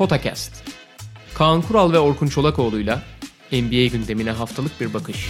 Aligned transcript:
Potakast. 0.00 0.64
Kaan 1.34 1.62
Kural 1.62 1.92
ve 1.92 1.98
Orkun 1.98 2.26
Çolakoğlu'yla 2.26 3.02
NBA 3.52 3.86
gündemine 3.86 4.30
haftalık 4.30 4.80
bir 4.80 4.94
bakış. 4.94 5.28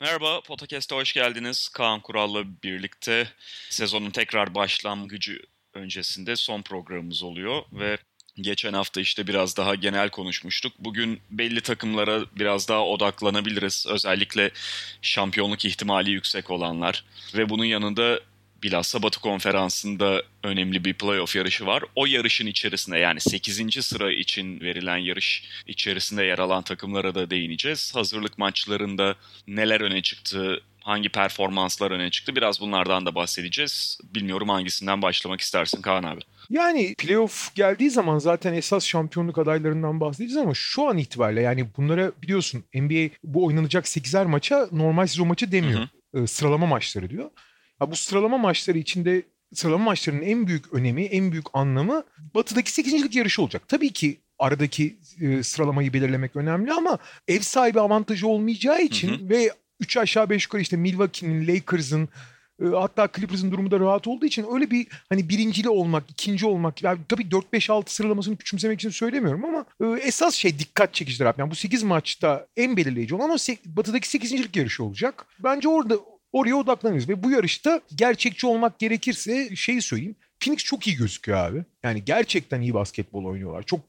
Merhaba, 0.00 0.40
Podcast'a 0.40 0.96
hoş 0.96 1.12
geldiniz. 1.12 1.68
Kaan 1.68 2.00
Kural'la 2.00 2.44
birlikte 2.62 3.28
sezonun 3.70 4.10
tekrar 4.10 4.54
başlangıcı 4.54 5.38
öncesinde 5.74 6.36
son 6.36 6.62
programımız 6.62 7.22
oluyor 7.22 7.62
ve 7.72 7.98
geçen 8.36 8.72
hafta 8.72 9.00
işte 9.00 9.26
biraz 9.26 9.56
daha 9.56 9.74
genel 9.74 10.10
konuşmuştuk. 10.10 10.72
Bugün 10.78 11.20
belli 11.30 11.60
takımlara 11.60 12.20
biraz 12.36 12.68
daha 12.68 12.86
odaklanabiliriz. 12.86 13.86
Özellikle 13.88 14.50
şampiyonluk 15.02 15.64
ihtimali 15.64 16.10
yüksek 16.10 16.50
olanlar 16.50 17.04
ve 17.34 17.48
bunun 17.48 17.64
yanında 17.64 18.20
bilhassa 18.62 19.02
Batı 19.02 19.20
Konferansı'nda 19.20 20.22
önemli 20.42 20.84
bir 20.84 20.94
playoff 20.94 21.36
yarışı 21.36 21.66
var. 21.66 21.84
O 21.94 22.06
yarışın 22.06 22.46
içerisinde 22.46 22.98
yani 22.98 23.20
8. 23.20 23.84
sıra 23.86 24.12
için 24.12 24.60
verilen 24.60 24.96
yarış 24.96 25.44
içerisinde 25.66 26.24
yer 26.24 26.38
alan 26.38 26.62
takımlara 26.62 27.14
da 27.14 27.30
değineceğiz. 27.30 27.94
Hazırlık 27.94 28.38
maçlarında 28.38 29.14
neler 29.46 29.80
öne 29.80 30.02
çıktı, 30.02 30.62
hangi 30.80 31.08
performanslar 31.08 31.90
öne 31.90 32.10
çıktı 32.10 32.36
biraz 32.36 32.60
bunlardan 32.60 33.06
da 33.06 33.14
bahsedeceğiz. 33.14 33.98
Bilmiyorum 34.14 34.48
hangisinden 34.48 35.02
başlamak 35.02 35.40
istersin 35.40 35.82
Kaan 35.82 36.02
abi. 36.02 36.20
Yani 36.50 36.94
playoff 36.98 37.54
geldiği 37.54 37.90
zaman 37.90 38.18
zaten 38.18 38.52
esas 38.52 38.86
şampiyonluk 38.86 39.38
adaylarından 39.38 40.00
bahsedeceğiz 40.00 40.36
ama 40.36 40.54
şu 40.54 40.88
an 40.88 40.98
itibariyle 40.98 41.40
yani 41.40 41.66
bunlara 41.76 42.12
biliyorsun 42.22 42.64
NBA 42.74 43.14
bu 43.24 43.44
oynanacak 43.44 43.84
8'er 43.84 44.26
maça 44.26 44.68
normal 44.72 45.06
sezon 45.06 45.28
maçı 45.28 45.52
demiyor. 45.52 45.80
Hı 46.14 46.20
hı. 46.20 46.26
Sıralama 46.26 46.66
maçları 46.66 47.10
diyor. 47.10 47.30
Ya 47.80 47.90
bu 47.90 47.96
sıralama 47.96 48.38
maçları 48.38 48.78
içinde 48.78 49.22
sıralama 49.54 49.84
maçlarının 49.84 50.22
en 50.22 50.46
büyük 50.46 50.74
önemi, 50.74 51.04
en 51.04 51.32
büyük 51.32 51.46
anlamı 51.52 52.04
batıdaki 52.34 52.72
8. 52.72 53.16
yarışı 53.16 53.42
olacak. 53.42 53.68
Tabii 53.68 53.92
ki 53.92 54.20
aradaki 54.38 54.96
e, 55.20 55.42
sıralamayı 55.42 55.92
belirlemek 55.92 56.36
önemli 56.36 56.72
ama 56.72 56.98
ev 57.28 57.40
sahibi 57.40 57.80
avantajı 57.80 58.28
olmayacağı 58.28 58.82
için 58.82 59.08
hı 59.08 59.24
hı. 59.24 59.28
ve 59.28 59.50
3 59.80 59.96
aşağı 59.96 60.30
5 60.30 60.44
yukarı 60.44 60.62
işte 60.62 60.76
Milwaukee'nin, 60.76 61.48
Lakers'ın 61.48 62.08
hatta 62.62 63.08
Clippers'ın 63.16 63.50
durumu 63.50 63.70
da 63.70 63.80
rahat 63.80 64.06
olduğu 64.06 64.26
için 64.26 64.46
öyle 64.54 64.70
bir 64.70 64.86
hani 65.08 65.28
birincili 65.28 65.68
olmak, 65.68 66.04
ikinci 66.10 66.46
olmak 66.46 66.82
yani 66.82 66.98
tabii 67.08 67.30
4 67.30 67.52
5 67.52 67.70
6 67.70 67.94
sıralamasını 67.94 68.36
küçümsemek 68.36 68.80
için 68.80 68.90
söylemiyorum 68.90 69.44
ama 69.44 69.64
e, 69.80 70.00
esas 70.00 70.34
şey 70.34 70.58
dikkat 70.58 70.94
çekicidir 70.94 71.24
abi. 71.24 71.40
Yani 71.40 71.50
bu 71.50 71.54
8 71.54 71.82
maçta 71.82 72.46
en 72.56 72.76
belirleyici 72.76 73.14
olan 73.14 73.30
o 73.30 73.36
batıdaki 73.66 74.08
8. 74.08 74.56
yarışı 74.56 74.84
olacak. 74.84 75.26
Bence 75.38 75.68
orada 75.68 75.98
Oraya 76.34 76.56
odaklanırız 76.56 77.08
ve 77.08 77.22
bu 77.22 77.30
yarışta 77.30 77.80
gerçekçi 77.94 78.46
olmak 78.46 78.78
gerekirse 78.78 79.56
şeyi 79.56 79.82
söyleyeyim. 79.82 80.16
Phoenix 80.40 80.64
çok 80.64 80.86
iyi 80.86 80.96
gözüküyor 80.96 81.38
abi. 81.38 81.64
Yani 81.82 82.04
gerçekten 82.04 82.60
iyi 82.60 82.74
basketbol 82.74 83.24
oynuyorlar. 83.24 83.62
Çok 83.62 83.80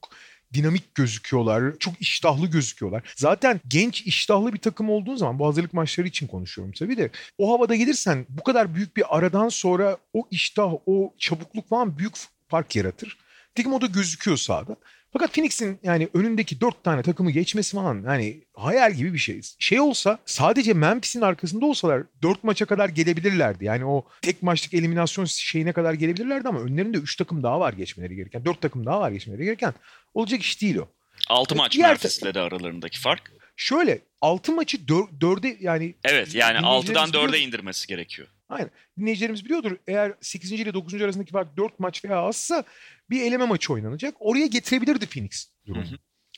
dinamik 0.55 0.95
gözüküyorlar. 0.95 1.77
Çok 1.79 2.01
iştahlı 2.01 2.47
gözüküyorlar. 2.47 3.13
Zaten 3.15 3.61
genç 3.67 4.01
iştahlı 4.01 4.53
bir 4.53 4.59
takım 4.59 4.89
olduğun 4.89 5.15
zaman 5.15 5.39
bu 5.39 5.47
hazırlık 5.47 5.73
maçları 5.73 6.07
için 6.07 6.27
konuşuyorum 6.27 6.73
tabii 6.79 6.97
de 6.97 7.09
o 7.37 7.53
havada 7.53 7.75
gelirsen 7.75 8.25
bu 8.29 8.43
kadar 8.43 8.75
büyük 8.75 8.97
bir 8.97 9.17
aradan 9.17 9.49
sonra 9.49 9.97
o 10.13 10.27
iştah, 10.31 10.73
o 10.85 11.13
çabukluk 11.17 11.69
falan 11.69 11.97
büyük 11.97 12.13
fark 12.47 12.75
yaratır. 12.75 13.17
Takım 13.55 13.73
o 13.73 13.81
da 13.81 13.85
gözüküyor 13.85 14.37
sahada. 14.37 14.75
Fakat 15.17 15.33
Phoenix'in 15.33 15.79
yani 15.83 16.09
önündeki 16.13 16.61
dört 16.61 16.83
tane 16.83 17.01
takımı 17.01 17.31
geçmesi 17.31 17.75
falan 17.75 18.03
yani 18.05 18.43
hayal 18.53 18.93
gibi 18.93 19.13
bir 19.13 19.17
şey. 19.17 19.41
Şey 19.59 19.79
olsa 19.79 20.19
sadece 20.25 20.73
Memphis'in 20.73 21.21
arkasında 21.21 21.65
olsalar 21.65 22.03
dört 22.21 22.43
maça 22.43 22.65
kadar 22.65 22.89
gelebilirlerdi. 22.89 23.65
Yani 23.65 23.85
o 23.85 24.05
tek 24.21 24.43
maçlık 24.43 24.73
eliminasyon 24.73 25.25
şeyine 25.25 25.73
kadar 25.73 25.93
gelebilirlerdi 25.93 26.47
ama 26.47 26.59
önlerinde 26.59 26.97
üç 26.97 27.15
takım 27.15 27.43
daha 27.43 27.59
var 27.59 27.73
geçmeleri 27.73 28.15
gereken. 28.15 28.45
Dört 28.45 28.61
takım 28.61 28.85
daha 28.85 28.99
var 28.99 29.11
geçmeleri 29.11 29.43
gereken. 29.43 29.73
Olacak 30.13 30.41
iş 30.41 30.61
değil 30.61 30.75
o. 30.75 30.87
Altı 31.29 31.55
maç 31.55 31.77
Memphis'le 31.77 32.33
de 32.33 32.39
aralarındaki 32.39 32.99
fark. 32.99 33.31
Şöyle 33.55 33.99
altı 34.21 34.51
maçı 34.51 34.87
dör, 34.87 35.03
dörde 35.21 35.57
yani... 35.59 35.95
Evet 36.03 36.35
yani 36.35 36.59
altıdan 36.59 37.13
dörde 37.13 37.39
indirmesi 37.39 37.87
gerekiyor. 37.87 38.27
Aynen. 38.49 38.69
Dinleyicilerimiz 38.97 39.45
biliyordur. 39.45 39.77
Eğer 39.87 40.13
8. 40.21 40.51
ile 40.51 40.73
9. 40.73 41.01
arasındaki 41.01 41.31
fark 41.31 41.57
4 41.57 41.79
maç 41.79 42.05
veya 42.05 42.17
azsa 42.17 42.63
bir 43.09 43.21
eleme 43.21 43.45
maçı 43.45 43.73
oynanacak. 43.73 44.15
Oraya 44.19 44.45
getirebilirdi 44.45 45.05
Phoenix 45.05 45.47
durumu. 45.65 45.85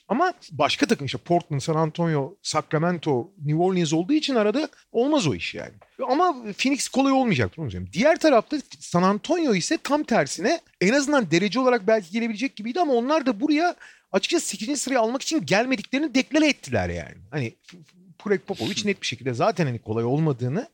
Ama 0.07 0.33
başka 0.51 0.85
takım 0.85 1.05
işte 1.05 1.17
Portland, 1.17 1.61
San 1.61 1.75
Antonio, 1.75 2.37
Sacramento, 2.41 3.31
New 3.45 3.63
Orleans 3.63 3.93
olduğu 3.93 4.13
için 4.13 4.35
arada 4.35 4.69
olmaz 4.91 5.27
o 5.27 5.35
iş 5.35 5.55
yani. 5.55 5.73
Ama 6.09 6.43
Phoenix 6.57 6.87
kolay 6.87 7.11
olmayacaktır 7.13 7.61
onu 7.61 7.71
söyleyeyim. 7.71 7.93
Diğer 7.93 8.19
tarafta 8.19 8.57
San 8.79 9.03
Antonio 9.03 9.55
ise 9.55 9.77
tam 9.77 10.03
tersine 10.03 10.59
en 10.81 10.93
azından 10.93 11.31
derece 11.31 11.59
olarak 11.59 11.87
belki 11.87 12.11
gelebilecek 12.11 12.55
gibiydi 12.55 12.79
ama 12.79 12.93
onlar 12.93 13.25
da 13.25 13.39
buraya 13.39 13.75
açıkçası 14.11 14.47
8. 14.47 14.81
sırayı 14.81 14.99
almak 14.99 15.21
için 15.21 15.45
gelmediklerini 15.45 16.15
deklare 16.15 16.47
ettiler 16.49 16.89
yani. 16.89 17.15
Hani 17.31 17.53
Prek 18.19 18.47
Popovic 18.47 18.81
net 18.85 19.01
bir 19.01 19.07
şekilde 19.07 19.33
zaten 19.33 19.65
hani 19.65 19.79
kolay 19.79 20.05
olmadığını 20.05 20.67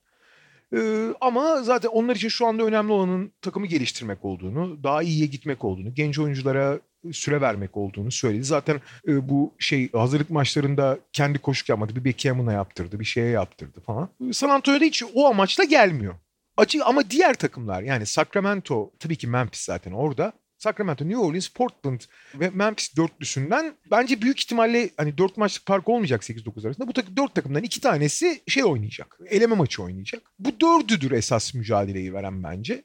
ee, 0.73 1.13
ama 1.21 1.63
zaten 1.63 1.89
onlar 1.89 2.15
için 2.15 2.29
şu 2.29 2.47
anda 2.47 2.63
önemli 2.63 2.91
olanın 2.91 3.31
takımı 3.41 3.65
geliştirmek 3.65 4.25
olduğunu, 4.25 4.83
daha 4.83 5.03
iyiye 5.03 5.25
gitmek 5.25 5.63
olduğunu, 5.63 5.93
genç 5.93 6.19
oyunculara 6.19 6.79
süre 7.11 7.41
vermek 7.41 7.77
olduğunu 7.77 8.11
söyledi. 8.11 8.43
Zaten 8.43 8.81
e, 9.07 9.29
bu 9.29 9.53
şey 9.59 9.91
hazırlık 9.91 10.29
maçlarında 10.29 10.99
kendi 11.13 11.39
koşuk 11.39 11.69
yapmadı. 11.69 11.95
Bir 11.95 12.05
Beckham'ına 12.05 12.53
yaptırdı, 12.53 12.99
bir 12.99 13.05
şeye 13.05 13.29
yaptırdı 13.29 13.81
falan. 13.81 14.09
San 14.31 14.49
Antonio'da 14.49 14.85
hiç 14.85 15.03
o 15.13 15.27
amaçla 15.27 15.63
gelmiyor. 15.63 16.15
Acı 16.57 16.85
ama 16.85 17.09
diğer 17.09 17.33
takımlar 17.33 17.81
yani 17.81 18.05
Sacramento 18.05 18.91
tabii 18.99 19.15
ki 19.15 19.27
Memphis 19.27 19.61
zaten 19.61 19.91
orada. 19.91 20.33
Sacramento, 20.63 21.05
New 21.05 21.17
Orleans, 21.17 21.47
Portland 21.47 22.01
ve 22.35 22.49
Memphis 22.49 22.97
dörtlüsünden 22.97 23.73
bence 23.91 24.21
büyük 24.21 24.39
ihtimalle 24.39 24.89
hani 24.97 25.17
dört 25.17 25.37
maçlık 25.37 25.67
fark 25.67 25.89
olmayacak 25.89 26.23
8-9 26.23 26.65
arasında. 26.67 26.87
Bu 26.87 26.93
tak- 26.93 27.17
dört 27.17 27.35
takımdan 27.35 27.63
iki 27.63 27.81
tanesi 27.81 28.41
şey 28.47 28.63
oynayacak. 28.63 29.17
Eleme 29.29 29.55
maçı 29.55 29.83
oynayacak. 29.83 30.21
Bu 30.39 30.59
dördüdür 30.61 31.11
esas 31.11 31.53
mücadeleyi 31.53 32.13
veren 32.13 32.43
bence. 32.43 32.83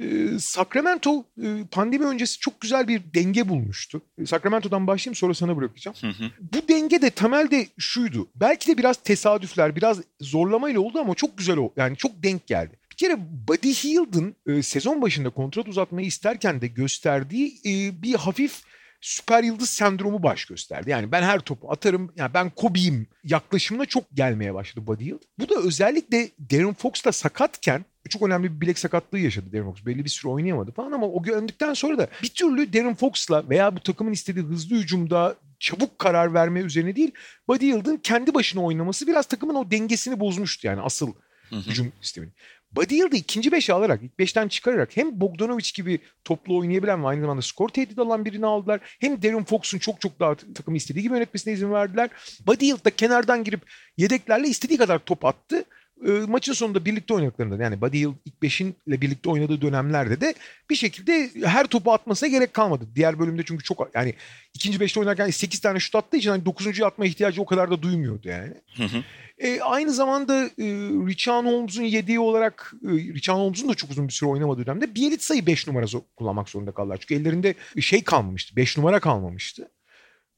Ee, 0.00 0.28
Sacramento 0.38 1.24
e, 1.42 1.46
pandemi 1.70 2.04
öncesi 2.06 2.38
çok 2.38 2.60
güzel 2.60 2.88
bir 2.88 3.02
denge 3.14 3.48
bulmuştu. 3.48 4.02
Sacramento'dan 4.26 4.86
başlayayım 4.86 5.14
sonra 5.14 5.34
sana 5.34 5.56
bırakacağım. 5.56 5.96
Hı 6.00 6.06
hı. 6.06 6.30
Bu 6.52 6.68
denge 6.68 7.02
de 7.02 7.10
temelde 7.10 7.66
şuydu. 7.78 8.28
Belki 8.34 8.68
de 8.68 8.78
biraz 8.78 8.96
tesadüfler, 8.96 9.76
biraz 9.76 10.00
zorlamayla 10.20 10.80
oldu 10.80 10.98
ama 10.98 11.14
çok 11.14 11.38
güzel 11.38 11.56
o. 11.56 11.72
Yani 11.76 11.96
çok 11.96 12.22
denk 12.22 12.46
geldi. 12.46 12.78
Bir 12.94 12.98
kere 12.98 13.18
Buddy 13.48 13.72
Hield'ın 13.72 14.36
e, 14.46 14.62
sezon 14.62 15.02
başında 15.02 15.30
kontrat 15.30 15.68
uzatmayı 15.68 16.06
isterken 16.06 16.60
de 16.60 16.66
gösterdiği 16.66 17.60
e, 17.66 18.02
bir 18.02 18.14
hafif 18.14 18.62
süper 19.00 19.42
yıldız 19.42 19.70
sendromu 19.70 20.22
baş 20.22 20.44
gösterdi. 20.44 20.90
Yani 20.90 21.12
ben 21.12 21.22
her 21.22 21.40
topu 21.40 21.72
atarım, 21.72 22.12
yani 22.16 22.34
ben 22.34 22.50
Kobe'yim 22.50 23.06
yaklaşımına 23.24 23.86
çok 23.86 24.04
gelmeye 24.14 24.54
başladı 24.54 24.86
Buddy 24.86 25.04
Hield. 25.04 25.22
Bu 25.38 25.48
da 25.48 25.54
özellikle 25.54 26.28
Darren 26.50 26.74
Fox 26.74 27.04
da 27.04 27.12
sakatken 27.12 27.84
çok 28.08 28.22
önemli 28.22 28.54
bir 28.54 28.60
bilek 28.60 28.78
sakatlığı 28.78 29.18
yaşadı 29.18 29.52
Darren 29.52 29.72
Fox. 29.72 29.86
Belli 29.86 30.04
bir 30.04 30.10
süre 30.10 30.32
oynayamadı 30.32 30.72
falan 30.72 30.92
ama 30.92 31.06
o 31.06 31.22
göndükten 31.22 31.74
sonra 31.74 31.98
da 31.98 32.08
bir 32.22 32.28
türlü 32.28 32.72
Darren 32.72 32.94
Fox'la 32.94 33.48
veya 33.48 33.76
bu 33.76 33.80
takımın 33.80 34.12
istediği 34.12 34.44
hızlı 34.44 34.76
hücumda 34.76 35.36
çabuk 35.58 35.98
karar 35.98 36.34
verme 36.34 36.60
üzerine 36.60 36.96
değil, 36.96 37.10
Buddy 37.48 37.66
Hield'ın 37.66 37.96
kendi 37.96 38.34
başına 38.34 38.62
oynaması 38.62 39.06
biraz 39.06 39.26
takımın 39.26 39.54
o 39.54 39.70
dengesini 39.70 40.20
bozmuştu 40.20 40.66
yani 40.66 40.80
asıl 40.80 41.12
hücum 41.52 41.92
sistemini. 42.00 42.32
Hield'ı 42.82 43.16
ikinci 43.16 43.52
beşe 43.52 43.72
alarak, 43.72 44.02
ilk 44.02 44.18
beşten 44.18 44.48
çıkararak 44.48 44.96
hem 44.96 45.20
Bogdanovic 45.20 45.70
gibi 45.74 45.98
toplu 46.24 46.58
oynayabilen 46.58 47.02
ve 47.02 47.06
aynı 47.06 47.20
zamanda 47.20 47.42
skor 47.42 47.68
tehdit 47.68 47.98
alan 47.98 48.24
birini 48.24 48.46
aldılar. 48.46 48.80
Hem 49.00 49.22
Darren 49.22 49.44
Fox'un 49.44 49.78
çok 49.78 50.00
çok 50.00 50.20
daha 50.20 50.34
takımı 50.34 50.76
istediği 50.76 51.02
gibi 51.02 51.14
yönetmesine 51.14 51.52
izin 51.52 51.72
verdiler. 51.72 52.10
Hield 52.60 52.84
da 52.84 52.90
kenardan 52.90 53.44
girip 53.44 53.60
yedeklerle 53.96 54.48
istediği 54.48 54.78
kadar 54.78 54.98
top 54.98 55.24
attı. 55.24 55.64
E, 56.06 56.10
maçın 56.10 56.52
sonunda 56.52 56.84
birlikte 56.84 57.14
oynadıklarında 57.14 57.62
yani 57.62 57.80
Buddy 57.80 57.98
Hield 57.98 58.14
ilk 58.24 58.42
beşinle 58.42 59.00
birlikte 59.00 59.30
oynadığı 59.30 59.60
dönemlerde 59.60 60.20
de 60.20 60.34
bir 60.70 60.74
şekilde 60.74 61.30
her 61.44 61.66
topu 61.66 61.92
atmasına 61.92 62.28
gerek 62.28 62.54
kalmadı. 62.54 62.84
Diğer 62.94 63.18
bölümde 63.18 63.42
çünkü 63.44 63.64
çok 63.64 63.90
yani 63.94 64.14
ikinci 64.54 64.80
beşte 64.80 65.00
oynarken 65.00 65.30
8 65.30 65.60
tane 65.60 65.80
şut 65.80 65.94
attığı 65.94 66.16
için 66.16 66.30
hani 66.30 66.44
9. 66.44 66.82
atma 66.82 67.06
ihtiyacı 67.06 67.42
o 67.42 67.46
kadar 67.46 67.70
da 67.70 67.82
duymuyordu 67.82 68.28
yani. 68.28 68.54
Hı 68.76 68.82
hı. 68.84 69.02
E, 69.38 69.60
aynı 69.60 69.92
zamanda 69.92 70.44
e, 70.44 70.64
Richard 71.06 71.46
Holmes'un 71.46 71.82
yediği 71.82 72.20
olarak 72.20 72.74
e, 72.84 72.88
Richard 72.88 73.36
Holmes'un 73.36 73.68
da 73.68 73.74
çok 73.74 73.90
uzun 73.90 74.08
bir 74.08 74.12
süre 74.12 74.30
oynamadığı 74.30 74.66
dönemde 74.66 74.94
Bielitsa'yı 74.94 75.46
5 75.46 75.66
numara 75.66 75.86
kullanmak 76.16 76.48
zorunda 76.48 76.72
kaldılar. 76.72 76.98
Çünkü 77.00 77.14
ellerinde 77.14 77.54
şey 77.80 78.04
kalmamıştı. 78.04 78.56
5 78.56 78.78
numara 78.78 79.00
kalmamıştı. 79.00 79.70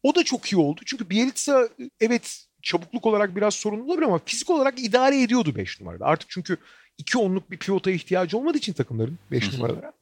O 0.03 0.15
da 0.15 0.25
çok 0.25 0.53
iyi 0.53 0.57
oldu. 0.57 0.81
Çünkü 0.87 1.11
Bielitsa 1.11 1.69
evet 2.01 2.46
çabukluk 2.67 3.07
olarak 3.07 3.37
biraz 3.37 3.55
sorunlu 3.55 3.85
olabilir 3.85 4.07
ama 4.07 4.21
fizik 4.25 4.51
olarak 4.51 4.85
idare 4.85 5.23
ediyordu 5.23 5.57
5 5.57 5.81
numarada. 5.81 6.05
Artık 6.05 6.31
çünkü 6.31 6.57
2 6.99 7.19
onluk 7.19 7.51
bir 7.51 7.57
pivota 7.57 7.91
ihtiyacı 7.91 8.39
olmadığı 8.39 8.59
için 8.59 8.73
takımların 8.73 9.19
5 9.31 9.53
numaralara. 9.53 9.93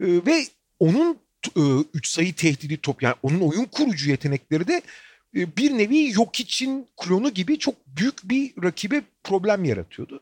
E, 0.00 0.06
ve 0.06 0.44
onun 0.80 1.18
3 1.94 2.08
e, 2.08 2.12
sayı 2.12 2.34
tehdidi 2.34 2.76
top 2.76 3.02
yani 3.02 3.14
onun 3.22 3.40
oyun 3.40 3.64
kurucu 3.64 4.10
yetenekleri 4.10 4.66
de 4.66 4.82
e, 5.36 5.56
bir 5.56 5.78
nevi 5.78 6.10
yok 6.12 6.40
için 6.40 6.88
klonu 6.96 7.30
gibi 7.30 7.58
çok 7.58 7.74
büyük 7.86 8.24
bir 8.24 8.62
rakibe 8.62 9.02
problem 9.24 9.64
yaratıyordu. 9.64 10.20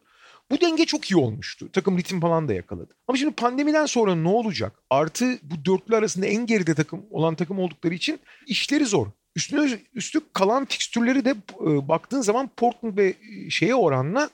Bu 0.50 0.60
denge 0.60 0.84
çok 0.84 1.10
iyi 1.10 1.16
olmuştu. 1.16 1.68
Takım 1.72 1.98
ritim 1.98 2.20
falan 2.20 2.48
da 2.48 2.54
yakaladı. 2.54 2.96
Ama 3.08 3.18
şimdi 3.18 3.34
pandemiden 3.34 3.86
sonra 3.86 4.14
ne 4.14 4.28
olacak? 4.28 4.72
Artı 4.90 5.38
bu 5.42 5.64
dörtlü 5.64 5.96
arasında 5.96 6.26
en 6.26 6.46
geride 6.46 6.74
takım 6.74 7.06
olan 7.10 7.34
takım 7.34 7.58
oldukları 7.58 7.94
için 7.94 8.20
işleri 8.46 8.86
zor. 8.86 9.06
Üstüne 9.36 9.78
üstlük 9.94 10.34
kalan 10.34 10.64
fikstürleri 10.64 11.24
de 11.24 11.30
e, 11.30 11.88
baktığın 11.88 12.20
zaman 12.20 12.50
Portland 12.56 12.98
ve 12.98 13.14
e, 13.46 13.50
şeye 13.50 13.74
oranla 13.74 14.30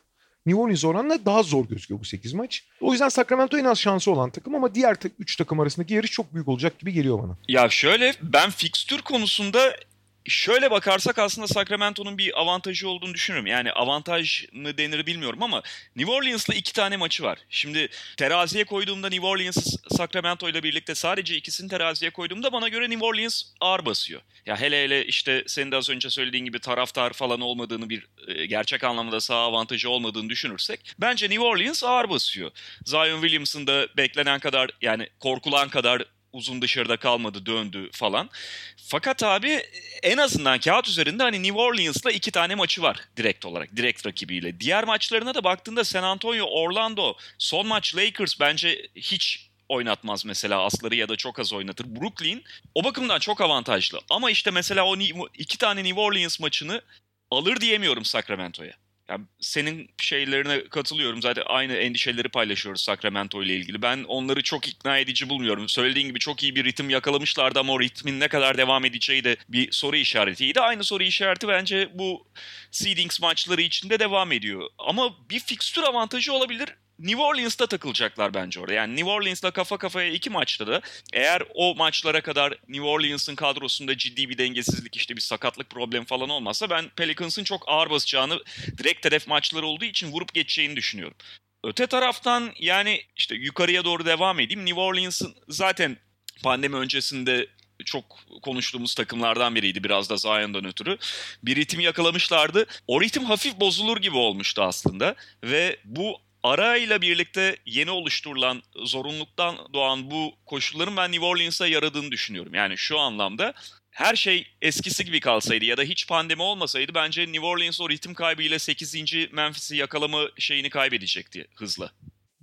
New 0.47 0.63
Orleans 0.63 0.85
oranla 0.85 1.25
daha 1.25 1.43
zor 1.43 1.69
gözüküyor 1.69 2.01
bu 2.01 2.05
8 2.05 2.33
maç. 2.33 2.65
O 2.81 2.93
yüzden 2.93 3.09
Sacramento 3.09 3.59
en 3.59 3.65
az 3.65 3.79
şansı 3.79 4.11
olan 4.11 4.31
takım 4.31 4.55
ama 4.55 4.75
diğer 4.75 4.97
3 5.19 5.37
takım 5.37 5.61
arasındaki 5.61 5.95
yarış 5.95 6.11
çok 6.11 6.35
büyük 6.35 6.49
olacak 6.49 6.79
gibi 6.79 6.93
geliyor 6.93 7.23
bana. 7.23 7.37
Ya 7.49 7.69
şöyle 7.69 8.15
ben 8.23 8.51
fikstür 8.51 9.03
konusunda 9.03 9.77
Şöyle 10.25 10.71
bakarsak 10.71 11.19
aslında 11.19 11.47
Sacramento'nun 11.47 12.19
bir 12.19 12.41
avantajı 12.41 12.89
olduğunu 12.89 13.15
düşünüyorum. 13.15 13.47
Yani 13.47 13.73
avantaj 13.73 14.45
mı 14.53 14.79
denir 14.79 15.07
bilmiyorum 15.07 15.43
ama 15.43 15.63
New 15.97 16.13
Orleans'la 16.13 16.55
iki 16.55 16.73
tane 16.73 16.97
maçı 16.97 17.23
var. 17.23 17.39
Şimdi 17.51 17.89
teraziye 18.17 18.65
koyduğumda 18.65 19.09
New 19.09 19.27
Orleans 19.27 19.77
Sacramento 19.97 20.49
ile 20.49 20.63
birlikte 20.63 20.95
sadece 20.95 21.37
ikisini 21.37 21.69
teraziye 21.69 22.11
koyduğumda 22.11 22.53
bana 22.53 22.69
göre 22.69 22.91
New 22.91 23.07
Orleans 23.07 23.43
ağır 23.61 23.87
basıyor. 23.87 24.21
Ya 24.47 24.61
hele 24.61 24.85
hele 24.85 25.07
işte 25.07 25.45
senin 25.47 25.71
de 25.73 25.77
az 25.77 25.91
önce 25.91 26.11
söylediğin 26.11 26.45
gibi 26.45 26.59
taraftar 26.59 27.13
falan 27.13 27.41
olmadığını 27.41 27.91
bir 27.91 28.07
e, 28.29 28.47
gerçek 28.47 28.85
anlamda 28.85 29.21
sağ 29.21 29.37
avantajı 29.37 29.91
olmadığını 29.91 30.31
düşünürsek 30.31 30.95
bence 30.99 31.31
New 31.31 31.45
Orleans 31.45 31.85
ağır 31.85 32.11
basıyor. 32.11 32.51
Zion 32.85 33.21
Williamson 33.21 33.67
da 33.67 33.87
beklenen 33.97 34.41
kadar 34.41 34.71
yani 34.83 35.09
korkulan 35.21 35.69
kadar 35.69 36.05
uzun 36.33 36.63
dışarıda 36.63 36.97
kalmadı 36.97 37.47
döndü 37.47 37.91
falan. 37.93 38.31
Fakat 38.77 39.23
abi 39.23 39.63
en 40.03 40.17
azından 40.17 40.59
kağıt 40.59 40.89
üzerinde 40.89 41.23
hani 41.23 41.43
New 41.43 41.61
Orleans'la 41.61 42.11
iki 42.11 42.31
tane 42.31 42.55
maçı 42.55 42.83
var 42.83 43.01
direkt 43.17 43.45
olarak. 43.45 43.77
Direkt 43.77 44.07
rakibiyle. 44.07 44.61
Diğer 44.61 44.85
maçlarına 44.85 45.35
da 45.35 45.45
baktığında 45.45 45.85
San 45.85 46.03
Antonio, 46.03 46.47
Orlando, 46.47 47.15
son 47.39 47.67
maç 47.67 47.97
Lakers 47.97 48.41
bence 48.41 48.89
hiç 48.97 49.49
oynatmaz 49.69 50.25
mesela 50.25 50.65
asları 50.65 50.95
ya 50.95 51.09
da 51.09 51.17
çok 51.17 51.39
az 51.39 51.53
oynatır. 51.53 51.97
Brooklyn 51.97 52.45
o 52.75 52.85
bakımdan 52.85 53.19
çok 53.19 53.41
avantajlı. 53.41 54.01
Ama 54.11 54.31
işte 54.31 54.51
mesela 54.51 54.85
o 54.85 54.97
iki 55.39 55.59
tane 55.59 55.85
New 55.85 56.01
Orleans 56.01 56.41
maçını 56.41 56.83
alır 57.31 57.61
diyemiyorum 57.61 58.05
Sacramento'ya. 58.05 58.73
Yani 59.13 59.25
senin 59.41 59.91
şeylerine 59.99 60.65
katılıyorum. 60.65 61.23
Zaten 61.23 61.43
aynı 61.47 61.73
endişeleri 61.73 62.29
paylaşıyoruz 62.29 62.83
Sacramento 62.83 63.43
ile 63.43 63.57
ilgili. 63.57 63.83
Ben 63.83 64.05
onları 64.09 64.43
çok 64.43 64.69
ikna 64.69 64.99
edici 64.99 65.29
bulmuyorum. 65.29 65.69
Söylediğin 65.69 66.09
gibi 66.09 66.19
çok 66.19 66.43
iyi 66.43 66.57
bir 66.57 66.65
ritim 66.65 66.91
yakalamışlardı 66.91 67.61
ama 67.61 67.73
o 67.73 67.81
ritmin 67.81 68.21
ne 68.21 68.29
kadar 68.29 68.59
devam 68.59 68.85
edeceği 68.85 69.25
de 69.25 69.37
bir 69.49 69.73
soru 69.73 69.97
işaretiydi. 69.97 70.61
Aynı 70.61 70.85
soru 70.85 71.03
işareti 71.03 71.49
bence 71.49 71.91
bu 71.95 72.27
seedings 72.71 73.21
maçları 73.21 73.63
içinde 73.63 73.99
devam 73.99 74.33
ediyor. 74.33 74.69
Ama 74.79 75.29
bir 75.31 75.41
fikstür 75.41 75.83
avantajı 75.83 76.33
olabilir. 76.33 76.69
New 77.03 77.23
Orleans'ta 77.23 77.67
takılacaklar 77.67 78.35
bence 78.35 78.61
orada. 78.61 78.73
Yani 78.73 78.97
New 78.97 79.11
Orleans'la 79.11 79.51
kafa 79.51 79.79
kafaya 79.79 80.11
iki 80.11 80.31
maçta 80.31 80.67
da 80.67 80.81
eğer 81.13 81.43
o 81.55 81.75
maçlara 81.75 82.21
kadar 82.21 82.55
New 82.69 82.87
Orleans'ın 82.87 83.35
kadrosunda 83.35 83.97
ciddi 83.97 84.29
bir 84.29 84.39
dengesizlik 84.39 84.97
işte 84.97 85.17
bir 85.17 85.21
sakatlık 85.21 85.71
problemi 85.71 86.07
falan 86.07 86.29
olmazsa 86.29 86.71
ben 86.71 86.89
Pelicans'ın 86.89 87.45
çok 87.45 87.65
ağır 87.67 87.91
basacağını 87.91 88.43
direkt 88.79 89.07
hedef 89.07 89.27
maçları 89.27 89.67
olduğu 89.67 89.85
için 89.85 90.13
vurup 90.13 90.35
geçeceğini 90.35 90.77
düşünüyorum. 90.77 91.17
Öte 91.65 91.87
taraftan 91.87 92.53
yani 92.59 93.03
işte 93.17 93.35
yukarıya 93.35 93.85
doğru 93.85 94.07
devam 94.07 94.41
edeyim. 94.41 94.67
New 94.67 94.81
Orleans'ın 94.81 95.35
zaten 95.49 95.97
pandemi 96.43 96.77
öncesinde 96.77 97.47
çok 97.85 98.05
konuştuğumuz 98.43 98.95
takımlardan 98.95 99.55
biriydi 99.55 99.85
biraz 99.85 100.11
da 100.11 100.17
Zion'dan 100.17 100.65
ötürü. 100.65 100.99
Bir 101.43 101.57
ritim 101.57 101.81
yakalamışlardı. 101.81 102.67
O 102.87 103.01
ritim 103.01 103.25
hafif 103.25 103.61
bozulur 103.61 103.97
gibi 103.97 104.17
olmuştu 104.17 104.63
aslında 104.63 105.15
ve 105.45 105.77
bu 105.85 106.21
ara 106.43 106.77
ile 106.77 107.01
birlikte 107.01 107.57
yeni 107.67 107.91
oluşturulan 107.91 108.63
zorunluluktan 108.77 109.57
doğan 109.73 110.11
bu 110.11 110.33
koşulların 110.47 110.97
ben 110.97 111.13
New 111.13 111.27
Orleans'a 111.27 111.67
yaradığını 111.67 112.11
düşünüyorum. 112.11 112.55
Yani 112.55 112.79
şu 112.79 112.99
anlamda 112.99 113.55
her 113.91 114.17
şey 114.17 114.47
eskisi 114.63 115.05
gibi 115.05 115.21
kalsaydı 115.21 115.65
ya 115.65 115.77
da 115.77 115.83
hiç 115.83 116.09
pandemi 116.09 116.43
olmasaydı 116.43 116.93
bence 116.95 117.23
New 117.23 117.47
Orleans 117.47 117.81
o 117.81 117.91
ritim 117.91 118.15
kaybıyla 118.15 118.59
8. 118.59 118.95
Memphis'i 119.33 119.77
yakalama 119.77 120.23
şeyini 120.39 120.71
kaybedecekti 120.71 121.49
hızla. 121.55 121.91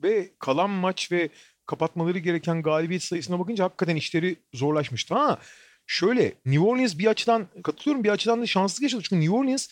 Ve 0.04 0.32
kalan 0.40 0.70
maç 0.70 1.12
ve 1.12 1.30
kapatmaları 1.66 2.20
gereken 2.20 2.62
galibiyet 2.62 3.04
sayısına 3.04 3.40
bakınca 3.40 3.64
hakikaten 3.64 3.96
işleri 3.96 4.36
zorlaşmıştı. 4.54 5.16
Ha 5.16 5.40
şöyle 5.88 6.34
New 6.46 6.60
Orleans 6.60 6.98
bir 6.98 7.08
açıdan 7.08 7.48
katılıyorum 7.64 8.04
bir 8.04 8.10
açıdan 8.10 8.42
da 8.42 8.48
şanslı 8.48 8.82
geçti. 8.82 9.00
Çünkü 9.04 9.22
New 9.22 9.36
Orleans 9.36 9.68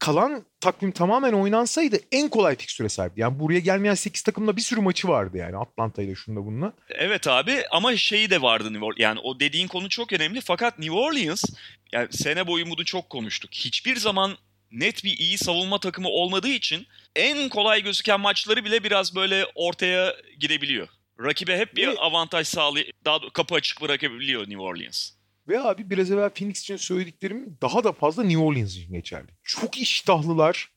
kalan 0.00 0.44
takvim 0.60 0.92
tamamen 0.92 1.32
oynansaydı 1.32 1.96
en 2.12 2.28
kolay 2.28 2.56
fikstüre 2.56 2.88
sahipti. 2.88 3.20
Yani 3.20 3.40
buraya 3.40 3.58
gelmeyen 3.58 3.94
8 3.94 4.22
takımla 4.22 4.56
bir 4.56 4.62
sürü 4.62 4.80
maçı 4.80 5.08
vardı 5.08 5.36
yani 5.36 5.56
Atlanta 5.56 6.02
ile 6.02 6.14
şunda 6.14 6.46
bununla. 6.46 6.72
Evet 6.88 7.28
abi 7.28 7.62
ama 7.70 7.96
şeyi 7.96 8.30
de 8.30 8.42
vardı 8.42 8.72
New 8.72 8.84
Orleans. 8.84 9.00
Yani 9.00 9.20
o 9.20 9.40
dediğin 9.40 9.68
konu 9.68 9.88
çok 9.88 10.12
önemli 10.12 10.40
fakat 10.40 10.78
New 10.78 10.94
Orleans 10.94 11.44
yani 11.92 12.08
sene 12.10 12.46
boyu 12.46 12.70
bunu 12.70 12.84
çok 12.84 13.10
konuştuk. 13.10 13.50
Hiçbir 13.54 13.96
zaman 13.96 14.36
net 14.70 15.04
bir 15.04 15.18
iyi 15.18 15.38
savunma 15.38 15.80
takımı 15.80 16.08
olmadığı 16.08 16.48
için 16.48 16.86
en 17.16 17.48
kolay 17.48 17.82
gözüken 17.82 18.20
maçları 18.20 18.64
bile 18.64 18.84
biraz 18.84 19.16
böyle 19.16 19.46
ortaya 19.54 20.14
gidebiliyor. 20.40 20.88
Rakibe 21.20 21.58
hep 21.58 21.76
bir 21.76 22.06
avantaj 22.06 22.46
sağlay 22.46 22.90
daha 23.04 23.18
kapı 23.32 23.54
açık 23.54 23.82
bırakabiliyor 23.82 24.40
New 24.40 24.62
Orleans. 24.62 25.19
Ve 25.50 25.60
abi 25.60 25.90
biraz 25.90 26.10
evvel 26.10 26.30
Phoenix 26.30 26.60
için 26.60 26.76
söylediklerim 26.76 27.58
daha 27.62 27.84
da 27.84 27.92
fazla 27.92 28.22
New 28.22 28.42
Orleans 28.42 28.70
için 28.70 28.92
geçerli. 28.92 29.28
Çok 29.42 29.78
iştahlılar, 29.78 30.70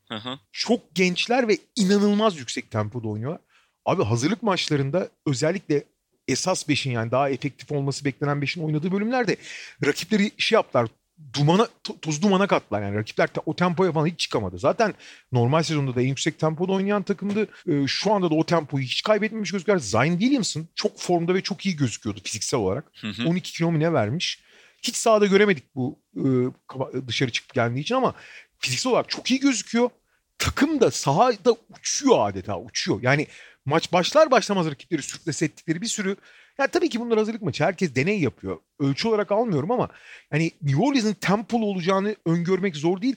çok 0.51 0.95
gençler 0.95 1.47
ve 1.47 1.57
inanılmaz 1.75 2.37
yüksek 2.37 2.71
tempoda 2.71 3.07
oynuyorlar. 3.07 3.41
Abi 3.85 4.03
hazırlık 4.03 4.43
maçlarında 4.43 5.09
özellikle 5.25 5.83
esas 6.27 6.69
beşin 6.69 6.91
yani 6.91 7.11
daha 7.11 7.29
efektif 7.29 7.71
olması 7.71 8.05
beklenen 8.05 8.41
beşin 8.41 8.63
oynadığı 8.63 8.91
bölümlerde 8.91 9.37
rakipleri 9.85 10.31
şey 10.37 10.55
yaptılar 10.55 10.87
dumana 11.33 11.67
toz 12.01 12.21
dumana 12.21 12.47
kattılar 12.47 12.81
yani 12.81 12.95
rakipler 12.95 13.29
o 13.45 13.55
tempoya 13.55 13.91
falan 13.91 14.07
hiç 14.07 14.19
çıkamadı. 14.19 14.59
Zaten 14.59 14.93
normal 15.31 15.63
sezonda 15.63 15.95
da 15.95 16.01
en 16.01 16.07
yüksek 16.07 16.39
tempoda 16.39 16.71
oynayan 16.71 17.03
takımdı. 17.03 17.47
Ee, 17.67 17.87
şu 17.87 18.13
anda 18.13 18.29
da 18.29 18.35
o 18.35 18.45
tempoyu 18.45 18.83
hiç 18.83 19.03
kaybetmemiş 19.03 19.51
gözüküyor. 19.51 19.79
Zion 19.79 20.19
Williamson 20.19 20.67
çok 20.75 20.99
formda 20.99 21.33
ve 21.33 21.41
çok 21.41 21.65
iyi 21.65 21.75
gözüküyordu 21.75 22.19
fiziksel 22.23 22.59
olarak. 22.59 22.85
Hı 23.01 23.07
hı. 23.07 23.27
12 23.27 23.53
kilo 23.53 23.71
mu 23.71 23.79
ne 23.79 23.93
vermiş. 23.93 24.39
Hiç 24.83 24.95
sahada 24.95 25.25
göremedik 25.25 25.75
bu 25.75 25.99
e, 26.15 27.07
dışarı 27.07 27.31
çıkıp 27.31 27.53
geldiği 27.53 27.79
için 27.79 27.95
ama 27.95 28.15
fiziksel 28.59 28.91
olarak 28.91 29.09
çok 29.09 29.31
iyi 29.31 29.39
gözüküyor. 29.39 29.89
Takım 30.37 30.81
da 30.81 30.91
sahada 30.91 31.55
uçuyor 31.69 32.29
adeta 32.29 32.59
uçuyor. 32.59 32.99
Yani 33.01 33.27
maç 33.65 33.93
başlar 33.93 34.31
başlamaz 34.31 34.67
rakipleri 34.67 35.01
sürklese 35.01 35.45
ettikleri 35.45 35.81
bir 35.81 35.87
sürü 35.87 36.15
ya 36.57 36.67
tabii 36.67 36.89
ki 36.89 36.99
bunlar 36.99 37.17
hazırlık 37.17 37.41
maçı. 37.41 37.63
Herkes 37.63 37.95
deney 37.95 38.19
yapıyor. 38.19 38.57
Ölçü 38.79 39.07
olarak 39.07 39.31
almıyorum 39.31 39.71
ama 39.71 39.89
yani 40.31 40.51
New 40.61 40.83
Orleans'ın 40.83 41.13
tempolu 41.13 41.65
olacağını 41.65 42.15
öngörmek 42.25 42.75
zor 42.75 43.01
değil. 43.01 43.15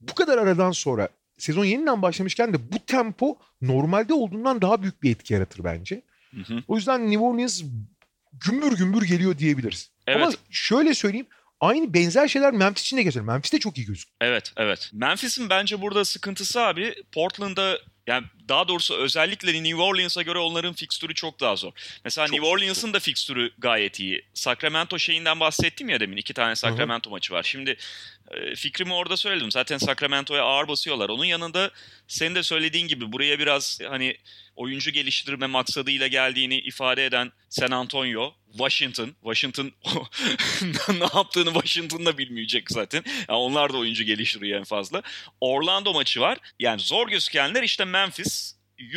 Bu 0.00 0.14
kadar 0.14 0.38
aradan 0.38 0.72
sonra 0.72 1.08
sezon 1.38 1.64
yeniden 1.64 2.02
başlamışken 2.02 2.52
de 2.52 2.72
bu 2.72 2.78
tempo 2.86 3.38
normalde 3.62 4.14
olduğundan 4.14 4.62
daha 4.62 4.82
büyük 4.82 5.02
bir 5.02 5.10
etki 5.10 5.34
yaratır 5.34 5.64
bence. 5.64 6.02
Hı 6.30 6.54
hı. 6.54 6.62
O 6.68 6.76
yüzden 6.76 7.10
New 7.10 7.24
Orleans 7.24 7.62
gümbür 8.32 8.76
gümbür 8.76 9.02
geliyor 9.02 9.38
diyebiliriz. 9.38 9.90
Evet. 10.08 10.26
Ama 10.26 10.32
şöyle 10.50 10.94
söyleyeyim. 10.94 11.26
Aynı 11.60 11.94
benzer 11.94 12.28
şeyler 12.28 12.52
Memphis 12.52 12.82
için 12.84 12.96
de 12.96 13.02
geçer. 13.02 13.22
Memphis 13.22 13.52
de 13.52 13.58
çok 13.58 13.78
iyi 13.78 13.86
gözüküyor. 13.86 14.16
Evet, 14.20 14.52
evet. 14.56 14.90
Memphis'in 14.92 15.50
bence 15.50 15.80
burada 15.80 16.04
sıkıntısı 16.04 16.60
abi 16.60 16.94
Portland'da 17.12 17.78
yani 18.06 18.26
daha 18.48 18.68
doğrusu 18.68 18.94
özellikle 18.94 19.52
New 19.62 19.82
Orleans'a 19.82 20.22
göre 20.22 20.38
onların 20.38 20.72
fikstürü 20.72 21.14
çok 21.14 21.40
daha 21.40 21.56
zor. 21.56 21.72
Mesela 22.04 22.26
çok 22.26 22.32
New 22.32 22.48
Orleans'ın 22.48 22.92
da 22.92 23.00
fikstürü 23.00 23.50
gayet 23.58 24.00
iyi. 24.00 24.24
Sacramento 24.34 24.98
şeyinden 24.98 25.40
bahsettim 25.40 25.88
ya 25.88 26.00
demin. 26.00 26.16
iki 26.16 26.34
tane 26.34 26.56
Sacramento 26.56 27.06
Hı-hı. 27.06 27.14
maçı 27.14 27.34
var. 27.34 27.42
Şimdi 27.42 27.76
e, 28.30 28.54
fikrimi 28.54 28.94
orada 28.94 29.16
söyledim. 29.16 29.50
Zaten 29.50 29.78
Sacramento'ya 29.78 30.42
ağır 30.42 30.68
basıyorlar. 30.68 31.08
Onun 31.08 31.24
yanında 31.24 31.70
senin 32.08 32.34
de 32.34 32.42
söylediğin 32.42 32.88
gibi 32.88 33.12
buraya 33.12 33.38
biraz 33.38 33.78
hani 33.88 34.16
oyuncu 34.56 34.90
geliştirme 34.90 35.46
maksadıyla 35.46 36.06
geldiğini 36.06 36.58
ifade 36.58 37.06
eden 37.06 37.32
San 37.48 37.70
Antonio, 37.70 38.34
Washington. 38.52 39.14
Washington 39.22 39.72
ne 40.88 41.06
yaptığını 41.14 41.52
Washington 41.52 42.06
da 42.06 42.18
bilmeyecek 42.18 42.70
zaten. 42.70 43.02
Yani 43.28 43.38
onlar 43.38 43.72
da 43.72 43.76
oyuncu 43.76 44.04
geliştiriyor 44.04 44.58
en 44.58 44.64
fazla. 44.64 45.02
Orlando 45.40 45.92
maçı 45.92 46.20
var. 46.20 46.38
Yani 46.60 46.80
zor 46.80 47.08
gözükenler 47.08 47.62
işte 47.62 47.84
Memphis, 47.84 48.32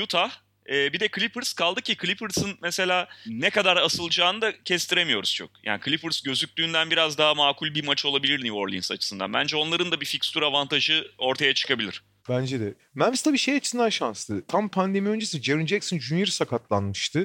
Utah, 0.03 0.31
ee, 0.69 0.93
bir 0.93 0.99
de 0.99 1.09
Clippers 1.15 1.53
kaldı 1.53 1.81
ki 1.81 1.97
Clippers'ın 2.01 2.57
mesela 2.61 3.07
ne 3.27 3.49
kadar 3.49 3.77
asılacağını 3.77 4.41
da 4.41 4.63
kestiremiyoruz 4.63 5.35
çok. 5.35 5.49
Yani 5.63 5.81
Clippers 5.85 6.21
gözüktüğünden 6.21 6.91
biraz 6.91 7.17
daha 7.17 7.33
makul 7.35 7.73
bir 7.73 7.85
maç 7.85 8.05
olabilir 8.05 8.39
New 8.39 8.51
Orleans 8.53 8.91
açısından. 8.91 9.33
Bence 9.33 9.55
onların 9.57 9.91
da 9.91 10.01
bir 10.01 10.05
fikstür 10.05 10.41
avantajı 10.41 11.07
ortaya 11.17 11.53
çıkabilir. 11.53 12.03
Bence 12.29 12.59
de. 12.59 12.73
Memphis 12.95 13.21
tabii 13.21 13.37
şey 13.37 13.55
açısından 13.55 13.89
şanslı. 13.89 14.45
Tam 14.47 14.69
pandemi 14.69 15.09
öncesi 15.09 15.43
Jaren 15.43 15.65
Jackson 15.65 15.99
Jr. 15.99 16.25
sakatlanmıştı. 16.25 17.19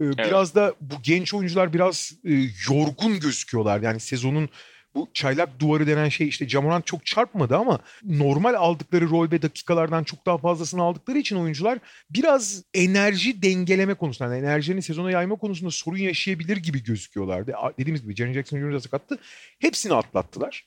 Ee, 0.00 0.04
evet. 0.04 0.18
Biraz 0.18 0.54
da 0.54 0.74
bu 0.80 0.94
genç 1.02 1.34
oyuncular 1.34 1.72
biraz 1.72 2.12
e, 2.24 2.32
yorgun 2.68 3.20
gözüküyorlar. 3.20 3.80
Yani 3.80 4.00
sezonun 4.00 4.48
bu 4.94 5.08
çaylak 5.14 5.60
duvarı 5.60 5.86
denen 5.86 6.08
şey 6.08 6.28
işte 6.28 6.48
Camorant 6.48 6.86
çok 6.86 7.06
çarpmadı 7.06 7.56
ama 7.56 7.78
normal 8.02 8.54
aldıkları 8.54 9.10
rol 9.10 9.30
ve 9.30 9.42
dakikalardan 9.42 10.04
çok 10.04 10.26
daha 10.26 10.38
fazlasını 10.38 10.82
aldıkları 10.82 11.18
için 11.18 11.36
oyuncular 11.36 11.78
biraz 12.10 12.62
enerji 12.74 13.42
dengeleme 13.42 13.94
konusunda 13.94 14.34
yani 14.34 14.46
enerjinin 14.46 14.80
sezona 14.80 15.10
yayma 15.10 15.36
konusunda 15.36 15.70
sorun 15.70 15.98
yaşayabilir 15.98 16.56
gibi 16.56 16.82
gözüküyorlardı. 16.82 17.54
Dediğimiz 17.78 18.02
gibi 18.02 18.16
Jaren 18.16 18.32
Jackson 18.32 18.58
Jr. 18.58 18.78
sakattı. 18.78 19.18
Hepsini 19.58 19.94
atlattılar. 19.94 20.66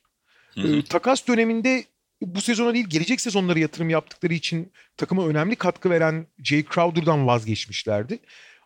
Ee, 0.57 0.81
takas 0.81 1.27
döneminde 1.27 1.85
bu 2.21 2.41
sezona 2.41 2.73
değil 2.73 2.87
gelecek 2.89 3.21
sezonlara 3.21 3.59
yatırım 3.59 3.89
yaptıkları 3.89 4.33
için 4.33 4.71
takıma 4.97 5.27
önemli 5.27 5.55
katkı 5.55 5.89
veren 5.89 6.27
Jay 6.43 6.65
Crowder'dan 6.73 7.27
vazgeçmişlerdi. 7.27 8.19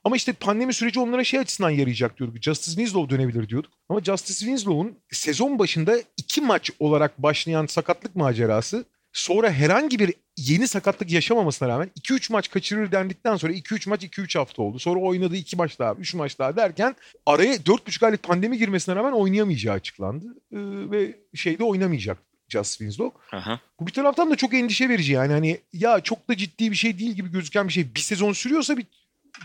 Ama 0.05 0.15
işte 0.15 0.33
pandemi 0.33 0.73
süreci 0.73 0.99
onlara 0.99 1.23
şey 1.23 1.39
açısından 1.39 1.69
yarayacak 1.69 2.19
diyorduk. 2.19 2.43
Justice 2.43 2.75
Winslow 2.75 3.15
dönebilir 3.17 3.49
diyorduk. 3.49 3.71
Ama 3.89 4.03
Justice 4.03 4.39
Winslow'un 4.39 4.97
sezon 5.11 5.59
başında 5.59 5.97
iki 6.17 6.41
maç 6.41 6.71
olarak 6.79 7.23
başlayan 7.23 7.65
sakatlık 7.65 8.15
macerası 8.15 8.85
sonra 9.13 9.51
herhangi 9.51 9.99
bir 9.99 10.13
yeni 10.37 10.67
sakatlık 10.67 11.11
yaşamamasına 11.11 11.69
rağmen 11.69 11.91
2-3 11.99 12.31
maç 12.31 12.49
kaçırır 12.49 12.91
dendikten 12.91 13.35
sonra 13.35 13.53
2-3 13.53 13.89
maç 13.89 14.03
2-3 14.03 14.37
hafta 14.37 14.61
oldu. 14.61 14.79
Sonra 14.79 14.99
oynadığı 14.99 15.35
2 15.35 15.55
maç 15.55 15.79
daha 15.79 15.93
3 15.93 16.13
maç 16.13 16.39
daha 16.39 16.55
derken 16.55 16.95
araya 17.25 17.55
4,5 17.55 18.05
aylık 18.05 18.23
pandemi 18.23 18.57
girmesine 18.57 18.95
rağmen 18.95 19.11
oynayamayacağı 19.11 19.75
açıklandı. 19.75 20.25
Ee, 20.51 20.57
ve 20.91 21.15
şeyde 21.35 21.63
oynamayacak 21.63 22.17
Just 22.49 22.77
Winslow. 22.77 23.37
Aha. 23.37 23.59
Bu 23.79 23.87
bir 23.87 23.91
taraftan 23.91 24.31
da 24.31 24.35
çok 24.35 24.53
endişe 24.53 24.89
verici 24.89 25.13
yani 25.13 25.33
hani 25.33 25.57
ya 25.73 25.99
çok 25.99 26.29
da 26.29 26.37
ciddi 26.37 26.71
bir 26.71 26.75
şey 26.75 26.99
değil 26.99 27.11
gibi 27.11 27.31
gözüken 27.31 27.67
bir 27.67 27.73
şey 27.73 27.95
bir 27.95 27.99
sezon 27.99 28.33
sürüyorsa 28.33 28.77
bir 28.77 28.85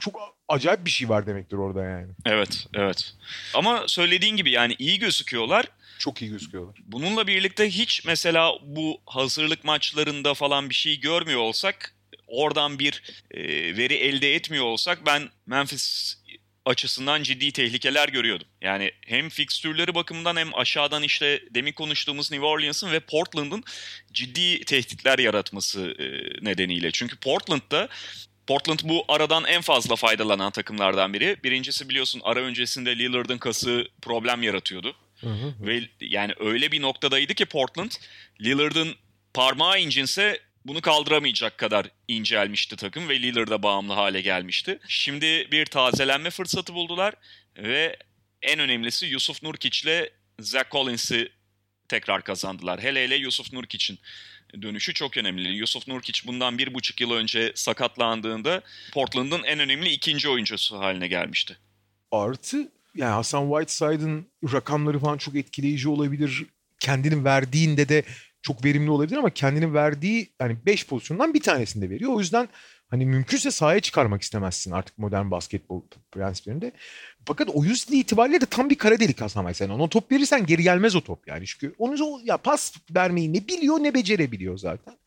çok 0.01 0.37
acayip 0.49 0.85
bir 0.85 0.91
şey 0.91 1.09
var 1.09 1.27
demektir 1.27 1.57
orada 1.57 1.85
yani. 1.85 2.09
Evet, 2.27 2.67
evet. 2.75 3.15
Ama 3.55 3.85
söylediğin 3.87 4.37
gibi 4.37 4.51
yani 4.51 4.77
iyi 4.79 4.99
gözüküyorlar. 4.99 5.67
Çok 5.99 6.23
iyi 6.23 6.31
gözüküyorlar. 6.31 6.77
Bununla 6.87 7.27
birlikte 7.27 7.71
hiç 7.71 8.05
mesela 8.05 8.53
bu 8.63 9.01
hazırlık 9.07 9.65
maçlarında 9.65 10.35
falan 10.35 10.71
bir 10.71 10.75
şey 10.75 11.01
görmüyor 11.01 11.41
olsak, 11.41 11.95
oradan 12.27 12.79
bir 12.79 13.03
e, 13.31 13.43
veri 13.77 13.95
elde 13.95 14.35
etmiyor 14.35 14.65
olsak 14.65 15.07
ben 15.07 15.29
Memphis 15.47 16.17
açısından 16.65 17.23
ciddi 17.23 17.53
tehlikeler 17.53 18.09
görüyordum. 18.09 18.47
Yani 18.61 18.93
hem 19.07 19.29
fikstürleri 19.29 19.95
bakımından 19.95 20.37
hem 20.37 20.55
aşağıdan 20.55 21.03
işte 21.03 21.43
demin 21.51 21.73
konuştuğumuz 21.73 22.31
New 22.31 22.47
Orleans'ın 22.47 22.93
ve 22.93 23.01
Portland'ın 23.01 23.65
ciddi 24.13 24.65
tehditler 24.65 25.19
yaratması 25.19 25.81
e, 25.99 26.05
nedeniyle. 26.45 26.91
Çünkü 26.91 27.17
Portland'da 27.17 27.89
Portland 28.51 28.79
bu 28.85 29.05
aradan 29.09 29.45
en 29.45 29.61
fazla 29.61 29.97
faydalanan 29.97 30.51
takımlardan 30.51 31.15
biri. 31.15 31.37
Birincisi 31.45 31.89
biliyorsun 31.89 32.21
ara 32.25 32.41
öncesinde 32.41 32.99
Lillard'ın 32.99 33.39
kası 33.39 33.89
problem 34.03 34.43
yaratıyordu. 34.43 34.97
Hı 35.21 35.27
hı. 35.27 35.55
Ve 35.61 35.89
yani 36.01 36.33
öyle 36.41 36.73
bir 36.73 36.83
noktadaydı 36.83 37.35
ki 37.35 37.45
Portland 37.45 37.91
Lillard'ın 38.41 38.95
parmağı 39.35 39.81
incinse 39.81 40.41
bunu 40.65 40.81
kaldıramayacak 40.81 41.59
kadar 41.59 41.87
incelmişti 42.09 42.77
takım 42.77 43.09
ve 43.09 43.23
Lillard'a 43.23 43.63
bağımlı 43.63 43.93
hale 43.93 44.21
gelmişti. 44.21 44.79
Şimdi 44.89 45.49
bir 45.53 45.67
tazelenme 45.67 46.31
fırsatı 46.31 46.75
buldular 46.75 47.15
ve 47.59 47.97
en 48.43 48.59
önemlisi 48.59 49.07
Yusuf 49.07 49.43
Nurkic 49.43 49.81
ile 49.85 50.11
Zach 50.41 50.71
Collins'i 50.71 51.33
tekrar 51.89 52.25
kazandılar. 52.25 52.83
Hele 52.83 53.05
hele 53.05 53.15
Yusuf 53.15 53.53
Nurkic'in 53.53 53.99
dönüşü 54.63 54.95
çok 54.95 55.17
önemli. 55.17 55.49
Yusuf 55.49 55.89
Nurkic 55.89 56.27
bundan 56.27 56.59
bir 56.59 56.75
buçuk 56.75 57.01
yıl 57.01 57.11
önce 57.11 57.53
sakatlandığında 57.55 58.63
Portland'ın 58.93 59.43
en 59.43 59.59
önemli 59.59 59.89
ikinci 59.89 60.29
oyuncusu 60.29 60.79
haline 60.79 61.09
gelmişti. 61.09 61.57
Artı 62.13 62.73
yani 62.95 63.11
Hasan 63.13 63.51
Whiteside'ın 63.51 64.27
rakamları 64.53 64.99
falan 64.99 65.19
çok 65.19 65.37
etkileyici 65.37 65.89
olabilir. 65.89 66.47
Kendini 66.81 67.25
verdiğinde 67.25 67.89
de 67.89 68.05
çok 68.43 68.65
verimli 68.65 68.91
olabilir 68.91 69.17
ama 69.17 69.31
kendini 69.31 69.75
verdiği 69.75 70.31
yani 70.41 70.57
5 70.67 70.87
pozisyondan 70.87 71.35
bir 71.35 71.43
tanesinde 71.43 71.91
veriyor. 71.91 72.13
O 72.13 72.21
yüzden 72.21 72.49
hani 72.91 73.07
mümkünse 73.07 73.51
sahaya 73.51 73.81
çıkarmak 73.81 74.23
istemezsin 74.23 74.71
artık 74.71 74.99
modern 74.99 75.31
basketbol 75.31 75.83
prensiplerinde. 76.13 76.73
Fakat 77.25 77.49
o 77.49 77.65
yüzden 77.65 77.97
itibariyle 77.97 78.41
de 78.41 78.47
tam 78.47 78.71
bir 78.71 78.75
kara 78.75 79.01
delik 79.01 79.21
Hasan 79.21 79.53
sen 79.53 79.69
ona 79.69 79.89
top 79.89 80.13
verirsen 80.13 80.47
geri 80.47 80.63
gelmez 80.63 80.97
o 80.97 81.01
top 81.01 81.29
yani. 81.29 81.47
Çünkü 81.47 81.75
onu 81.79 82.21
ya 82.25 82.37
pas 82.37 82.75
vermeyi 82.95 83.33
ne 83.33 83.49
biliyor 83.49 83.79
ne 83.79 83.95
becerebiliyor 83.95 84.59
zaten. 84.59 85.00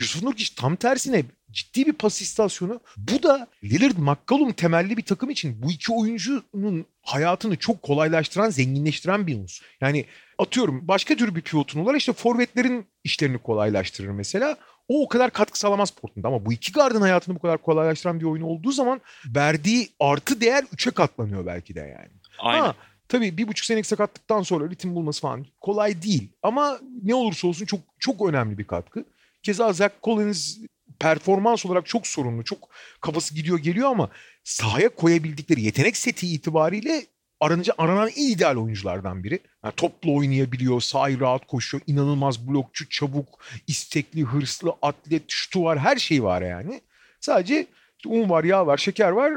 Yusuf 0.00 0.22
Nurkic 0.22 0.54
tam 0.56 0.76
tersine 0.76 1.24
ciddi 1.50 1.86
bir 1.86 1.92
pas 1.92 2.22
istasyonu. 2.22 2.80
Bu 2.96 3.22
da 3.22 3.46
Lillard 3.64 3.98
McCollum 3.98 4.52
temelli 4.52 4.96
bir 4.96 5.02
takım 5.02 5.30
için 5.30 5.62
bu 5.62 5.70
iki 5.70 5.92
oyuncunun 5.92 6.86
hayatını 7.02 7.56
çok 7.56 7.82
kolaylaştıran, 7.82 8.50
zenginleştiren 8.50 9.26
bir 9.26 9.36
unsur. 9.38 9.66
Yani 9.80 10.04
atıyorum 10.38 10.88
başka 10.88 11.16
tür 11.16 11.34
bir 11.34 11.40
pivotun 11.40 11.86
var 11.86 11.94
işte 11.94 12.12
forvetlerin 12.12 12.86
işlerini 13.04 13.38
kolaylaştırır 13.38 14.10
mesela. 14.10 14.56
O 14.88 15.02
o 15.02 15.08
kadar 15.08 15.30
katkı 15.30 15.58
sağlamaz 15.58 15.90
Portland'da 15.90 16.28
ama 16.28 16.46
bu 16.46 16.52
iki 16.52 16.72
gardın 16.72 17.00
hayatını 17.00 17.34
bu 17.34 17.38
kadar 17.38 17.58
kolaylaştıran 17.58 18.20
bir 18.20 18.24
oyun 18.24 18.42
olduğu 18.42 18.72
zaman 18.72 19.00
verdiği 19.26 19.88
artı 20.00 20.40
değer 20.40 20.64
üçe 20.72 20.90
katlanıyor 20.90 21.46
belki 21.46 21.74
de 21.74 21.80
yani. 21.80 22.10
Aynen. 22.38 22.62
Ha, 22.62 22.74
tabii 23.08 23.36
bir 23.36 23.48
buçuk 23.48 23.64
senelik 23.64 23.86
sakatlıktan 23.86 24.42
sonra 24.42 24.70
ritim 24.70 24.94
bulması 24.94 25.20
falan 25.20 25.46
kolay 25.60 26.02
değil. 26.02 26.28
Ama 26.42 26.78
ne 27.02 27.14
olursa 27.14 27.48
olsun 27.48 27.66
çok 27.66 27.80
çok 27.98 28.28
önemli 28.28 28.58
bir 28.58 28.64
katkı. 28.64 29.04
Keza 29.42 29.72
Zach 29.72 29.92
Collins 30.02 30.58
performans 31.00 31.66
olarak 31.66 31.86
çok 31.86 32.06
sorunlu. 32.06 32.44
Çok 32.44 32.68
kafası 33.00 33.34
gidiyor 33.34 33.58
geliyor 33.58 33.90
ama 33.90 34.10
sahaya 34.44 34.88
koyabildikleri 34.88 35.62
yetenek 35.62 35.96
seti 35.96 36.28
itibariyle 36.34 37.06
aranıcı 37.40 37.72
aranan 37.78 38.08
en 38.16 38.32
ideal 38.32 38.56
oyunculardan 38.56 39.24
biri. 39.24 39.40
Yani 39.64 39.74
toplu 39.76 40.16
oynayabiliyor, 40.16 40.80
sahayı 40.80 41.20
rahat 41.20 41.46
koşuyor, 41.46 41.82
inanılmaz 41.86 42.48
blokçu, 42.48 42.88
çabuk, 42.88 43.44
istekli, 43.66 44.22
hırslı, 44.22 44.72
atlet, 44.82 45.22
şutu 45.28 45.64
var, 45.64 45.78
her 45.78 45.96
şey 45.96 46.22
var 46.22 46.42
yani. 46.42 46.80
Sadece 47.20 47.66
un 48.06 48.30
var, 48.30 48.44
yağ 48.44 48.66
var, 48.66 48.76
şeker 48.76 49.10
var. 49.10 49.32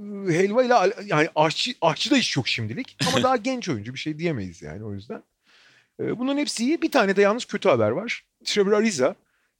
Iı, 0.00 0.30
helva 0.30 0.64
ile 0.64 0.94
yani 1.06 1.28
aşçı, 1.34 1.74
aşçı 1.80 2.10
da 2.10 2.18
iş 2.18 2.36
yok 2.36 2.48
şimdilik. 2.48 2.96
Ama 3.08 3.22
daha 3.22 3.36
genç 3.36 3.68
oyuncu 3.68 3.94
bir 3.94 3.98
şey 3.98 4.18
diyemeyiz 4.18 4.62
yani 4.62 4.84
o 4.84 4.92
yüzden. 4.92 5.22
Bunun 5.98 6.38
hepsi 6.38 6.64
iyi. 6.64 6.82
Bir 6.82 6.90
tane 6.90 7.16
de 7.16 7.22
yalnız 7.22 7.44
kötü 7.44 7.68
haber 7.68 7.90
var. 7.90 8.24
Trevor 8.48 8.72
Ariza 8.72 9.14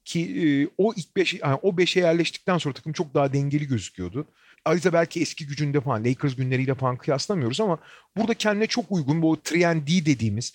ki 0.04 0.20
e, 0.20 0.68
o 0.78 0.94
ilk 0.96 1.16
beş, 1.16 1.34
yani 1.34 1.58
o 1.62 1.76
beşe 1.76 2.00
yerleştikten 2.00 2.58
sonra 2.58 2.74
takım 2.74 2.92
çok 2.92 3.14
daha 3.14 3.32
dengeli 3.32 3.68
gözüküyordu. 3.68 4.26
Ariza 4.64 4.92
belki 4.92 5.20
eski 5.20 5.46
gücünde 5.46 5.80
falan 5.80 6.04
Lakers 6.04 6.36
günleriyle 6.36 6.74
falan 6.74 6.96
kıyaslamıyoruz 6.96 7.60
ama 7.60 7.78
burada 8.16 8.34
kendine 8.34 8.66
çok 8.66 8.84
uygun 8.90 9.22
bu 9.22 9.36
3 9.36 9.52
D 9.52 10.06
dediğimiz 10.06 10.54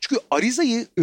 çünkü 0.00 0.22
Ariza'yı 0.30 0.86
e, 0.98 1.02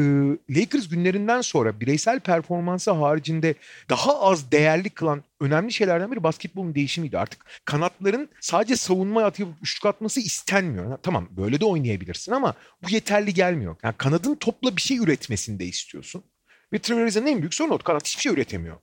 Lakers 0.49 0.89
günlerinden 0.89 1.41
sonra 1.41 1.79
bireysel 1.79 2.19
performansı 2.19 2.91
haricinde 2.91 3.55
daha 3.89 4.21
az 4.21 4.51
değerli 4.51 4.89
kılan 4.89 5.23
önemli 5.39 5.73
şeylerden 5.73 6.11
biri 6.11 6.23
basketbolun 6.23 6.75
değişimiydi. 6.75 7.17
Artık 7.17 7.45
kanatların 7.65 8.29
sadece 8.41 8.75
savunma 8.75 9.23
atıp 9.23 9.47
üçlük 9.61 9.85
atması 9.85 10.19
istenmiyor. 10.19 10.97
tamam 11.03 11.27
böyle 11.31 11.59
de 11.59 11.65
oynayabilirsin 11.65 12.31
ama 12.31 12.53
bu 12.83 12.89
yeterli 12.89 13.33
gelmiyor. 13.33 13.75
Yani 13.83 13.95
kanadın 13.97 14.35
topla 14.35 14.75
bir 14.75 14.81
şey 14.81 14.97
üretmesini 14.97 15.59
de 15.59 15.65
istiyorsun. 15.65 16.23
Ve 16.73 16.79
Trevor 16.79 17.01
Ariza'nın 17.01 17.27
en 17.27 17.39
büyük 17.39 17.53
sorunu 17.53 17.73
o. 17.73 17.77
Kanat 17.77 18.07
hiçbir 18.07 18.21
şey 18.21 18.33
üretemiyor 18.33 18.77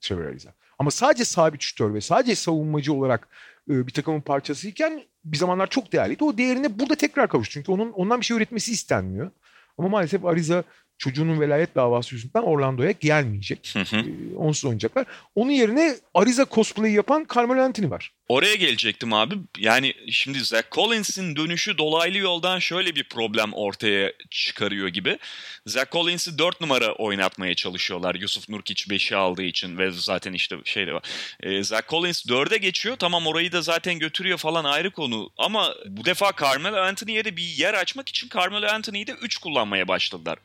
Trevor 0.00 0.24
Ariza. 0.24 0.54
Ama 0.78 0.90
sadece 0.90 1.24
sabit 1.24 1.62
şütör 1.62 1.94
ve 1.94 2.00
sadece 2.00 2.34
savunmacı 2.34 2.92
olarak 2.92 3.28
e, 3.70 3.86
bir 3.86 3.92
takımın 3.92 4.20
parçasıyken 4.20 5.02
bir 5.24 5.36
zamanlar 5.36 5.66
çok 5.66 5.92
değerliydi. 5.92 6.24
O 6.24 6.38
değerine 6.38 6.78
burada 6.78 6.94
tekrar 6.94 7.28
kavuştu. 7.28 7.52
Çünkü 7.52 7.72
onun 7.72 7.92
ondan 7.92 8.20
bir 8.20 8.24
şey 8.24 8.36
üretmesi 8.36 8.72
istenmiyor. 8.72 9.30
Ama 9.78 9.88
maalesef 9.88 10.24
Ariza 10.24 10.64
çocuğunun 11.02 11.40
velayet 11.40 11.74
davası 11.74 12.14
yüzünden 12.14 12.42
Orlando'ya 12.42 12.90
gelmeyecek. 12.90 13.70
Hı 13.72 13.80
hı. 13.80 13.96
Ee, 13.96 14.36
onsuz 14.36 14.64
oynayacaklar. 14.64 15.06
Onun 15.34 15.50
yerine 15.50 15.96
Ariza 16.14 16.46
cosplay 16.50 16.92
yapan 16.92 17.26
Carmelo 17.34 17.60
Anthony 17.60 17.90
var. 17.90 18.12
Oraya 18.28 18.54
gelecektim 18.54 19.12
abi. 19.12 19.34
Yani 19.58 19.94
şimdi 20.10 20.40
Zach 20.40 20.64
Collins'in 20.72 21.36
dönüşü 21.36 21.78
dolaylı 21.78 22.18
yoldan 22.18 22.58
şöyle 22.58 22.94
bir 22.94 23.04
problem 23.04 23.52
ortaya 23.52 24.12
çıkarıyor 24.30 24.88
gibi. 24.88 25.18
Zach 25.66 25.90
Collins'i 25.92 26.38
4 26.38 26.60
numara 26.60 26.92
oynatmaya 26.92 27.54
çalışıyorlar. 27.54 28.14
Yusuf 28.14 28.48
Nurkic 28.48 28.84
5'i 28.84 29.16
aldığı 29.16 29.42
için 29.42 29.78
ve 29.78 29.90
zaten 29.90 30.32
işte 30.32 30.56
şey 30.64 30.86
de 30.86 30.94
var. 30.94 31.02
Ee, 31.42 31.62
Zach 31.62 31.88
Collins 31.88 32.26
4'e 32.26 32.58
geçiyor. 32.58 32.96
Tamam 32.96 33.26
orayı 33.26 33.52
da 33.52 33.62
zaten 33.62 33.98
götürüyor 33.98 34.38
falan 34.38 34.64
ayrı 34.64 34.90
konu. 34.90 35.30
Ama 35.38 35.74
bu 35.86 36.04
defa 36.04 36.32
Carmelo 36.40 36.76
Anthony'ye 36.76 37.24
de 37.24 37.36
bir 37.36 37.42
yer 37.42 37.74
açmak 37.74 38.08
için 38.08 38.28
Carmelo 38.34 38.66
Anthony'yi 38.66 39.06
de 39.06 39.12
3 39.12 39.38
kullanmaya 39.38 39.88
başladılar. 39.88 40.38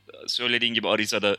Söylediğin 0.48 0.74
gibi 0.74 0.88
Ariza'da 0.88 1.38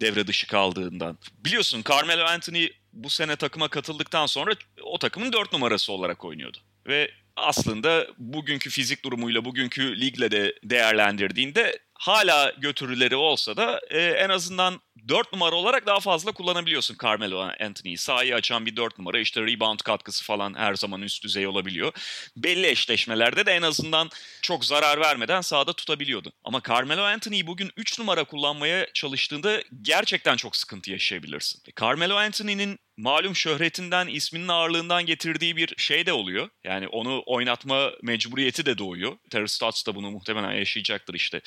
devre 0.00 0.26
dışı 0.26 0.46
kaldığından. 0.46 1.18
Biliyorsun 1.44 1.84
Carmelo 1.88 2.24
Anthony 2.24 2.68
bu 2.92 3.10
sene 3.10 3.36
takıma 3.36 3.68
katıldıktan 3.68 4.26
sonra 4.26 4.52
o 4.82 4.98
takımın 4.98 5.32
dört 5.32 5.52
numarası 5.52 5.92
olarak 5.92 6.24
oynuyordu. 6.24 6.58
Ve 6.86 7.10
aslında 7.36 8.06
bugünkü 8.18 8.70
fizik 8.70 9.04
durumuyla 9.04 9.44
bugünkü 9.44 10.00
ligle 10.00 10.30
de 10.30 10.54
değerlendirdiğinde 10.64 11.78
hala 11.98 12.52
götürüleri 12.58 13.16
olsa 13.16 13.56
da 13.56 13.80
e, 13.90 14.00
en 14.00 14.28
azından 14.28 14.80
4 15.08 15.32
numara 15.32 15.56
olarak 15.56 15.86
daha 15.86 16.00
fazla 16.00 16.32
kullanabiliyorsun 16.32 16.96
Carmelo 17.02 17.38
Anthony'yi. 17.60 17.98
Sahayı 17.98 18.34
açan 18.34 18.66
bir 18.66 18.76
4 18.76 18.98
numara 18.98 19.18
işte 19.18 19.40
rebound 19.42 19.78
katkısı 19.78 20.24
falan 20.24 20.54
her 20.54 20.74
zaman 20.74 21.02
üst 21.02 21.24
düzey 21.24 21.46
olabiliyor. 21.46 21.92
Belli 22.36 22.66
eşleşmelerde 22.66 23.46
de 23.46 23.52
en 23.52 23.62
azından 23.62 24.10
çok 24.42 24.64
zarar 24.64 25.00
vermeden 25.00 25.40
sahada 25.40 25.72
tutabiliyordun. 25.72 26.32
Ama 26.44 26.62
Carmelo 26.68 27.02
Anthony'yi 27.02 27.46
bugün 27.46 27.70
3 27.76 27.98
numara 27.98 28.24
kullanmaya 28.24 28.92
çalıştığında 28.92 29.62
gerçekten 29.82 30.36
çok 30.36 30.56
sıkıntı 30.56 30.90
yaşayabilirsin. 30.90 31.62
Carmelo 31.80 32.16
Anthony'nin 32.16 32.78
malum 32.98 33.36
şöhretinden, 33.36 34.06
isminin 34.06 34.48
ağırlığından 34.48 35.06
getirdiği 35.06 35.56
bir 35.56 35.74
şey 35.76 36.06
de 36.06 36.12
oluyor. 36.12 36.48
Yani 36.64 36.88
onu 36.88 37.22
oynatma 37.26 37.90
mecburiyeti 38.02 38.66
de 38.66 38.78
doğuyor. 38.78 39.16
Terry 39.30 39.48
Stotts 39.48 39.86
da 39.86 39.94
bunu 39.94 40.10
muhtemelen 40.10 40.52
yaşayacaktır 40.52 41.14
işte. 41.14 41.40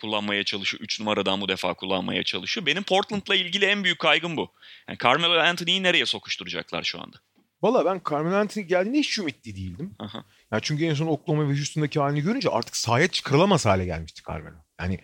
Kullanmaya 0.00 0.44
çalışıyor. 0.44 0.80
3 0.80 1.00
numaradan 1.00 1.40
bu 1.40 1.48
defa 1.48 1.74
kullanmaya 1.74 2.22
çalışıyor. 2.22 2.66
Benim 2.66 2.82
Portland'la 2.82 3.34
ilgili 3.34 3.64
en 3.64 3.84
büyük 3.84 3.98
kaygım 3.98 4.36
bu. 4.36 4.52
Yani 4.88 4.98
Carmelo 4.98 5.38
Anthony'yi 5.38 5.82
nereye 5.82 6.06
sokuşturacaklar 6.06 6.82
şu 6.82 7.02
anda? 7.02 7.16
Valla 7.62 7.84
ben 7.84 8.00
Carmelo 8.10 8.36
Anthony 8.36 8.66
geldiğinde 8.66 8.98
hiç 8.98 9.18
ümitli 9.18 9.56
değildim. 9.56 9.94
Aha. 9.98 10.24
Yani 10.52 10.62
çünkü 10.62 10.84
en 10.84 10.94
son 10.94 11.06
Oklahoma 11.06 11.48
ve 11.48 11.52
Houston'daki 11.52 12.00
halini 12.00 12.20
görünce 12.20 12.48
artık 12.48 12.76
sahaya 12.76 13.08
çıkarılamaz 13.08 13.66
hale 13.66 13.84
gelmişti 13.84 14.22
Carmelo. 14.28 14.56
Yani 14.80 14.98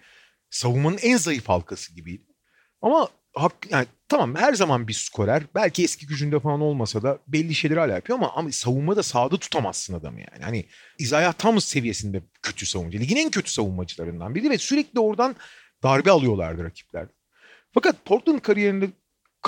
savunmanın 0.50 0.98
en 1.02 1.16
zayıf 1.16 1.48
halkası 1.48 1.94
gibiydi. 1.94 2.24
Ama 2.82 3.08
hak, 3.42 3.52
yani 3.70 3.86
tamam 4.08 4.34
her 4.34 4.54
zaman 4.54 4.88
bir 4.88 4.92
skorer. 4.92 5.42
Belki 5.54 5.84
eski 5.84 6.06
gücünde 6.06 6.40
falan 6.40 6.60
olmasa 6.60 7.02
da 7.02 7.18
belli 7.28 7.54
şeyleri 7.54 7.80
hala 7.80 7.92
yapıyor 7.92 8.18
ama, 8.18 8.32
ama 8.34 8.52
savunmada 8.52 9.02
sağda 9.02 9.36
tutamazsın 9.36 9.94
adamı 9.94 10.20
yani. 10.20 10.44
Hani 10.44 10.66
Isaiah 10.98 11.32
Thomas 11.32 11.64
seviyesinde 11.64 12.22
kötü 12.42 12.66
savunmacı. 12.66 13.00
Ligin 13.00 13.16
en 13.16 13.30
kötü 13.30 13.52
savunmacılarından 13.52 14.34
biri 14.34 14.50
ve 14.50 14.58
sürekli 14.58 15.00
oradan 15.00 15.36
darbe 15.82 16.10
alıyorlardı 16.10 16.64
rakipler. 16.64 17.06
Fakat 17.74 18.04
Portland 18.04 18.40
kariyerinde 18.40 18.90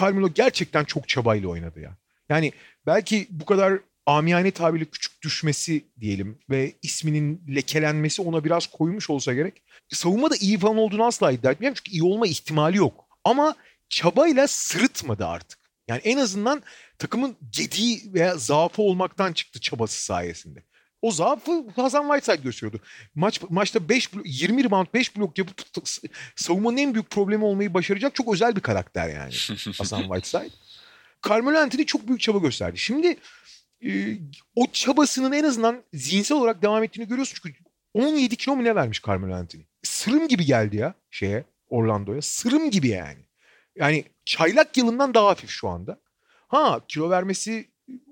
Carmelo 0.00 0.28
gerçekten 0.28 0.84
çok 0.84 1.08
çabayla 1.08 1.48
oynadı 1.48 1.80
ya. 1.80 1.96
Yani 2.28 2.52
belki 2.86 3.26
bu 3.30 3.44
kadar 3.44 3.80
amiyane 4.06 4.50
tabirle 4.50 4.84
küçük 4.84 5.22
düşmesi 5.22 5.84
diyelim 6.00 6.38
ve 6.50 6.72
isminin 6.82 7.42
lekelenmesi 7.48 8.22
ona 8.22 8.44
biraz 8.44 8.66
koymuş 8.66 9.10
olsa 9.10 9.34
gerek. 9.34 9.62
Savunmada 9.88 10.36
iyi 10.36 10.58
falan 10.58 10.76
olduğunu 10.76 11.04
asla 11.04 11.32
iddia 11.32 11.52
etmiyorum 11.52 11.78
çünkü 11.84 11.96
iyi 11.96 12.02
olma 12.02 12.26
ihtimali 12.26 12.76
yok. 12.76 13.04
Ama 13.24 13.54
çabayla 13.90 14.46
sırıtmadı 14.48 15.26
artık. 15.26 15.58
Yani 15.88 16.00
en 16.04 16.18
azından 16.18 16.62
takımın 16.98 17.36
gediği 17.50 18.02
veya 18.14 18.36
zaafı 18.36 18.82
olmaktan 18.82 19.32
çıktı 19.32 19.60
çabası 19.60 20.04
sayesinde. 20.04 20.62
O 21.02 21.10
zaafı 21.10 21.64
Hasan 21.76 22.02
Whiteside 22.02 22.42
gösteriyordu. 22.42 22.80
Maç 23.14 23.40
maçta 23.50 23.88
5 23.88 24.10
20 24.24 24.64
rebound 24.64 24.86
5 24.94 25.16
blok 25.16 25.38
yapıp 25.38 25.62
savunmanın 26.36 26.76
en 26.76 26.94
büyük 26.94 27.10
problemi 27.10 27.44
olmayı 27.44 27.74
başaracak 27.74 28.14
çok 28.14 28.34
özel 28.34 28.56
bir 28.56 28.60
karakter 28.60 29.08
yani 29.08 29.32
Hasan 29.78 30.02
Whiteside. 30.02 30.50
Carmelo 31.28 31.58
Anthony 31.58 31.84
çok 31.84 32.08
büyük 32.08 32.20
çaba 32.20 32.38
gösterdi. 32.38 32.78
Şimdi 32.78 33.16
e, 33.84 34.18
o 34.54 34.66
çabasının 34.72 35.32
en 35.32 35.44
azından 35.44 35.82
zihinsel 35.94 36.38
olarak 36.38 36.62
devam 36.62 36.84
ettiğini 36.84 37.08
görüyorsun 37.08 37.38
çünkü 37.42 37.64
17 37.94 38.36
kilo 38.36 38.56
mu 38.56 38.64
ne 38.64 38.74
vermiş 38.74 39.02
Carmelo 39.06 39.34
Anthony? 39.34 39.62
Sırım 39.82 40.28
gibi 40.28 40.44
geldi 40.44 40.76
ya 40.76 40.94
şeye 41.10 41.44
Orlando'ya. 41.68 42.22
Sırım 42.22 42.70
gibi 42.70 42.88
yani. 42.88 43.29
Yani 43.76 44.04
çaylak 44.24 44.76
yılından 44.76 45.14
daha 45.14 45.26
hafif 45.26 45.50
şu 45.50 45.68
anda. 45.68 46.00
Ha 46.48 46.80
kilo 46.88 47.10
vermesi 47.10 47.68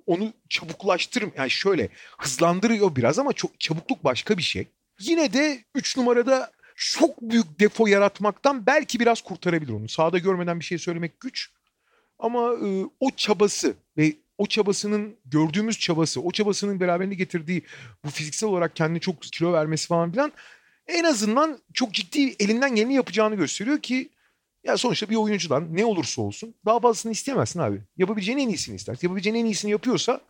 onu 0.07 0.33
çabuklaştırır. 0.49 1.29
Yani 1.37 1.51
şöyle 1.51 1.89
hızlandırıyor 2.19 2.97
biraz 2.97 3.19
ama 3.19 3.33
çok 3.33 3.61
çabukluk 3.61 4.05
başka 4.05 4.39
bir 4.39 4.43
şey. 4.43 4.67
Yine 5.01 5.33
de 5.33 5.65
3 5.75 5.97
numarada 5.97 6.51
çok 6.77 7.21
büyük 7.23 7.61
defo 7.61 7.87
yaratmaktan 7.87 8.67
belki 8.67 9.01
biraz 9.01 9.21
kurtarabilir 9.21 9.73
onu. 9.73 9.89
Sağda 9.89 10.19
görmeden 10.19 10.61
bir 10.61 10.65
şey 10.65 10.79
söylemek 10.79 11.21
güç. 11.21 11.51
Ama 12.19 12.53
e, 12.53 12.85
o 13.01 13.11
çabası 13.17 13.75
ve 13.97 14.13
o 14.39 14.47
çabasının 14.47 15.17
gördüğümüz 15.25 15.79
çabası, 15.79 16.21
o 16.21 16.31
çabasının 16.31 16.81
beraberinde 16.81 17.15
getirdiği 17.15 17.63
bu 18.05 18.11
fiziksel 18.11 18.49
olarak 18.49 18.77
kendini 18.77 19.01
çok 19.01 19.23
kilo 19.23 19.53
vermesi 19.53 19.87
falan 19.87 20.13
filan 20.13 20.33
en 20.87 21.05
azından 21.05 21.59
çok 21.75 21.95
ciddi 21.95 22.37
elinden 22.39 22.75
geleni 22.75 22.95
yapacağını 22.95 23.35
gösteriyor 23.35 23.81
ki 23.81 24.11
ya 24.65 24.77
sonuçta 24.77 25.11
bir 25.11 25.17
oyuncudan 25.17 25.77
ne 25.77 25.85
olursa 25.85 26.23
olsun 26.23 26.55
daha 26.67 26.81
fazlasını 26.81 27.13
isteyemezsin 27.13 27.61
abi. 27.61 27.83
Yapabileceğin 27.97 28.39
en 28.39 28.49
iyisini 28.49 28.77
istersin. 28.77 29.07
Yapabileceğin 29.07 29.37
en 29.37 29.45
iyisini 29.45 29.71
yapıyorsa 29.71 30.21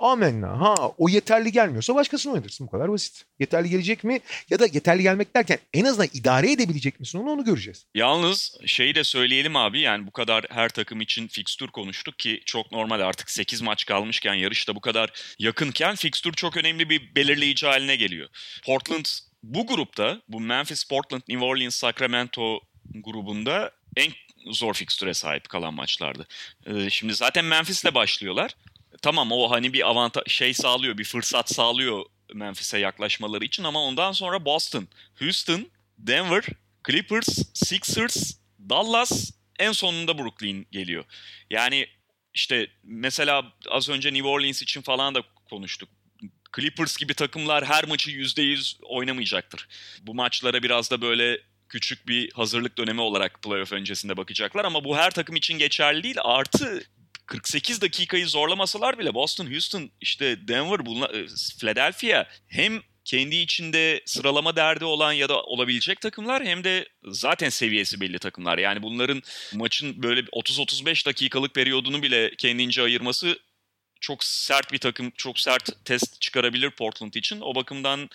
amenna. 0.00 0.60
Ha 0.60 0.74
o 0.98 1.08
yeterli 1.08 1.52
gelmiyorsa 1.52 1.94
başkasını 1.94 2.32
oynatırsın. 2.32 2.66
Bu 2.66 2.70
kadar 2.70 2.92
basit. 2.92 3.24
Yeterli 3.38 3.70
gelecek 3.70 4.04
mi? 4.04 4.20
Ya 4.50 4.58
da 4.58 4.66
yeterli 4.66 5.02
gelmek 5.02 5.36
derken 5.36 5.58
en 5.74 5.84
azından 5.84 6.08
idare 6.14 6.52
edebilecek 6.52 7.00
misin 7.00 7.18
onu 7.18 7.30
onu 7.30 7.44
göreceğiz. 7.44 7.86
Yalnız 7.94 8.58
şeyi 8.66 8.94
de 8.94 9.04
söyleyelim 9.04 9.56
abi 9.56 9.80
yani 9.80 10.06
bu 10.06 10.10
kadar 10.10 10.44
her 10.50 10.68
takım 10.68 11.00
için 11.00 11.28
fikstür 11.28 11.68
konuştuk 11.68 12.18
ki 12.18 12.42
çok 12.46 12.72
normal 12.72 13.00
artık 13.00 13.30
8 13.30 13.62
maç 13.62 13.86
kalmışken 13.86 14.34
yarışta 14.34 14.74
bu 14.74 14.80
kadar 14.80 15.12
yakınken 15.38 15.94
fikstür 15.94 16.32
çok 16.32 16.56
önemli 16.56 16.90
bir 16.90 17.14
belirleyici 17.14 17.66
haline 17.66 17.96
geliyor. 17.96 18.28
Portland 18.66 19.04
bu 19.42 19.66
grupta 19.66 20.20
bu 20.28 20.40
Memphis, 20.40 20.84
Portland, 20.84 21.22
New 21.28 21.44
Orleans, 21.44 21.74
Sacramento 21.74 22.60
grubunda 22.94 23.70
en 23.96 24.12
zor 24.46 24.74
fikstüre 24.74 25.14
sahip 25.14 25.48
kalan 25.48 25.74
maçlardı. 25.74 26.26
Ee, 26.66 26.90
şimdi 26.90 27.14
zaten 27.14 27.44
Memphis'le 27.44 27.94
başlıyorlar. 27.94 28.56
Tamam 29.02 29.32
o 29.32 29.50
hani 29.50 29.72
bir 29.72 29.88
avantaj 29.88 30.24
şey 30.28 30.54
sağlıyor, 30.54 30.98
bir 30.98 31.04
fırsat 31.04 31.54
sağlıyor 31.54 32.04
Memphis'e 32.34 32.78
yaklaşmaları 32.78 33.44
için 33.44 33.64
ama 33.64 33.82
ondan 33.82 34.12
sonra 34.12 34.44
Boston, 34.44 34.88
Houston, 35.18 35.66
Denver, 35.98 36.44
Clippers, 36.86 37.28
Sixers, 37.54 38.34
Dallas 38.68 39.30
en 39.58 39.72
sonunda 39.72 40.18
Brooklyn 40.18 40.66
geliyor. 40.70 41.04
Yani 41.50 41.86
işte 42.34 42.70
mesela 42.82 43.52
az 43.70 43.88
önce 43.88 44.12
New 44.12 44.28
Orleans 44.28 44.62
için 44.62 44.82
falan 44.82 45.14
da 45.14 45.22
konuştuk. 45.50 45.88
Clippers 46.56 46.96
gibi 46.96 47.14
takımlar 47.14 47.64
her 47.64 47.84
maçı 47.84 48.10
%100 48.10 48.82
oynamayacaktır. 48.82 49.68
Bu 50.02 50.14
maçlara 50.14 50.62
biraz 50.62 50.90
da 50.90 51.02
böyle 51.02 51.40
küçük 51.70 52.08
bir 52.08 52.32
hazırlık 52.32 52.78
dönemi 52.78 53.00
olarak 53.00 53.42
playoff 53.42 53.72
öncesinde 53.72 54.16
bakacaklar 54.16 54.64
ama 54.64 54.84
bu 54.84 54.96
her 54.96 55.10
takım 55.10 55.36
için 55.36 55.58
geçerli 55.58 56.02
değil. 56.02 56.16
Artı 56.22 56.84
48 57.26 57.82
dakikayı 57.82 58.26
zorlamasalar 58.26 58.98
bile 58.98 59.14
Boston, 59.14 59.50
Houston, 59.50 59.90
işte 60.00 60.48
Denver, 60.48 60.80
e, 61.14 61.26
Philadelphia 61.60 62.26
hem 62.48 62.82
kendi 63.04 63.36
içinde 63.36 64.02
sıralama 64.06 64.56
derdi 64.56 64.84
olan 64.84 65.12
ya 65.12 65.28
da 65.28 65.42
olabilecek 65.42 66.00
takımlar 66.00 66.44
hem 66.44 66.64
de 66.64 66.88
zaten 67.04 67.48
seviyesi 67.48 68.00
belli 68.00 68.18
takımlar. 68.18 68.58
Yani 68.58 68.82
bunların 68.82 69.22
maçın 69.54 70.02
böyle 70.02 70.20
30-35 70.20 71.06
dakikalık 71.06 71.54
periyodunu 71.54 72.02
bile 72.02 72.34
kendince 72.38 72.82
ayırması 72.82 73.38
çok 74.00 74.24
sert 74.24 74.72
bir 74.72 74.78
takım, 74.78 75.10
çok 75.10 75.40
sert 75.40 75.84
test 75.84 76.20
çıkarabilir 76.20 76.70
Portland 76.70 77.14
için. 77.14 77.40
O 77.40 77.54
bakımdan 77.54 78.08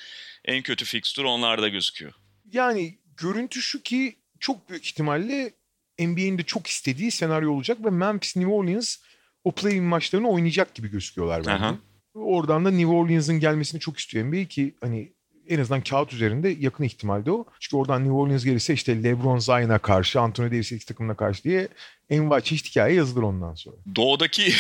en 0.46 0.62
kötü 0.62 0.86
fikstür 0.86 1.24
onlarda 1.24 1.68
gözüküyor. 1.68 2.14
Yani 2.52 2.98
görüntü 3.18 3.62
şu 3.62 3.82
ki 3.82 4.16
çok 4.40 4.70
büyük 4.70 4.86
ihtimalle 4.86 5.54
NBA'in 6.00 6.38
de 6.38 6.44
çok 6.44 6.68
istediği 6.68 7.12
senaryo 7.12 7.52
olacak 7.52 7.86
ve 7.86 7.90
Memphis 7.90 8.36
New 8.36 8.52
Orleans 8.52 8.98
o 9.44 9.52
play-in 9.52 9.84
maçlarını 9.84 10.30
oynayacak 10.30 10.76
gibi 10.76 10.88
gözüküyorlar 10.92 11.40
bence. 11.40 11.52
Aha. 11.52 11.76
Oradan 12.14 12.66
da 12.66 12.72
New 12.72 12.88
Orleans'ın 12.88 13.40
gelmesini 13.40 13.80
çok 13.80 14.00
istiyor 14.00 14.26
NBA 14.26 14.46
ki 14.46 14.76
hani 14.82 15.14
en 15.50 15.60
azından 15.60 15.82
kağıt 15.82 16.14
üzerinde 16.14 16.50
yakın 16.50 16.84
ihtimalde 16.84 17.32
o. 17.32 17.46
Çünkü 17.60 17.76
oradan 17.76 18.02
New 18.02 18.14
Orleans 18.14 18.44
gelirse 18.46 18.74
işte 18.74 19.04
LeBron 19.04 19.40
Zion'a 19.40 19.80
karşı, 19.80 20.22
Anthony 20.22 20.52
Davis 20.52 20.72
ilk 20.72 20.88
takımına 20.88 21.16
karşı 21.16 21.44
diye 21.44 21.68
en 22.10 22.40
çeşit 22.40 22.70
hikaye 22.70 22.96
yazılır 22.96 23.24
ondan 23.24 23.54
sonra. 23.54 23.76
Doğudaki 23.96 24.54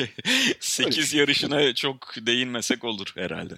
8 0.60 1.14
yarışına 1.14 1.74
çok 1.74 2.14
değinmesek 2.20 2.84
olur 2.84 3.12
herhalde. 3.14 3.54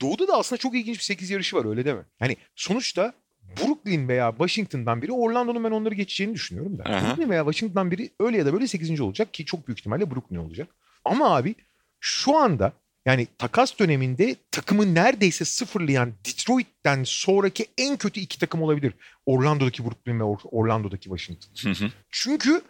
Doğuda 0.00 0.28
da 0.28 0.32
aslında 0.34 0.58
çok 0.58 0.74
ilginç 0.74 0.98
bir 0.98 1.02
8 1.02 1.30
yarışı 1.30 1.56
var 1.56 1.64
öyle 1.64 1.84
deme. 1.84 2.02
Hani 2.18 2.36
sonuçta 2.56 3.14
Brooklyn 3.56 4.08
veya 4.08 4.30
Washington'dan 4.30 5.02
biri 5.02 5.12
Orlando'nun 5.12 5.64
ben 5.64 5.70
onları 5.70 5.94
geçeceğini 5.94 6.34
düşünüyorum 6.34 6.78
da. 6.78 6.84
Aha. 6.84 7.08
Brooklyn 7.08 7.30
veya 7.30 7.44
Washington'dan 7.44 7.90
biri 7.90 8.10
öyle 8.20 8.38
ya 8.38 8.46
da 8.46 8.52
böyle 8.52 8.66
8. 8.66 9.00
olacak 9.00 9.34
ki 9.34 9.44
çok 9.44 9.66
büyük 9.68 9.78
ihtimalle 9.78 10.10
Brooklyn 10.10 10.36
olacak. 10.36 10.68
Ama 11.04 11.36
abi 11.36 11.54
şu 12.00 12.36
anda 12.36 12.72
yani 13.06 13.26
takas 13.38 13.78
döneminde 13.78 14.36
takımı 14.50 14.94
neredeyse 14.94 15.44
sıfırlayan 15.44 16.12
Detroit'ten 16.26 17.04
sonraki 17.04 17.66
en 17.78 17.96
kötü 17.96 18.20
iki 18.20 18.38
takım 18.38 18.62
olabilir. 18.62 18.92
Orlando'daki 19.26 19.84
Brooklyn 19.84 20.20
ve 20.20 20.24
Orlando'daki 20.24 21.04
Washington. 21.04 21.70
Hı 21.70 21.84
hı. 21.84 21.90
Çünkü 22.10 22.62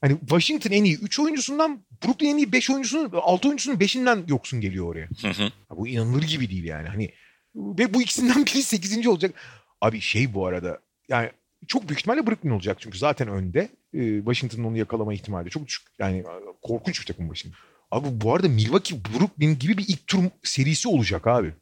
hani 0.00 0.18
Washington 0.20 0.70
en 0.70 0.84
iyi 0.84 0.98
3 0.98 1.20
oyuncusundan 1.20 1.80
Brooklyn 2.04 2.28
en 2.28 2.36
iyi 2.36 2.52
5 2.52 2.70
oyuncusunun 2.70 3.10
6 3.12 3.48
oyuncusunun 3.48 3.76
5'inden 3.76 4.28
yoksun 4.28 4.60
geliyor 4.60 4.86
oraya. 4.86 5.08
Hı 5.22 5.28
hı. 5.28 5.52
Bu 5.70 5.88
inanılır 5.88 6.22
gibi 6.22 6.50
değil 6.50 6.64
yani. 6.64 6.88
Hani 6.88 7.10
ve 7.54 7.94
bu 7.94 8.02
ikisinden 8.02 8.46
biri 8.46 8.62
8. 8.62 9.06
olacak. 9.06 9.34
Abi 9.82 10.00
şey 10.00 10.34
bu 10.34 10.46
arada 10.46 10.78
yani 11.08 11.30
çok 11.68 11.88
büyük 11.88 12.00
ihtimalle 12.00 12.26
Brooklyn 12.26 12.50
olacak 12.50 12.76
çünkü 12.80 12.98
zaten 12.98 13.28
önde. 13.28 13.68
Ee, 13.94 14.16
Washington'ın 14.18 14.64
onu 14.64 14.76
yakalama 14.76 15.14
ihtimali 15.14 15.50
çok 15.50 15.66
düşük. 15.66 15.86
Yani 15.98 16.24
korkunç 16.62 17.00
bir 17.00 17.06
takım 17.06 17.26
Washington. 17.26 17.60
Abi 17.90 18.08
bu 18.10 18.34
arada 18.34 18.48
Milwaukee 18.48 18.96
Brooklyn 19.04 19.58
gibi 19.58 19.78
bir 19.78 19.84
ilk 19.88 20.06
tur 20.06 20.24
serisi 20.42 20.88
olacak 20.88 21.26
abi. 21.26 21.52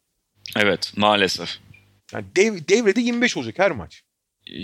Evet 0.56 0.92
maalesef. 0.96 1.58
Yani 2.12 2.24
dev, 2.36 2.58
devrede 2.68 3.00
25 3.00 3.36
olacak 3.36 3.58
her 3.58 3.70
maç. 3.70 4.02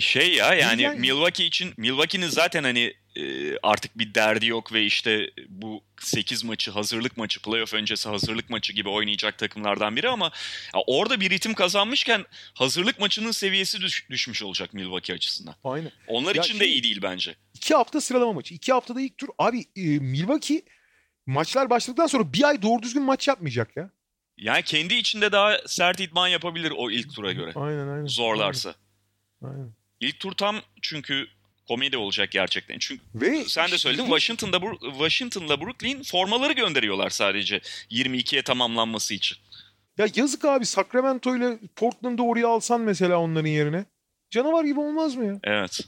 Şey 0.00 0.34
ya 0.34 0.54
yani, 0.54 0.82
Yani- 0.82 1.00
Milwaukee 1.00 1.44
için 1.46 1.72
Milwaukee'nin 1.76 2.28
zaten 2.28 2.64
hani 2.64 2.94
e, 3.16 3.56
artık 3.62 3.98
bir 3.98 4.14
derdi 4.14 4.46
yok 4.46 4.72
ve 4.72 4.84
işte 4.84 5.30
bu 5.48 5.82
8 6.00 6.44
maçı 6.44 6.70
hazırlık 6.70 7.16
maçı 7.16 7.42
playoff 7.42 7.74
öncesi 7.74 8.08
hazırlık 8.08 8.50
maçı 8.50 8.72
gibi 8.72 8.88
oynayacak 8.88 9.38
takımlardan 9.38 9.96
biri 9.96 10.08
ama 10.08 10.24
ya 10.74 10.80
orada 10.86 11.20
bir 11.20 11.30
ritim 11.30 11.54
kazanmışken 11.54 12.24
hazırlık 12.54 13.00
maçının 13.00 13.30
seviyesi 13.30 13.80
düş- 13.80 14.06
düşmüş 14.10 14.42
olacak 14.42 14.74
Milwaukee 14.74 15.14
açısından. 15.14 15.54
Aynen. 15.64 15.90
Onlar 16.08 16.34
Ya 16.34 16.42
için 16.42 16.54
de 16.54 16.64
şey- 16.64 16.72
iyi 16.72 16.82
değil 16.82 16.98
bence. 17.02 17.34
İki 17.54 17.74
hafta 17.74 18.00
sıralama 18.00 18.32
maçı. 18.32 18.54
İki 18.54 18.72
haftada 18.72 19.00
ilk 19.00 19.18
tur. 19.18 19.28
Abi 19.38 19.64
e, 19.76 19.82
Milwaukee 19.98 20.62
maçlar 21.26 21.70
başladıktan 21.70 22.06
sonra 22.06 22.32
bir 22.32 22.48
ay 22.48 22.62
doğru 22.62 22.82
düzgün 22.82 23.02
maç 23.02 23.28
yapmayacak 23.28 23.76
ya. 23.76 23.90
Yani 24.38 24.62
kendi 24.62 24.94
içinde 24.94 25.32
daha 25.32 25.58
sert 25.66 26.00
idman 26.00 26.28
yapabilir 26.28 26.72
o 26.76 26.90
ilk 26.90 27.14
tura 27.14 27.32
göre. 27.32 27.52
Aynen 27.54 27.88
aynen. 27.88 28.06
Zorlarsa. 28.06 28.74
Aynen. 29.42 29.72
İlk 30.00 30.20
tur 30.20 30.32
tam 30.32 30.60
çünkü 30.82 31.28
komedi 31.68 31.96
olacak 31.96 32.30
gerçekten. 32.30 32.78
Çünkü 32.78 33.02
Ve 33.14 33.44
sen 33.44 33.70
de 33.70 33.78
söyledin 33.78 34.04
Washington'da 34.04 34.60
Washington'la 34.80 35.60
Brooklyn 35.60 36.02
formaları 36.02 36.52
gönderiyorlar 36.52 37.10
sadece 37.10 37.60
22'ye 37.90 38.42
tamamlanması 38.42 39.14
için. 39.14 39.38
Ya 39.98 40.06
yazık 40.16 40.44
abi 40.44 40.66
Sacramento 40.66 41.36
ile 41.36 41.58
Portland'ı 41.76 42.22
oraya 42.22 42.48
alsan 42.48 42.80
mesela 42.80 43.18
onların 43.18 43.48
yerine. 43.48 43.84
Canavar 44.30 44.64
gibi 44.64 44.80
olmaz 44.80 45.16
mı 45.16 45.24
ya? 45.26 45.40
Evet. 45.44 45.80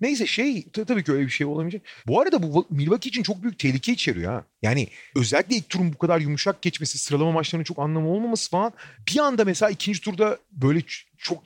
Neyse 0.00 0.26
şey 0.26 0.70
ta- 0.70 0.84
tabii 0.84 1.04
ki 1.04 1.12
öyle 1.12 1.26
bir 1.26 1.30
şey 1.30 1.46
olamayacak. 1.46 1.82
Bu 2.06 2.20
arada 2.20 2.42
bu 2.42 2.66
Milwaukee 2.70 3.08
için 3.08 3.22
çok 3.22 3.42
büyük 3.42 3.58
tehlike 3.58 3.92
içeriyor 3.92 4.32
ha. 4.32 4.44
Yani 4.62 4.88
özellikle 5.16 5.56
ilk 5.56 5.68
turun 5.68 5.92
bu 5.92 5.98
kadar 5.98 6.20
yumuşak 6.20 6.62
geçmesi, 6.62 6.98
sıralama 6.98 7.32
maçlarının 7.32 7.64
çok 7.64 7.78
anlamı 7.78 8.10
olmaması 8.10 8.50
falan. 8.50 8.72
Bir 9.08 9.18
anda 9.18 9.44
mesela 9.44 9.70
ikinci 9.70 10.00
turda 10.00 10.38
böyle 10.52 10.80
çok 11.18 11.42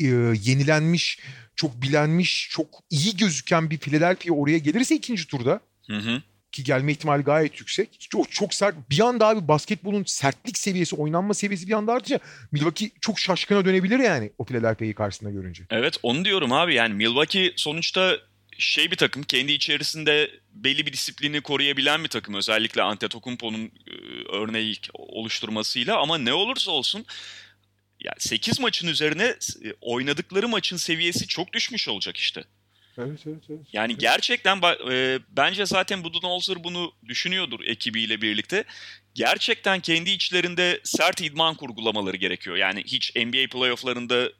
e, 0.00 0.06
yenilenmiş, 0.50 1.18
çok 1.56 1.82
bilenmiş, 1.82 2.48
çok 2.50 2.66
iyi 2.90 3.16
gözüken 3.16 3.70
bir 3.70 3.78
Philadelphia 3.78 4.32
oraya 4.32 4.58
gelirse 4.58 4.94
ikinci 4.94 5.26
turda 5.26 5.60
Hı 5.86 5.96
hı. 5.96 6.22
ki 6.52 6.64
gelme 6.64 6.92
ihtimali 6.92 7.22
gayet 7.22 7.60
yüksek. 7.60 8.06
Çok, 8.10 8.32
çok 8.32 8.54
sert. 8.54 8.74
Bir 8.90 9.00
anda 9.00 9.28
abi 9.28 9.48
basketbolun 9.48 10.04
sertlik 10.06 10.58
seviyesi, 10.58 10.96
oynanma 10.96 11.34
seviyesi 11.34 11.66
bir 11.66 11.72
anda 11.72 11.92
artınca 11.92 12.20
Milwaukee 12.52 12.90
çok 13.00 13.18
şaşkına 13.18 13.64
dönebilir 13.64 13.98
yani 13.98 14.32
o 14.38 14.44
Philadelphia'yı 14.44 14.94
karşısında 14.94 15.30
görünce. 15.30 15.64
Evet 15.70 15.96
onu 16.02 16.24
diyorum 16.24 16.52
abi 16.52 16.74
yani 16.74 16.94
Milwaukee 16.94 17.52
sonuçta 17.56 18.18
şey 18.58 18.90
bir 18.90 18.96
takım 18.96 19.22
kendi 19.22 19.52
içerisinde 19.52 20.30
belli 20.52 20.86
bir 20.86 20.92
disiplini 20.92 21.40
koruyabilen 21.40 22.04
bir 22.04 22.08
takım 22.08 22.34
özellikle 22.34 22.82
Antetokounmpo'nun 22.82 23.64
e, 23.64 23.92
örneği 24.32 24.76
oluşturmasıyla 24.94 26.00
ama 26.00 26.18
ne 26.18 26.32
olursa 26.32 26.70
olsun 26.70 27.06
ya 28.00 28.12
8 28.18 28.60
maçın 28.60 28.88
üzerine 28.88 29.24
e, 29.64 29.72
oynadıkları 29.80 30.48
maçın 30.48 30.76
seviyesi 30.76 31.26
çok 31.26 31.52
düşmüş 31.52 31.88
olacak 31.88 32.16
işte. 32.16 32.44
Evet 32.98 33.26
evet 33.26 33.42
evet. 33.50 33.60
Yani 33.72 33.98
gerçekten 33.98 34.60
e, 34.90 35.18
bence 35.28 35.66
zaten 35.66 36.04
Budenholzer 36.04 36.64
bunu 36.64 36.92
düşünüyordur 37.08 37.60
ekibiyle 37.64 38.22
birlikte. 38.22 38.64
Gerçekten 39.14 39.80
kendi 39.80 40.10
içlerinde 40.10 40.80
sert 40.84 41.20
idman 41.20 41.54
kurgulamaları 41.54 42.16
gerekiyor. 42.16 42.56
Yani 42.56 42.84
hiç 42.86 43.16
NBA 43.16 43.48
playofflarında 43.58 44.24
e, 44.24 44.30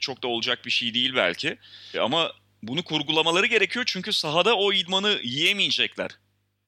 çok 0.00 0.22
da 0.22 0.28
olacak 0.28 0.64
bir 0.64 0.70
şey 0.70 0.94
değil 0.94 1.12
belki. 1.14 1.58
E, 1.94 1.98
ama 1.98 2.32
bunu 2.62 2.84
kurgulamaları 2.84 3.46
gerekiyor 3.46 3.84
çünkü 3.88 4.12
sahada 4.12 4.56
o 4.56 4.72
idmanı 4.72 5.20
yiyemeyecekler. 5.22 6.10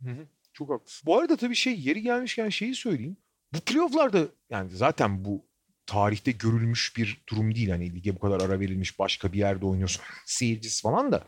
Hı 0.02 0.10
hı. 0.10 0.26
Çok 0.52 0.70
haklısın. 0.70 1.06
Bu 1.06 1.18
arada 1.18 1.36
tabii 1.36 1.56
şey 1.56 1.80
yeri 1.80 2.02
gelmişken 2.02 2.48
şeyi 2.48 2.74
söyleyeyim. 2.74 3.16
Bu 3.52 3.60
playofflarda 3.60 4.28
yani 4.50 4.70
zaten 4.70 5.24
bu 5.24 5.47
tarihte 5.88 6.32
görülmüş 6.32 6.96
bir 6.96 7.20
durum 7.28 7.54
değil. 7.54 7.70
Hani 7.70 7.94
lige 7.94 8.14
bu 8.14 8.18
kadar 8.18 8.40
ara 8.40 8.60
verilmiş 8.60 8.98
başka 8.98 9.32
bir 9.32 9.38
yerde 9.38 9.66
oynuyorsun 9.66 10.02
seyircisi 10.26 10.82
falan 10.82 11.12
da. 11.12 11.24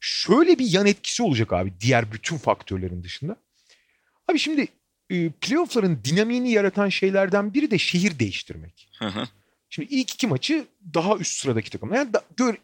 Şöyle 0.00 0.58
bir 0.58 0.66
yan 0.66 0.86
etkisi 0.86 1.22
olacak 1.22 1.52
abi 1.52 1.72
diğer 1.80 2.12
bütün 2.12 2.36
faktörlerin 2.36 3.02
dışında. 3.02 3.36
Abi 4.30 4.38
şimdi 4.38 4.68
e, 5.10 5.30
playoffların 5.30 5.98
dinamiğini 6.04 6.50
yaratan 6.50 6.88
şeylerden 6.88 7.54
biri 7.54 7.70
de 7.70 7.78
şehir 7.78 8.18
değiştirmek. 8.18 8.88
Hı 8.98 9.06
hı. 9.08 9.28
Şimdi 9.70 9.94
ilk 9.94 10.14
iki 10.14 10.26
maçı 10.26 10.66
daha 10.94 11.16
üst 11.16 11.40
sıradaki 11.40 11.70
takım. 11.70 11.94
Yani 11.94 12.12
da, 12.12 12.22
gör, 12.36 12.54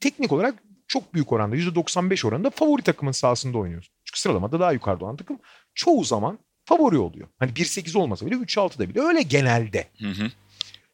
teknik 0.00 0.32
olarak 0.32 0.54
çok 0.88 1.14
büyük 1.14 1.32
oranda 1.32 1.56
%95 1.56 2.26
oranında 2.26 2.50
favori 2.50 2.82
takımın 2.82 3.12
sahasında 3.12 3.58
oynuyorsun. 3.58 3.94
Çünkü 4.04 4.20
sıralamada 4.20 4.60
daha 4.60 4.72
yukarıda 4.72 5.04
olan 5.04 5.16
takım 5.16 5.38
çoğu 5.74 6.04
zaman 6.04 6.38
favori 6.64 6.98
oluyor. 6.98 7.28
Hani 7.38 7.52
1-8 7.52 7.98
olmasa 7.98 8.26
bile 8.26 8.34
3-6'da 8.34 8.88
bile 8.88 9.00
öyle 9.00 9.22
genelde. 9.22 9.88
Hı 9.98 10.08
hı. 10.08 10.30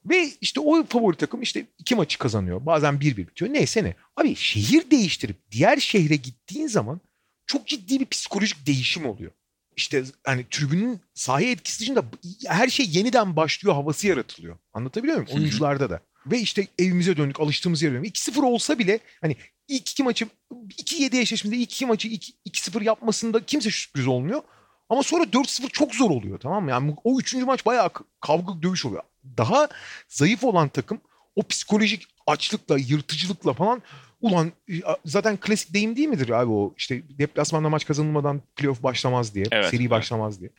Ve 0.04 0.30
işte 0.40 0.60
o 0.60 0.84
favori 0.84 1.16
takım 1.16 1.42
işte 1.42 1.66
iki 1.78 1.94
maçı 1.94 2.18
kazanıyor. 2.18 2.66
Bazen 2.66 2.94
1-1 2.94 3.16
bitiyor. 3.16 3.52
Neyse 3.52 3.84
ne. 3.84 3.94
Abi 4.16 4.34
şehir 4.36 4.90
değiştirip 4.90 5.36
diğer 5.50 5.76
şehre 5.76 6.16
gittiğin 6.16 6.66
zaman 6.66 7.00
çok 7.46 7.66
ciddi 7.66 8.00
bir 8.00 8.06
psikolojik 8.06 8.66
değişim 8.66 9.06
oluyor. 9.06 9.30
İşte 9.76 10.04
hani 10.24 10.46
tribünün 10.50 11.00
sahaya 11.14 11.50
etkisi 11.50 11.80
dışında 11.80 12.04
her 12.46 12.68
şey 12.68 12.86
yeniden 12.88 13.36
başlıyor 13.36 13.74
havası 13.74 14.06
yaratılıyor. 14.06 14.56
Anlatabiliyor 14.72 15.16
muyum? 15.16 15.28
Oyuncularda 15.42 15.90
da. 15.90 16.00
Ve 16.26 16.38
işte 16.40 16.66
evimize 16.78 17.16
döndük 17.16 17.40
alıştığımız 17.40 17.82
yere 17.82 17.94
döndük. 17.94 18.16
2-0 18.16 18.44
olsa 18.44 18.78
bile 18.78 18.98
hani 19.20 19.36
ilk 19.68 19.90
iki 19.90 20.02
maçı 20.02 20.26
2-7 20.52 21.20
eşleşmede 21.20 21.56
ilk 21.56 21.62
iki 21.72 21.86
maçı 21.86 22.08
2 22.08 22.32
2-0 22.46 22.84
yapmasında 22.84 23.46
kimse 23.46 23.70
sürpriz 23.70 24.06
olmuyor. 24.06 24.42
Ama 24.88 25.02
sonra 25.02 25.24
4-0 25.24 25.68
çok 25.68 25.94
zor 25.94 26.10
oluyor 26.10 26.40
tamam 26.40 26.64
mı? 26.64 26.70
Yani 26.70 26.94
o 27.04 27.20
üçüncü 27.20 27.44
maç 27.44 27.66
bayağı 27.66 27.90
kavga 28.20 28.62
dövüş 28.62 28.86
oluyor. 28.86 29.02
Daha 29.24 29.68
zayıf 30.08 30.44
olan 30.44 30.68
takım 30.68 31.00
o 31.36 31.42
psikolojik 31.42 32.06
açlıkla, 32.26 32.78
yırtıcılıkla 32.78 33.52
falan 33.52 33.82
ulan 34.20 34.52
e, 34.68 34.74
zaten 35.04 35.36
klasik 35.36 35.74
deyim 35.74 35.96
değil 35.96 36.08
midir 36.08 36.28
abi 36.28 36.50
o 36.50 36.74
işte 36.76 37.02
deplasmanda 37.18 37.68
maç 37.68 37.86
kazanılmadan 37.86 38.42
playoff 38.56 38.82
başlamaz 38.82 39.34
diye, 39.34 39.44
Evet, 39.50 39.70
seri 39.70 39.82
evet. 39.82 39.90
başlamaz 39.90 40.40
diye. 40.40 40.50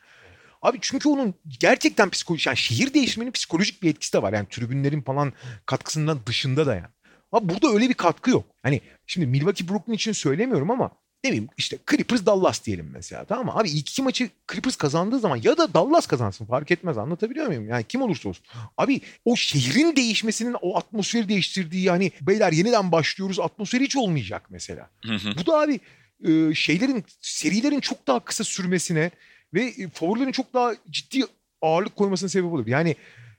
Abi 0.62 0.78
çünkü 0.82 1.10
onun 1.10 1.34
gerçekten 1.60 2.10
psikolojik, 2.10 2.48
yani 2.48 2.58
şehir 2.58 2.94
değiştirmenin 2.94 3.32
psikolojik 3.32 3.84
bir 3.84 3.90
etkisi 3.90 4.14
de 4.14 4.22
var. 4.22 4.34
Yani 4.34 4.48
tribünlerin 4.50 5.02
falan 5.02 5.34
katkısından 5.66 6.20
dışında 6.26 6.66
da 6.66 6.76
yani. 6.76 6.88
Abi 7.32 7.50
burada 7.50 7.68
öyle 7.68 7.90
bir 7.90 7.94
katkı 7.94 8.32
yok. 8.32 8.46
Hani 8.64 8.82
şimdi 9.08 9.28
Milwaukee 9.28 9.70
Brooklyn 9.70 9.94
için 9.94 10.12
söylemiyorum 10.12 10.72
ama 10.72 10.92
ne 11.24 11.30
bileyim 11.30 11.48
işte 11.58 11.78
Clippers 11.92 12.26
Dallas 12.26 12.66
diyelim 12.66 12.90
mesela 12.94 13.26
tamam 13.26 13.46
mı? 13.46 13.52
Abi 13.56 13.70
ilk 13.70 13.90
iki 13.90 14.02
maçı 14.02 14.30
Clippers 14.52 14.76
kazandığı 14.76 15.20
zaman 15.20 15.40
ya 15.44 15.58
da 15.58 15.74
Dallas 15.74 16.08
kazansın 16.08 16.46
fark 16.46 16.72
etmez 16.72 16.98
anlatabiliyor 16.98 17.48
muyum? 17.48 17.68
Yani 17.70 17.84
kim 17.84 18.02
olursa 18.02 18.30
olsun. 18.30 18.46
Abi 18.78 19.02
o 19.26 19.36
şehrin 19.36 19.96
değişmesinin 19.96 20.56
o 20.62 20.78
atmosferi 20.78 21.30
değiştirdiği 21.30 21.84
yani 21.84 22.12
beyler 22.22 22.52
yeniden 22.52 22.92
başlıyoruz 22.92 23.40
atmosferi 23.40 23.84
hiç 23.84 23.96
olmayacak 23.96 24.46
mesela. 24.50 24.90
Hı 25.06 25.14
hı. 25.14 25.36
Bu 25.42 25.46
da 25.46 25.60
abi 25.60 25.80
e, 26.24 26.56
şeylerin 26.56 27.04
serilerin 27.22 27.80
çok 27.80 28.08
daha 28.08 28.20
kısa 28.20 28.44
sürmesine 28.44 29.12
ve 29.54 29.64
e, 29.64 29.90
favorilerin 29.90 30.32
çok 30.32 30.54
daha 30.54 30.74
ciddi 30.90 31.24
ağırlık 31.62 31.96
koymasına 31.96 32.30
sebep 32.30 32.54
olur. 32.54 32.68
Yani 32.68 32.96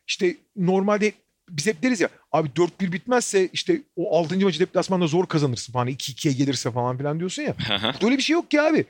işte 0.07 0.37
normalde 0.57 1.12
biz 1.50 1.66
hep 1.66 1.83
deriz 1.83 2.00
ya 2.00 2.09
abi 2.33 2.48
4-1 2.48 2.92
bitmezse 2.92 3.48
işte 3.52 3.80
o 3.96 4.18
6. 4.18 4.38
maçı 4.38 4.61
deplasmanda 4.61 5.07
zor 5.07 5.26
kazanırsın 5.26 5.72
falan 5.72 5.88
2-2'ye 5.88 6.35
gelirse 6.35 6.70
falan 6.70 6.98
filan 6.98 7.18
diyorsun 7.18 7.42
ya. 7.42 7.54
Böyle 8.02 8.18
bir 8.18 8.22
şey 8.22 8.35
yok 8.35 8.50
ki 8.50 8.61
abi. 8.62 8.87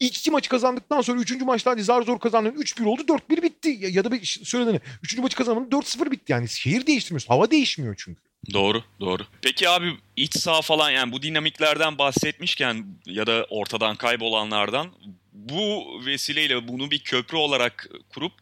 İlk 0.00 0.18
iki 0.18 0.30
maçı 0.30 0.48
kazandıktan 0.48 1.00
sonra 1.00 1.20
üçüncü 1.20 1.44
maçta 1.44 1.70
hadi 1.70 1.82
zar 1.82 2.02
zor 2.02 2.18
kazandın 2.18 2.50
3-1 2.50 2.84
oldu 2.84 3.02
4-1 3.02 3.42
bitti. 3.42 3.78
Ya, 3.80 3.88
ya 3.88 4.04
da 4.04 4.12
bir 4.12 4.40
söylediğini 4.44 4.80
üçüncü 5.02 5.22
maçı 5.22 5.36
kazandın 5.36 5.70
4-0 5.70 6.10
bitti. 6.10 6.32
Yani 6.32 6.48
şehir 6.48 6.86
değiştirmiyorsun. 6.86 7.28
Hava 7.28 7.50
değişmiyor 7.50 7.94
çünkü. 7.98 8.20
Doğru, 8.52 8.82
doğru. 9.00 9.22
Peki 9.42 9.68
abi 9.68 9.92
iç 10.16 10.38
saha 10.38 10.62
falan 10.62 10.90
yani 10.90 11.12
bu 11.12 11.22
dinamiklerden 11.22 11.98
bahsetmişken 11.98 12.86
ya 13.06 13.26
da 13.26 13.46
ortadan 13.50 13.96
kaybolanlardan 13.96 14.88
bu 15.32 15.84
vesileyle 16.06 16.68
bunu 16.68 16.90
bir 16.90 16.98
köprü 16.98 17.36
olarak 17.36 17.88
kurup 18.08 18.32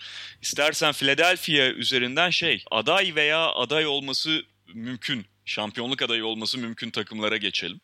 istersen 0.43 0.93
Philadelphia 0.93 1.67
üzerinden 1.69 2.31
şey 2.31 2.65
aday 2.71 3.15
veya 3.15 3.39
aday 3.49 3.87
olması 3.87 4.43
mümkün, 4.75 5.27
şampiyonluk 5.45 6.03
adayı 6.03 6.27
olması 6.27 6.59
mümkün 6.59 6.91
takımlara 6.91 7.37
geçelim. 7.37 7.81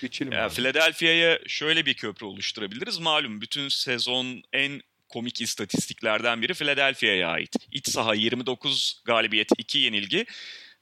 Geçelim 0.00 0.32
Ya, 0.32 0.46
abi. 0.46 0.54
Philadelphia'ya 0.54 1.38
şöyle 1.46 1.86
bir 1.86 1.94
köprü 1.94 2.26
oluşturabiliriz. 2.26 2.98
Malum 2.98 3.40
bütün 3.40 3.68
sezon 3.68 4.42
en 4.52 4.82
komik 5.08 5.40
istatistiklerden 5.40 6.42
biri 6.42 6.54
Philadelphia'ya 6.54 7.28
ait. 7.28 7.56
İç 7.72 7.88
saha 7.88 8.14
29 8.14 9.02
galibiyet 9.04 9.48
2 9.58 9.78
yenilgi. 9.78 10.26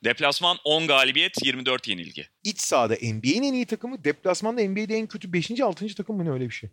Deplasman 0.05 0.59
10 0.64 0.87
galibiyet 0.87 1.44
24 1.44 1.88
yenilgi. 1.88 2.27
İç 2.44 2.61
sahada 2.61 2.94
NBA'nin 2.94 3.42
en 3.42 3.53
iyi 3.53 3.66
takımı, 3.66 4.05
deplasmanda 4.05 4.62
NBA'de 4.68 4.94
en 4.96 5.07
kötü 5.07 5.33
5. 5.33 5.61
6. 5.61 5.94
takım 5.94 6.16
mı 6.16 6.25
ne 6.25 6.31
öyle 6.31 6.44
bir 6.48 6.55
şey. 6.55 6.70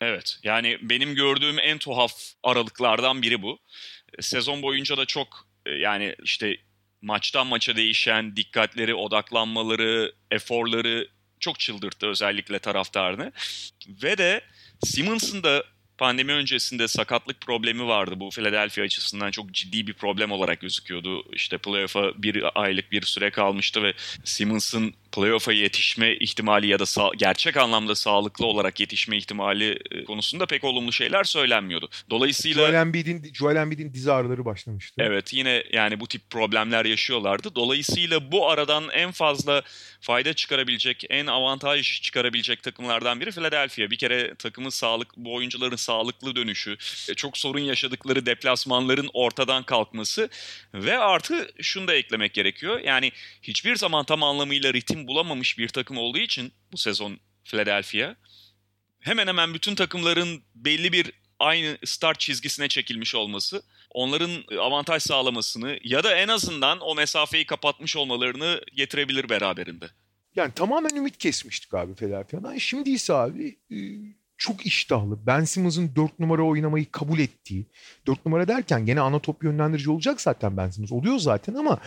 Evet 0.00 0.38
yani 0.42 0.78
benim 0.82 1.14
gördüğüm 1.14 1.58
en 1.58 1.78
tuhaf 1.78 2.12
aralıklardan 2.42 3.22
biri 3.22 3.42
bu. 3.42 3.58
Sezon 4.20 4.62
boyunca 4.62 4.96
da 4.96 5.06
çok 5.06 5.48
e, 5.66 5.70
yani 5.70 6.14
işte 6.22 6.56
maçtan 7.02 7.46
maça 7.46 7.76
değişen 7.76 8.36
dikkatleri, 8.36 8.94
odaklanmaları, 8.94 10.12
eforları 10.30 11.08
çok 11.40 11.60
çıldırttı 11.60 12.06
özellikle 12.06 12.58
taraftarını. 12.58 13.32
Ve 13.88 14.18
de 14.18 14.40
Simmons'ın 14.84 15.42
da 15.42 15.64
pandemi 15.98 16.32
öncesinde 16.32 16.88
sakatlık 16.88 17.40
problemi 17.40 17.86
vardı. 17.86 18.20
Bu 18.20 18.30
Philadelphia 18.30 18.82
açısından 18.82 19.30
çok 19.30 19.52
ciddi 19.52 19.86
bir 19.86 19.94
problem 19.94 20.32
olarak 20.32 20.60
gözüküyordu. 20.60 21.24
İşte 21.32 21.58
playoff'a 21.58 22.22
bir 22.22 22.62
aylık 22.62 22.92
bir 22.92 23.02
süre 23.02 23.30
kalmıştı 23.30 23.82
ve 23.82 23.94
Simmons'ın 24.24 24.94
playoff'a 25.16 25.52
yetişme 25.52 26.14
ihtimali 26.14 26.66
ya 26.66 26.78
da 26.78 27.10
gerçek 27.16 27.56
anlamda 27.56 27.94
sağlıklı 27.94 28.46
olarak 28.46 28.80
yetişme 28.80 29.16
ihtimali 29.16 29.78
e, 29.90 30.04
konusunda 30.04 30.46
pek 30.46 30.64
olumlu 30.64 30.92
şeyler 30.92 31.24
söylenmiyordu. 31.24 31.88
Dolayısıyla 32.10 32.66
Joel 32.66 32.74
Embiid'in 32.74 33.32
Joel 33.32 33.56
Embiid'in 33.56 33.92
diz 33.94 34.08
ağrıları 34.08 34.44
başlamıştı. 34.44 34.94
Evet 34.98 35.34
yine 35.34 35.64
yani 35.72 36.00
bu 36.00 36.06
tip 36.06 36.30
problemler 36.30 36.84
yaşıyorlardı. 36.84 37.54
Dolayısıyla 37.54 38.32
bu 38.32 38.50
aradan 38.50 38.84
en 38.92 39.12
fazla 39.12 39.62
fayda 40.00 40.34
çıkarabilecek, 40.34 41.04
en 41.10 41.26
avantaj 41.26 42.02
çıkarabilecek 42.02 42.62
takımlardan 42.62 43.20
biri 43.20 43.30
Philadelphia. 43.30 43.90
Bir 43.90 43.98
kere 43.98 44.34
takımın 44.34 44.70
sağlık, 44.70 45.16
bu 45.16 45.34
oyuncuların 45.34 45.76
sağlıklı 45.76 46.36
dönüşü, 46.36 46.76
e, 47.10 47.14
çok 47.14 47.38
sorun 47.38 47.60
yaşadıkları 47.60 48.26
deplasmanların 48.26 49.10
ortadan 49.12 49.62
kalkması 49.62 50.28
ve 50.74 50.98
artı 50.98 51.48
şunu 51.62 51.88
da 51.88 51.94
eklemek 51.94 52.34
gerekiyor. 52.34 52.80
Yani 52.80 53.12
hiçbir 53.42 53.76
zaman 53.76 54.04
tam 54.04 54.22
anlamıyla 54.22 54.72
ritim 54.72 55.05
bulamamış 55.06 55.58
bir 55.58 55.68
takım 55.68 55.98
olduğu 55.98 56.18
için 56.18 56.52
bu 56.72 56.76
sezon 56.76 57.18
Philadelphia 57.44 58.14
hemen 59.00 59.26
hemen 59.26 59.54
bütün 59.54 59.74
takımların 59.74 60.42
belli 60.54 60.92
bir 60.92 61.12
aynı 61.38 61.78
start 61.84 62.20
çizgisine 62.20 62.68
çekilmiş 62.68 63.14
olması 63.14 63.62
onların 63.90 64.58
avantaj 64.60 65.02
sağlamasını 65.02 65.78
ya 65.84 66.04
da 66.04 66.16
en 66.16 66.28
azından 66.28 66.80
o 66.80 66.94
mesafeyi 66.94 67.46
kapatmış 67.46 67.96
olmalarını 67.96 68.60
getirebilir 68.74 69.28
beraberinde. 69.28 69.86
Yani 70.36 70.52
tamamen 70.52 70.96
ümit 70.96 71.18
kesmiştik 71.18 71.74
abi 71.74 71.94
Philadelphia'dan. 71.94 72.58
Şimdi 72.58 72.90
ise 72.90 73.14
abi 73.14 73.58
e, 73.70 73.78
çok 74.38 74.66
iştahlı. 74.66 75.26
Ben 75.26 75.44
Simmons'ın 75.44 75.96
4 75.96 76.18
numara 76.18 76.42
oynamayı 76.42 76.90
kabul 76.90 77.18
ettiği. 77.18 77.66
4 78.06 78.26
numara 78.26 78.48
derken 78.48 78.86
gene 78.86 79.00
ana 79.00 79.18
top 79.18 79.44
yönlendirici 79.44 79.90
olacak 79.90 80.20
zaten 80.20 80.56
Ben 80.56 80.70
Simmons. 80.70 80.92
Oluyor 80.92 81.18
zaten 81.18 81.54
ama 81.54 81.78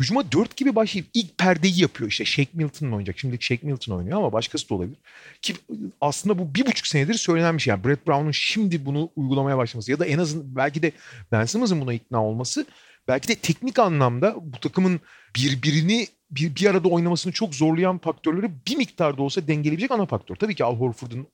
hücuma 0.00 0.32
4 0.32 0.56
gibi 0.56 0.74
başlayıp 0.74 1.08
ilk 1.14 1.38
perdeyi 1.38 1.80
yapıyor. 1.80 2.10
İşte 2.10 2.24
Shake 2.24 2.50
Milton 2.52 2.86
oynayacak. 2.86 3.18
Şimdi 3.18 3.36
Shake 3.40 3.66
Milton 3.66 3.96
oynuyor 3.96 4.18
ama 4.18 4.32
başkası 4.32 4.68
da 4.68 4.74
olabilir. 4.74 4.98
Ki 5.42 5.54
aslında 6.00 6.38
bu 6.38 6.54
bir 6.54 6.66
buçuk 6.66 6.86
senedir 6.86 7.14
söylenen 7.14 7.56
bir 7.56 7.62
şey. 7.62 7.70
Yani 7.70 7.84
Brett 7.84 8.06
Brown'un 8.06 8.30
şimdi 8.30 8.86
bunu 8.86 9.10
uygulamaya 9.16 9.58
başlaması 9.58 9.90
ya 9.90 9.98
da 9.98 10.06
en 10.06 10.18
azından 10.18 10.56
belki 10.56 10.82
de 10.82 10.92
Ben 11.32 11.44
Simmons'ın 11.44 11.80
buna 11.80 11.92
ikna 11.92 12.24
olması 12.24 12.66
belki 13.08 13.28
de 13.28 13.34
teknik 13.34 13.78
anlamda 13.78 14.34
bu 14.40 14.60
takımın 14.60 15.00
birbirini 15.36 16.06
bir, 16.30 16.56
bir 16.56 16.66
arada 16.66 16.88
oynamasını 16.88 17.32
çok 17.32 17.54
zorlayan 17.54 17.98
faktörleri 17.98 18.50
bir 18.66 18.76
miktarda 18.76 19.22
olsa 19.22 19.48
dengeleyebilecek 19.48 19.90
ana 19.90 20.06
faktör. 20.06 20.36
Tabii 20.36 20.54
ki 20.54 20.64
Al 20.64 20.76
Horford'un 20.76 21.26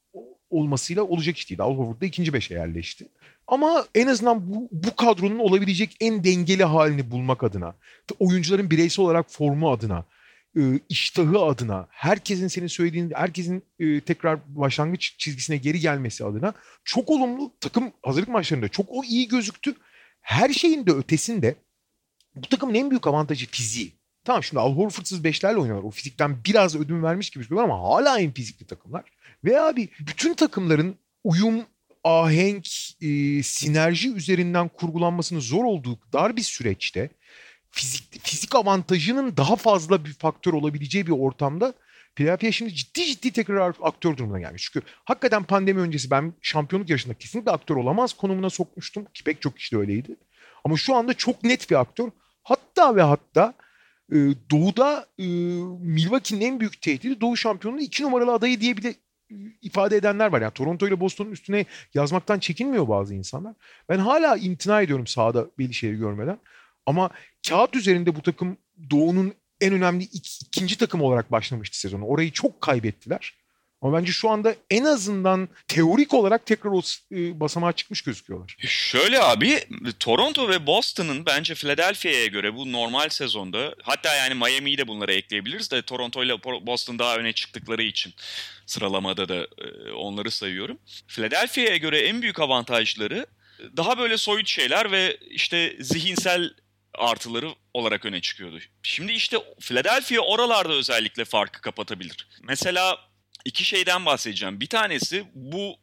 olmasıyla 0.50 1.02
olacak 1.02 1.36
iş 1.36 1.50
değil. 1.50 1.60
Al 1.60 1.76
Horford 1.76 2.00
da 2.00 2.06
ikinci 2.06 2.32
beşe 2.32 2.54
yerleşti. 2.54 3.08
Ama 3.46 3.86
en 3.94 4.06
azından 4.06 4.52
bu, 4.52 4.68
bu 4.72 4.96
kadronun 4.96 5.38
olabilecek 5.38 5.96
en 6.00 6.24
dengeli 6.24 6.64
halini 6.64 7.10
bulmak 7.10 7.42
adına, 7.42 7.74
oyuncuların 8.18 8.70
bireysel 8.70 9.04
olarak 9.04 9.30
formu 9.30 9.70
adına, 9.70 10.04
e, 10.56 10.60
iştahı 10.88 11.38
adına, 11.38 11.86
herkesin 11.90 12.48
senin 12.48 12.66
söylediğin, 12.66 13.12
herkesin 13.14 13.62
e, 13.78 14.00
tekrar 14.00 14.56
başlangıç 14.56 15.14
çizgisine 15.18 15.56
geri 15.56 15.80
gelmesi 15.80 16.24
adına 16.24 16.54
çok 16.84 17.10
olumlu 17.10 17.52
takım 17.60 17.92
hazırlık 18.02 18.28
maçlarında 18.28 18.68
çok 18.68 18.86
o 18.88 19.04
iyi 19.04 19.28
gözüktü. 19.28 19.74
Her 20.20 20.48
şeyin 20.48 20.86
de 20.86 20.90
ötesinde 20.90 21.54
bu 22.34 22.48
takımın 22.48 22.74
en 22.74 22.90
büyük 22.90 23.06
avantajı 23.06 23.46
fiziği. 23.46 23.92
Tamam 24.24 24.42
şimdi 24.42 24.60
Al 24.60 24.76
Horford'sız 24.76 25.24
beşlerle 25.24 25.58
oynuyorlar. 25.58 25.84
O 25.84 25.90
fizikten 25.90 26.36
biraz 26.46 26.76
ödün 26.76 27.02
vermiş 27.02 27.30
gibi 27.30 27.38
gözüküyorlar 27.38 27.74
ama 27.74 27.82
hala 27.82 28.18
en 28.18 28.32
fizikli 28.32 28.66
takımlar. 28.66 29.04
Ve 29.44 29.60
abi 29.60 29.88
bütün 30.00 30.34
takımların 30.34 30.96
uyum, 31.24 31.66
ahenk, 32.04 32.66
e, 33.02 33.42
sinerji 33.42 34.14
üzerinden 34.14 34.68
kurgulanmasının 34.68 35.40
zor 35.40 35.64
olduğu 35.64 35.98
dar 36.12 36.36
bir 36.36 36.42
süreçte 36.42 37.10
fizik, 37.70 38.26
fizik 38.26 38.54
avantajının 38.54 39.36
daha 39.36 39.56
fazla 39.56 40.04
bir 40.04 40.12
faktör 40.12 40.52
olabileceği 40.52 41.06
bir 41.06 41.12
ortamda 41.12 41.74
Philadelphia 42.14 42.52
şimdi 42.52 42.74
ciddi 42.74 43.04
ciddi 43.04 43.32
tekrar 43.32 43.74
aktör 43.82 44.16
durumuna 44.16 44.40
gelmiş. 44.40 44.70
Çünkü 44.72 44.86
hakikaten 45.04 45.44
pandemi 45.44 45.80
öncesi 45.80 46.10
ben 46.10 46.34
şampiyonluk 46.42 46.90
yarışında 46.90 47.14
kesinlikle 47.14 47.50
aktör 47.50 47.76
olamaz 47.76 48.12
konumuna 48.12 48.50
sokmuştum 48.50 49.04
ki 49.04 49.24
pek 49.24 49.42
çok 49.42 49.56
kişi 49.56 49.76
de 49.76 49.80
öyleydi. 49.80 50.16
Ama 50.64 50.76
şu 50.76 50.94
anda 50.94 51.14
çok 51.14 51.44
net 51.44 51.70
bir 51.70 51.80
aktör. 51.80 52.10
Hatta 52.42 52.96
ve 52.96 53.02
hatta 53.02 53.54
e, 54.12 54.16
Doğu'da 54.50 55.06
e, 55.18 55.26
Milwaukee'nin 55.80 56.40
en 56.40 56.60
büyük 56.60 56.82
tehdidi 56.82 57.20
Doğu 57.20 57.36
şampiyonluğu 57.36 57.80
iki 57.80 58.02
numaralı 58.02 58.32
adayı 58.32 58.60
diye 58.60 58.76
bir 58.76 58.82
de 58.82 58.94
ifade 59.62 59.96
edenler 59.96 60.26
var. 60.26 60.42
Yani 60.42 60.52
Toronto 60.52 60.88
ile 60.88 61.00
Boston'un 61.00 61.30
üstüne 61.30 61.64
yazmaktan 61.94 62.38
çekinmiyor 62.38 62.88
bazı 62.88 63.14
insanlar. 63.14 63.54
Ben 63.88 63.98
hala 63.98 64.36
imtina 64.36 64.82
ediyorum 64.82 65.06
sahada 65.06 65.46
belli 65.58 65.74
şeyleri 65.74 65.98
görmeden. 65.98 66.38
Ama 66.86 67.10
kağıt 67.48 67.76
üzerinde 67.76 68.16
bu 68.16 68.22
takım 68.22 68.56
Doğu'nun 68.90 69.34
en 69.60 69.72
önemli 69.72 70.04
ik- 70.04 70.46
ikinci 70.46 70.78
takım 70.78 71.02
olarak 71.02 71.32
başlamıştı 71.32 71.78
sezonu. 71.80 72.04
Orayı 72.04 72.32
çok 72.32 72.60
kaybettiler. 72.60 73.34
Ama 73.82 73.98
bence 73.98 74.12
şu 74.12 74.30
anda 74.30 74.54
en 74.70 74.84
azından 74.84 75.48
teorik 75.68 76.14
olarak 76.14 76.46
tekrar 76.46 76.70
o 76.70 76.80
e, 77.12 77.40
basamağa 77.40 77.72
çıkmış 77.72 78.02
gözüküyorlar. 78.02 78.56
Şöyle 78.66 79.22
abi 79.22 79.58
Toronto 80.00 80.48
ve 80.48 80.66
Boston'ın 80.66 81.26
bence 81.26 81.54
Philadelphia'ya 81.54 82.26
göre 82.26 82.54
bu 82.54 82.72
normal 82.72 83.08
sezonda 83.08 83.74
hatta 83.82 84.14
yani 84.14 84.34
Miami'yi 84.34 84.78
de 84.78 84.88
bunlara 84.88 85.12
ekleyebiliriz 85.12 85.70
de 85.70 85.82
Toronto 85.82 86.24
ile 86.24 86.42
Boston 86.42 86.98
daha 86.98 87.16
öne 87.16 87.32
çıktıkları 87.32 87.82
için 87.82 88.14
sıralamada 88.66 89.28
da 89.28 89.36
e, 89.36 89.92
onları 89.92 90.30
sayıyorum. 90.30 90.78
Philadelphia'ya 91.08 91.76
göre 91.76 92.00
en 92.00 92.22
büyük 92.22 92.40
avantajları 92.40 93.26
daha 93.76 93.98
böyle 93.98 94.16
soyut 94.16 94.48
şeyler 94.48 94.92
ve 94.92 95.16
işte 95.30 95.76
zihinsel 95.80 96.50
artıları 96.94 97.48
olarak 97.74 98.04
öne 98.04 98.20
çıkıyordu. 98.20 98.58
Şimdi 98.82 99.12
işte 99.12 99.36
Philadelphia 99.60 100.20
oralarda 100.20 100.72
özellikle 100.72 101.24
farkı 101.24 101.60
kapatabilir. 101.60 102.28
Mesela 102.42 103.11
iki 103.44 103.64
şeyden 103.64 104.06
bahsedeceğim. 104.06 104.60
Bir 104.60 104.66
tanesi 104.66 105.24
bu 105.34 105.76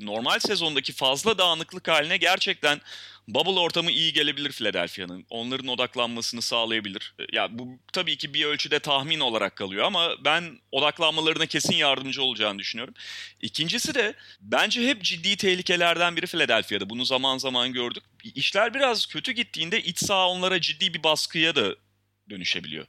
normal 0.00 0.38
sezondaki 0.38 0.92
fazla 0.92 1.38
dağınıklık 1.38 1.88
haline 1.88 2.16
gerçekten 2.16 2.80
bubble 3.28 3.60
ortamı 3.60 3.90
iyi 3.90 4.12
gelebilir 4.12 4.52
Philadelphia'nın. 4.52 5.26
Onların 5.30 5.68
odaklanmasını 5.68 6.42
sağlayabilir. 6.42 7.14
Ya 7.32 7.58
bu 7.58 7.78
tabii 7.92 8.16
ki 8.16 8.34
bir 8.34 8.44
ölçüde 8.44 8.78
tahmin 8.78 9.20
olarak 9.20 9.56
kalıyor 9.56 9.84
ama 9.84 10.24
ben 10.24 10.58
odaklanmalarına 10.72 11.46
kesin 11.46 11.74
yardımcı 11.74 12.22
olacağını 12.22 12.58
düşünüyorum. 12.58 12.94
İkincisi 13.42 13.94
de 13.94 14.14
bence 14.40 14.88
hep 14.88 15.02
ciddi 15.02 15.36
tehlikelerden 15.36 16.16
biri 16.16 16.26
Philadelphia'da. 16.26 16.90
Bunu 16.90 17.04
zaman 17.04 17.38
zaman 17.38 17.72
gördük. 17.72 18.02
İşler 18.34 18.74
biraz 18.74 19.06
kötü 19.06 19.32
gittiğinde 19.32 19.82
iç 19.82 19.98
saha 19.98 20.28
onlara 20.28 20.60
ciddi 20.60 20.94
bir 20.94 21.02
baskıya 21.02 21.56
da 21.56 21.74
dönüşebiliyor. 22.30 22.86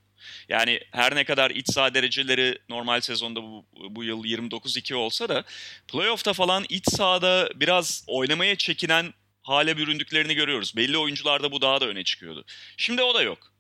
Yani 0.50 0.80
her 0.92 1.16
ne 1.16 1.24
kadar 1.24 1.52
iç 1.52 1.74
saha 1.74 1.94
dereceleri 1.94 2.60
normal 2.70 3.02
sezonda 3.02 3.44
bu, 3.44 3.66
bu 3.90 4.04
yıl 4.04 4.24
29-2 4.26 4.94
olsa 4.94 5.30
da 5.30 5.44
playoff'ta 5.88 6.34
falan 6.34 6.66
iç 6.70 6.86
sahada 6.90 7.50
biraz 7.56 8.04
oynamaya 8.08 8.56
çekinen 8.56 9.14
hale 9.44 9.78
büründüklerini 9.78 10.36
görüyoruz. 10.36 10.74
Belli 10.76 10.98
oyuncularda 10.98 11.52
bu 11.52 11.62
daha 11.62 11.82
da 11.82 11.86
öne 11.86 12.04
çıkıyordu. 12.04 12.46
Şimdi 12.78 13.02
o 13.02 13.14
da 13.14 13.22
yok. 13.22 13.56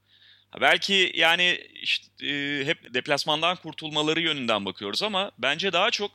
Belki 0.62 1.12
yani 1.16 1.60
işte, 1.82 2.28
e, 2.28 2.66
hep 2.66 2.94
deplasmandan 2.94 3.56
kurtulmaları 3.56 4.22
yönünden 4.22 4.66
bakıyoruz 4.66 5.04
ama 5.04 5.32
bence 5.38 5.74
daha 5.74 5.92
çok 5.92 6.12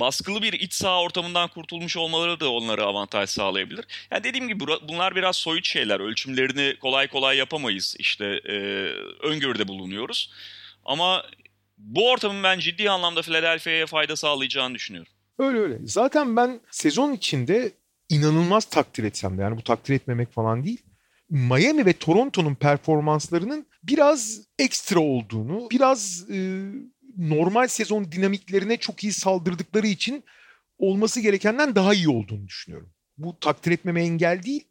baskılı 0.00 0.42
bir 0.42 0.52
iç 0.52 0.72
saha 0.72 1.02
ortamından 1.02 1.48
kurtulmuş 1.48 1.96
olmaları 1.96 2.40
da 2.40 2.52
onlara 2.52 2.82
avantaj 2.82 3.30
sağlayabilir. 3.30 3.84
Yani 4.10 4.24
dediğim 4.24 4.48
gibi 4.48 4.64
bunlar 4.88 5.16
biraz 5.16 5.36
soyut 5.36 5.66
şeyler. 5.66 6.00
Ölçümlerini 6.00 6.76
kolay 6.78 7.08
kolay 7.08 7.36
yapamayız. 7.36 7.96
İşte 7.98 8.24
e, 8.24 8.54
öngörüde 9.22 9.68
bulunuyoruz. 9.68 10.32
Ama 10.84 11.24
bu 11.78 12.10
ortamın 12.10 12.42
ben 12.42 12.58
ciddi 12.58 12.90
anlamda 12.90 13.22
Philadelphia'ya 13.22 13.86
fayda 13.86 14.16
sağlayacağını 14.16 14.74
düşünüyorum. 14.74 15.12
Öyle 15.38 15.58
öyle. 15.58 15.78
Zaten 15.84 16.36
ben 16.36 16.60
sezon 16.70 17.12
içinde 17.12 17.72
inanılmaz 18.08 18.64
takdir 18.64 19.04
etsem 19.04 19.38
de 19.38 19.42
yani 19.42 19.56
bu 19.56 19.62
takdir 19.62 19.94
etmemek 19.94 20.32
falan 20.32 20.64
değil. 20.64 20.82
Miami 21.30 21.86
ve 21.86 21.92
Toronto'nun 21.92 22.54
performanslarının 22.54 23.66
biraz 23.82 24.40
ekstra 24.58 25.00
olduğunu, 25.00 25.68
biraz 25.70 26.30
e, 26.30 26.68
normal 27.18 27.68
sezon 27.68 28.12
dinamiklerine 28.12 28.76
çok 28.76 29.04
iyi 29.04 29.12
saldırdıkları 29.12 29.86
için 29.86 30.24
olması 30.78 31.20
gerekenden 31.20 31.74
daha 31.74 31.94
iyi 31.94 32.08
olduğunu 32.08 32.46
düşünüyorum. 32.48 32.90
Bu 33.18 33.40
takdir 33.40 33.72
etmeme 33.72 34.02
engel 34.02 34.42
değil 34.42 34.64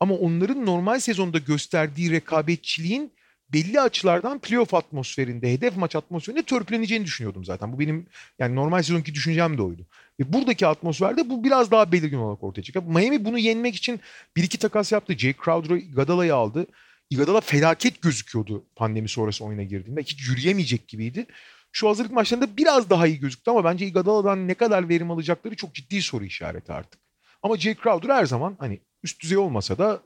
ama 0.00 0.14
onların 0.14 0.66
normal 0.66 1.00
sezonda 1.00 1.38
gösterdiği 1.38 2.10
rekabetçiliğin 2.10 3.12
belli 3.52 3.80
açılardan 3.80 4.38
playoff 4.38 4.74
atmosferinde, 4.74 5.52
hedef 5.52 5.76
maç 5.76 5.96
atmosferinde 5.96 6.42
törpüleneceğini 6.42 7.04
düşünüyordum 7.04 7.44
zaten. 7.44 7.72
Bu 7.72 7.80
benim 7.80 8.06
yani 8.38 8.54
normal 8.54 8.82
sezonki 8.82 9.14
düşüncem 9.14 9.58
de 9.58 9.62
oydu. 9.62 9.86
Ve 10.20 10.32
buradaki 10.32 10.66
atmosferde 10.66 11.30
bu 11.30 11.44
biraz 11.44 11.70
daha 11.70 11.92
belirgin 11.92 12.16
olarak 12.16 12.42
ortaya 12.44 12.62
çıkıyor. 12.62 12.84
Miami 12.84 13.24
bunu 13.24 13.38
yenmek 13.38 13.74
için 13.74 14.00
bir 14.36 14.42
iki 14.42 14.58
takas 14.58 14.92
yaptı. 14.92 15.18
Jake 15.18 15.38
Crowder'ı 15.44 15.78
Iguodala'yı 15.78 16.34
aldı. 16.34 16.66
Iguodala 17.10 17.40
felaket 17.40 18.02
gözüküyordu 18.02 18.64
pandemi 18.76 19.08
sonrası 19.08 19.44
oyuna 19.44 19.62
girdiğinde. 19.62 20.00
Hiç 20.00 20.28
yürüyemeyecek 20.28 20.88
gibiydi. 20.88 21.26
Şu 21.72 21.88
hazırlık 21.88 22.12
maçlarında 22.12 22.56
biraz 22.56 22.90
daha 22.90 23.06
iyi 23.06 23.20
gözüktü 23.20 23.50
ama 23.50 23.64
bence 23.64 23.86
Iguodala'dan 23.86 24.48
ne 24.48 24.54
kadar 24.54 24.88
verim 24.88 25.10
alacakları 25.10 25.56
çok 25.56 25.74
ciddi 25.74 26.02
soru 26.02 26.24
işareti 26.24 26.72
artık. 26.72 27.00
Ama 27.42 27.56
Jay 27.56 27.76
Crowder 27.82 28.08
her 28.08 28.26
zaman 28.26 28.56
hani 28.58 28.80
üst 29.02 29.22
düzey 29.22 29.38
olmasa 29.38 29.78
da 29.78 30.02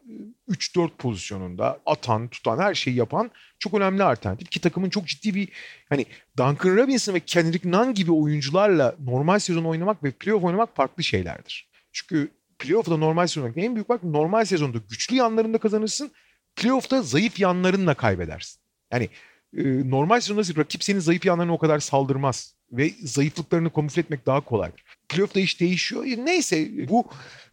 3-4 0.49 0.91
pozisyonunda 0.99 1.81
atan, 1.87 2.29
tutan, 2.29 2.59
her 2.59 2.75
şeyi 2.75 2.97
yapan 2.97 3.31
çok 3.59 3.75
önemli 3.75 4.03
alternatif. 4.03 4.51
Ki 4.51 4.61
takımın 4.61 4.91
çok 4.91 5.07
ciddi 5.07 5.35
bir 5.35 5.49
hani 5.89 6.07
Duncan 6.37 6.77
Robinson 6.77 7.15
ve 7.15 7.21
Kendrick 7.21 7.71
Nunn 7.71 7.95
gibi 7.95 8.13
oyuncularla 8.13 8.95
normal 9.05 9.39
sezon 9.39 9.65
oynamak 9.65 10.05
ve 10.05 10.11
playoff 10.11 10.45
oynamak 10.45 10.77
farklı 10.77 11.05
şeylerdir. 11.05 11.69
Çünkü 11.93 12.31
playoff'da 12.59 12.97
normal 12.97 13.27
sezon 13.27 13.53
en 13.57 13.75
büyük 13.75 13.89
fark 13.89 14.05
normal 14.05 14.45
sezonda 14.45 14.79
güçlü 14.91 15.17
yanlarında 15.17 15.59
kazanırsın. 15.59 16.11
Playoff'ta 16.57 17.03
zayıf 17.03 17.41
yanlarınla 17.41 17.95
kaybedersin. 17.95 18.61
Yani 18.93 19.09
e, 19.57 19.91
normal 19.91 20.21
sezonda 20.21 20.61
rakip 20.61 20.85
senin 20.85 20.99
zayıf 20.99 21.25
yanlarına 21.25 21.53
o 21.53 21.59
kadar 21.59 21.79
saldırmaz. 21.79 22.57
Ve 22.73 22.91
zayıflıklarını 23.03 23.73
kamufle 23.73 24.03
etmek 24.03 24.27
daha 24.27 24.41
kolaydır. 24.41 24.85
Playoff'ta 25.09 25.41
iş 25.41 25.61
değişiyor. 25.61 26.05
Neyse 26.05 26.89
bu 26.89 27.05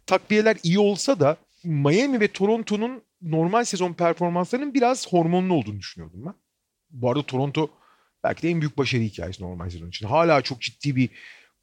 takviyeler 0.06 0.56
iyi 0.62 0.78
olsa 0.78 1.20
da 1.20 1.36
Miami 1.64 2.20
ve 2.20 2.28
Toronto'nun 2.28 3.02
normal 3.22 3.64
sezon 3.64 3.92
performanslarının 3.92 4.74
biraz 4.74 5.12
hormonlu 5.12 5.54
olduğunu 5.54 5.78
düşünüyordum 5.78 6.26
ben. 6.26 6.34
Bu 6.90 7.10
arada 7.10 7.22
Toronto 7.22 7.70
belki 8.24 8.42
de 8.42 8.50
en 8.50 8.60
büyük 8.60 8.78
başarı 8.78 9.02
hikayesi 9.02 9.42
normal 9.42 9.70
sezon 9.70 9.88
için. 9.88 10.06
Hala 10.06 10.42
çok 10.42 10.60
ciddi 10.60 10.96
bir 10.96 11.08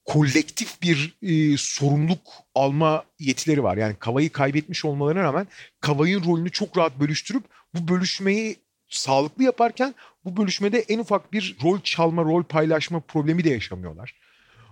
kolektif 0.06 0.82
bir 0.82 1.18
e, 1.22 1.58
sorumluluk 1.58 2.22
alma 2.56 3.04
yetileri 3.20 3.64
var. 3.64 3.78
Yani 3.78 3.96
Kava'yı 3.96 4.32
kaybetmiş 4.32 4.86
olmalarına 4.86 5.24
rağmen 5.24 5.48
Kava'nın 5.80 6.26
rolünü 6.26 6.52
çok 6.52 6.78
rahat 6.78 7.00
bölüştürüp 7.00 7.44
bu 7.74 7.88
bölüşmeyi 7.88 8.56
sağlıklı 8.92 9.44
yaparken 9.44 9.96
bu 10.26 10.38
bölüşmede 10.38 10.80
en 10.80 11.00
ufak 11.00 11.34
bir 11.34 11.58
rol 11.64 11.80
çalma, 11.84 12.24
rol 12.24 12.44
paylaşma 12.44 13.00
problemi 13.00 13.44
de 13.44 13.50
yaşamıyorlar. 13.50 14.16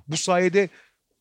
Bu 0.08 0.18
sayede 0.18 0.70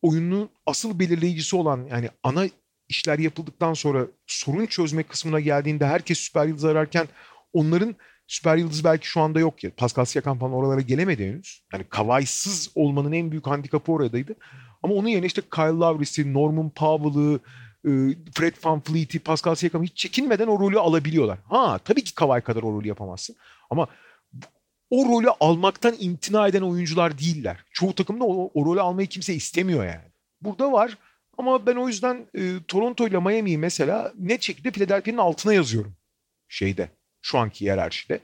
oyunun 0.01 0.49
asıl 0.65 0.99
belirleyicisi 0.99 1.55
olan 1.55 1.87
yani 1.91 2.09
ana 2.23 2.45
işler 2.89 3.19
yapıldıktan 3.19 3.73
sonra 3.73 4.07
sorun 4.27 4.65
çözme 4.65 5.03
kısmına 5.03 5.39
geldiğinde 5.39 5.85
herkes 5.85 6.19
süper 6.19 6.45
yıldız 6.45 6.65
ararken 6.65 7.07
onların 7.53 7.95
süper 8.27 8.57
yıldız 8.57 8.83
belki 8.83 9.07
şu 9.07 9.21
anda 9.21 9.39
yok 9.39 9.63
ya. 9.63 9.71
Pascal 9.77 10.05
Siakam 10.05 10.39
falan 10.39 10.53
oralara 10.53 10.81
gelemedi 10.81 11.27
henüz. 11.27 11.63
Yani 11.73 11.83
Kavay'sız 11.89 12.71
olmanın 12.75 13.11
en 13.11 13.31
büyük 13.31 13.47
handikapı 13.47 13.91
oradaydı. 13.91 14.35
Ama 14.83 14.93
onun 14.93 15.07
yerine 15.07 15.25
işte 15.25 15.41
Kyle 15.41 15.67
Lowry'si, 15.67 16.33
Norman 16.33 16.69
Powell'ı, 16.69 17.39
e, 17.85 17.89
Fred 18.35 18.55
VanVleet'i, 18.63 19.19
Pascal 19.19 19.55
Siakam'ı 19.55 19.85
hiç 19.85 19.97
çekinmeden 19.97 20.47
o 20.47 20.59
rolü 20.59 20.79
alabiliyorlar. 20.79 21.39
Ha 21.49 21.77
tabii 21.77 22.03
ki 22.03 22.15
Kavay 22.15 22.41
kadar 22.41 22.63
o 22.63 22.73
rolü 22.73 22.87
yapamazsın. 22.87 23.35
Ama 23.69 23.87
o 24.89 25.05
rolü 25.05 25.29
almaktan 25.39 25.95
imtina 25.99 26.47
eden 26.47 26.61
oyuncular 26.61 27.19
değiller. 27.19 27.65
Çoğu 27.73 27.95
takımda 27.95 28.23
o, 28.23 28.51
o 28.53 28.65
rolü 28.65 28.81
almayı 28.81 29.07
kimse 29.07 29.33
istemiyor 29.33 29.85
yani. 29.85 30.11
Burada 30.41 30.71
var 30.71 30.97
ama 31.37 31.65
ben 31.65 31.75
o 31.75 31.87
yüzden 31.87 32.27
e, 32.35 32.63
Toronto 32.67 33.07
ile 33.07 33.19
Miami'yi 33.19 33.57
mesela 33.57 34.13
net 34.19 34.41
şekilde 34.41 34.71
Philadelphia'nın 34.71 35.17
altına 35.17 35.53
yazıyorum 35.53 35.95
şeyde 36.47 36.89
şu 37.21 37.37
anki 37.37 37.61
hiyerarşide. 37.61 38.19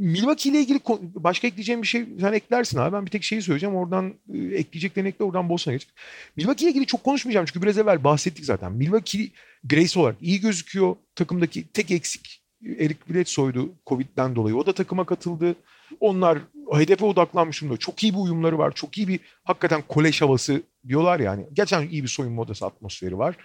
Milwaukee 0.00 0.50
ile 0.50 0.60
ilgili 0.60 0.80
başka 1.14 1.48
ekleyeceğim 1.48 1.82
bir 1.82 1.86
şey 1.86 2.06
sen 2.20 2.32
eklersin 2.32 2.78
abi. 2.78 2.92
Ben 2.92 3.06
bir 3.06 3.10
tek 3.10 3.24
şeyi 3.24 3.42
söyleyeceğim. 3.42 3.76
Oradan 3.76 4.14
e, 4.34 4.38
ekleyeceklerini 4.38 5.08
ekle 5.08 5.24
oradan 5.24 5.48
Boston'a 5.48 5.74
geç. 5.74 5.88
Milwaukee 6.36 6.64
ile 6.64 6.70
ilgili 6.70 6.86
çok 6.86 7.04
konuşmayacağım 7.04 7.46
çünkü 7.46 7.62
biraz 7.62 7.78
evvel 7.78 8.04
bahsettik 8.04 8.44
zaten. 8.44 8.72
Milwaukee 8.72 9.30
bireysel 9.64 10.00
olarak 10.02 10.16
iyi 10.20 10.40
gözüküyor. 10.40 10.96
Takımdaki 11.14 11.68
tek 11.68 11.90
eksik 11.90 12.42
Eric 12.64 12.98
Bledsoe'ydu 13.10 13.72
Covid'den 13.86 14.36
dolayı. 14.36 14.56
O 14.56 14.66
da 14.66 14.72
takıma 14.72 15.06
katıldı. 15.06 15.54
Onlar 16.00 16.38
hedefe 16.72 17.04
odaklanmış 17.04 17.60
durumda. 17.60 17.76
Çok 17.76 18.02
iyi 18.02 18.12
bir 18.12 18.18
uyumları 18.18 18.58
var. 18.58 18.72
Çok 18.74 18.98
iyi 18.98 19.08
bir 19.08 19.20
hakikaten 19.44 19.82
kolej 19.88 20.22
havası 20.22 20.62
diyorlar 20.88 21.20
yani. 21.20 21.46
Gerçekten 21.52 21.88
iyi 21.88 22.02
bir 22.02 22.08
soyunma 22.08 22.42
odası 22.42 22.66
atmosferi 22.66 23.18
var. 23.18 23.36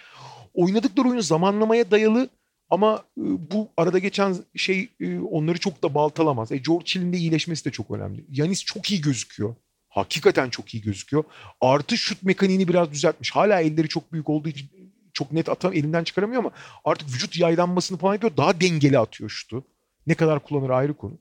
Oynadıkları 0.53 1.07
oyun 1.07 1.19
zamanlamaya 1.19 1.91
dayalı 1.91 2.29
ama 2.69 3.03
e, 3.17 3.23
bu 3.51 3.69
arada 3.77 3.99
geçen 3.99 4.35
şey 4.55 4.89
e, 4.99 5.19
onları 5.19 5.59
çok 5.59 5.83
da 5.83 5.93
baltalamaz. 5.93 6.51
E, 6.51 6.57
George 6.57 6.85
Hill'in 6.95 7.13
de 7.13 7.17
iyileşmesi 7.17 7.65
de 7.65 7.71
çok 7.71 7.91
önemli. 7.91 8.25
Yanis 8.29 8.63
çok 8.63 8.91
iyi 8.91 9.01
gözüküyor. 9.01 9.55
Hakikaten 9.89 10.49
çok 10.49 10.73
iyi 10.73 10.83
gözüküyor. 10.83 11.23
Artı 11.61 11.97
şut 11.97 12.23
mekaniğini 12.23 12.67
biraz 12.67 12.91
düzeltmiş. 12.91 13.31
Hala 13.31 13.61
elleri 13.61 13.87
çok 13.87 14.13
büyük 14.13 14.29
olduğu 14.29 14.49
için 14.49 14.69
çok 15.13 15.31
net 15.31 15.49
atam 15.49 15.73
elinden 15.73 16.03
çıkaramıyor 16.03 16.39
ama 16.39 16.51
artık 16.85 17.09
vücut 17.13 17.37
yaylanmasını 17.37 17.97
falan 17.97 18.13
yapıyor. 18.13 18.37
Daha 18.37 18.61
dengeli 18.61 18.99
atıyor 18.99 19.29
şutu. 19.29 19.63
Ne 20.07 20.15
kadar 20.15 20.39
kullanır 20.39 20.69
ayrı 20.69 20.93
konu. 20.93 21.17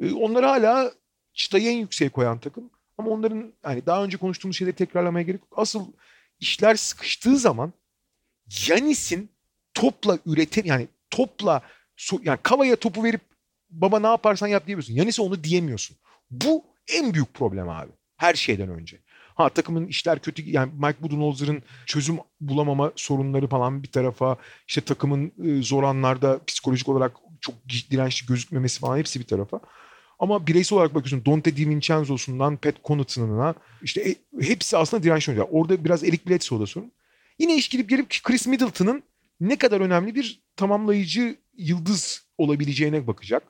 E, 0.00 0.12
onları 0.12 0.46
hala 0.46 0.92
çıtayı 1.32 1.70
en 1.70 1.76
yükseğe 1.76 2.10
koyan 2.10 2.38
takım. 2.38 2.70
Ama 2.98 3.10
onların 3.10 3.52
hani 3.62 3.86
daha 3.86 4.04
önce 4.04 4.16
konuştuğumuz 4.16 4.56
şeyleri 4.56 4.76
tekrarlamaya 4.76 5.22
gerek 5.22 5.40
yok. 5.40 5.52
Asıl 5.56 5.86
işler 6.40 6.74
sıkıştığı 6.74 7.36
zaman 7.36 7.72
Yanis'in 8.68 9.35
topla 9.76 10.18
üretim 10.26 10.66
yani 10.66 10.88
topla 11.10 11.62
yani 12.22 12.38
Kava'ya 12.42 12.76
topu 12.76 13.04
verip 13.04 13.20
baba 13.70 14.00
ne 14.00 14.06
yaparsan 14.06 14.46
yap 14.46 14.66
diyemiyorsun. 14.66 14.94
Yanis'e 14.94 15.22
onu 15.22 15.44
diyemiyorsun. 15.44 15.96
Bu 16.30 16.64
en 16.88 17.14
büyük 17.14 17.34
problem 17.34 17.68
abi. 17.68 17.90
Her 18.16 18.34
şeyden 18.34 18.68
önce. 18.68 18.98
Ha 19.34 19.48
takımın 19.48 19.86
işler 19.86 20.18
kötü 20.18 20.50
yani 20.50 20.72
Mike 20.78 21.02
Budenholzer'ın 21.02 21.62
çözüm 21.86 22.18
bulamama 22.40 22.92
sorunları 22.96 23.48
falan 23.48 23.82
bir 23.82 23.88
tarafa 23.88 24.36
işte 24.68 24.80
takımın 24.80 25.32
e, 25.44 25.62
zor 25.62 25.82
anlarda 25.82 26.40
psikolojik 26.46 26.88
olarak 26.88 27.16
çok 27.40 27.54
dirençli 27.90 28.26
gözükmemesi 28.26 28.80
falan 28.80 28.98
hepsi 28.98 29.20
bir 29.20 29.26
tarafa. 29.26 29.60
Ama 30.18 30.46
bireysel 30.46 30.76
olarak 30.76 30.94
bakıyorsun 30.94 31.26
Dante 31.26 31.56
DiVincenzo'sundan 31.56 32.56
Pat 32.56 32.74
Connaughton'ına 32.84 33.54
işte 33.82 34.00
e, 34.10 34.16
hepsi 34.40 34.76
aslında 34.76 35.02
dirençli 35.02 35.30
oyuncular. 35.30 35.60
Orada 35.60 35.84
biraz 35.84 36.04
Eric 36.04 36.30
Bledsoe'da 36.30 36.66
sorun. 36.66 36.92
Yine 37.38 37.56
iş 37.56 37.68
girip 37.68 37.88
gelip 37.88 38.22
Chris 38.22 38.46
Middleton'ın 38.46 39.02
ne 39.40 39.56
kadar 39.58 39.80
önemli 39.80 40.14
bir 40.14 40.40
tamamlayıcı 40.56 41.36
yıldız 41.56 42.26
olabileceğine 42.38 43.06
bakacak. 43.06 43.42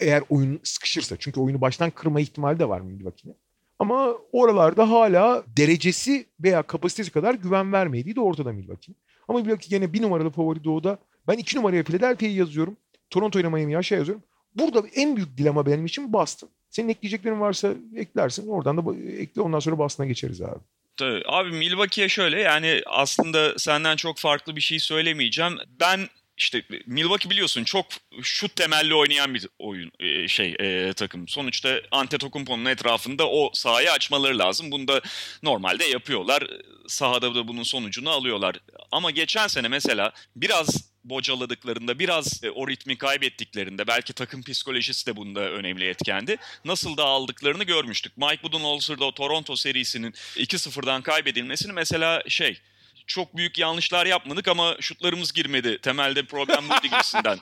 Eğer 0.00 0.22
oyun 0.28 0.60
sıkışırsa. 0.62 1.16
Çünkü 1.18 1.40
oyunu 1.40 1.60
baştan 1.60 1.90
kırma 1.90 2.20
ihtimali 2.20 2.58
de 2.58 2.68
var 2.68 2.80
Milwaukee'nin. 2.80 3.36
Ama 3.78 4.14
oralarda 4.32 4.90
hala 4.90 5.44
derecesi 5.56 6.26
veya 6.40 6.62
kapasitesi 6.62 7.10
kadar 7.10 7.34
güven 7.34 7.72
vermediği 7.72 8.16
de 8.16 8.20
ortada 8.20 8.52
Milwaukee. 8.52 8.94
Ama 9.28 9.38
Milwaukee 9.38 9.68
gene 9.68 9.92
bir 9.92 10.02
numaralı 10.02 10.30
favori 10.30 10.64
doğuda. 10.64 10.98
Ben 11.28 11.38
iki 11.38 11.56
numaraya 11.56 11.84
Philadelphia'yı 11.84 12.34
yazıyorum. 12.34 12.76
Toronto 13.10 13.40
ile 13.40 13.48
Miami'yi 13.48 13.78
aşağı 13.78 13.98
yazıyorum. 13.98 14.22
Burada 14.54 14.82
en 14.94 15.16
büyük 15.16 15.38
dilema 15.38 15.66
benim 15.66 15.86
için 15.86 16.12
Boston. 16.12 16.48
Senin 16.70 16.88
ekleyeceklerin 16.88 17.40
varsa 17.40 17.74
eklersin. 17.96 18.48
Oradan 18.48 18.76
da 18.76 18.96
ekle 18.96 19.42
ondan 19.42 19.58
sonra 19.58 19.78
Boston'a 19.78 20.06
geçeriz 20.06 20.42
abi. 20.42 20.60
Tabii. 20.98 21.22
Abi 21.26 21.50
Milwaukee'ye 21.50 22.08
şöyle 22.08 22.40
yani 22.40 22.82
aslında 22.86 23.58
senden 23.58 23.96
çok 23.96 24.18
farklı 24.18 24.56
bir 24.56 24.60
şey 24.60 24.78
söylemeyeceğim. 24.78 25.58
Ben 25.80 26.08
işte 26.36 26.62
Milwaukee 26.86 27.30
biliyorsun 27.30 27.64
çok 27.64 27.86
şut 28.22 28.56
temelli 28.56 28.94
oynayan 28.94 29.34
bir 29.34 29.46
oyun 29.58 29.90
e, 30.00 30.28
şey 30.28 30.56
e, 30.60 30.92
takım. 30.92 31.28
Sonuçta 31.28 31.80
Antetokounmpo'nun 31.90 32.64
etrafında 32.64 33.30
o 33.30 33.50
sahayı 33.54 33.92
açmaları 33.92 34.38
lazım. 34.38 34.70
Bunu 34.70 34.88
da 34.88 35.00
normalde 35.42 35.84
yapıyorlar. 35.84 36.46
Sahada 36.86 37.34
da 37.34 37.48
bunun 37.48 37.62
sonucunu 37.62 38.10
alıyorlar. 38.10 38.56
Ama 38.92 39.10
geçen 39.10 39.46
sene 39.46 39.68
mesela 39.68 40.12
biraz 40.36 40.87
bocaladıklarında, 41.10 41.98
biraz 41.98 42.44
e, 42.44 42.50
o 42.50 42.68
ritmi 42.68 42.98
kaybettiklerinde 42.98 43.86
belki 43.86 44.12
takım 44.12 44.42
psikolojisi 44.42 45.06
de 45.06 45.16
bunda 45.16 45.40
önemli 45.40 45.88
etkendi. 45.88 46.36
Nasıl 46.64 46.96
da 46.96 47.04
aldıklarını 47.04 47.64
görmüştük. 47.64 48.16
Mike 48.16 48.42
Budenholzer'da 48.42 49.04
o 49.04 49.14
Toronto 49.14 49.56
serisinin 49.56 50.12
2-0'dan 50.36 51.02
kaybedilmesini 51.02 51.72
mesela 51.72 52.22
şey 52.28 52.58
çok 53.06 53.36
büyük 53.36 53.58
yanlışlar 53.58 54.06
yapmadık 54.06 54.48
ama 54.48 54.76
şutlarımız 54.80 55.32
girmedi. 55.32 55.78
Temelde 55.82 56.22
problem 56.22 56.68
buydu 56.68 56.82
gibisinden 56.82 57.38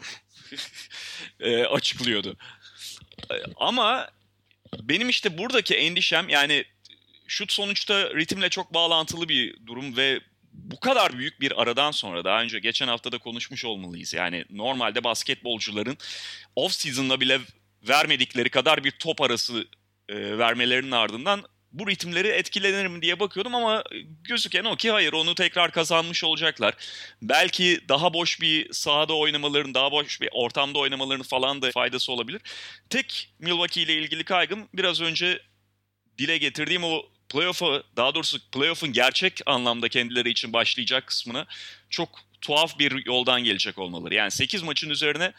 e, 1.41 1.65
açıklıyordu. 1.65 2.37
E, 3.31 3.35
ama 3.57 4.09
benim 4.81 5.09
işte 5.09 5.39
buradaki 5.39 5.75
endişem 5.75 6.29
yani 6.29 6.65
şut 7.27 7.53
sonuçta 7.53 8.15
ritimle 8.15 8.49
çok 8.49 8.75
bağlantılı 8.75 9.29
bir 9.29 9.67
durum 9.67 9.97
ve 9.97 10.21
bu 10.57 10.81
kadar 10.81 11.19
büyük 11.19 11.41
bir 11.41 11.63
aradan 11.63 11.91
sonra 11.91 12.25
daha 12.25 12.43
önce 12.43 12.59
geçen 12.59 12.89
hafta 12.89 13.13
da 13.13 13.19
konuşmuş 13.19 13.65
olmalıyız. 13.65 14.15
Yani 14.15 14.45
normalde 14.51 15.05
basketbolcuların 15.05 15.97
off 16.57 16.73
season'la 16.73 17.21
bile 17.21 17.41
vermedikleri 17.89 18.51
kadar 18.51 18.85
bir 18.85 18.91
top 18.91 19.21
arası 19.21 19.67
e, 20.09 20.39
vermelerinin 20.39 20.91
ardından 20.91 21.45
bu 21.73 21.89
ritimleri 21.89 22.29
etkilenir 22.29 22.87
mi 22.87 23.03
diye 23.03 23.21
bakıyordum 23.21 23.55
ama 23.55 23.85
gözüken 24.25 24.65
o 24.65 24.77
ki 24.77 24.91
hayır 24.91 25.13
onu 25.13 25.35
tekrar 25.35 25.71
kazanmış 25.71 26.25
olacaklar. 26.25 26.75
Belki 27.23 27.81
daha 27.89 28.15
boş 28.15 28.41
bir 28.41 28.73
sahada 28.73 29.15
oynamaların, 29.15 29.75
daha 29.75 29.93
boş 29.93 30.21
bir 30.21 30.29
ortamda 30.33 30.79
oynamaların 30.79 31.23
falan 31.23 31.63
da 31.63 31.71
faydası 31.71 32.13
olabilir. 32.13 32.41
Tek 32.91 33.31
Milwaukee 33.39 33.83
ile 33.83 33.95
ilgili 33.95 34.25
kaygım 34.25 34.69
biraz 34.75 35.01
önce 35.01 35.43
dile 36.19 36.39
getirdiğim 36.39 36.85
o 36.85 37.03
playoff'a 37.29 37.83
daha 37.97 38.15
doğrusu 38.15 38.51
playoff'un 38.51 38.93
gerçek 38.93 39.41
anlamda 39.47 39.89
kendileri 39.89 40.31
için 40.31 40.53
başlayacak 40.53 41.07
kısmına 41.07 41.47
çok 41.91 42.09
tuhaf 42.41 42.79
bir 42.79 43.07
yoldan 43.07 43.45
gelecek 43.45 43.79
olmaları. 43.79 44.15
Yani 44.15 44.31
8 44.31 44.63
maçın 44.63 44.91
üzerine 44.91 45.33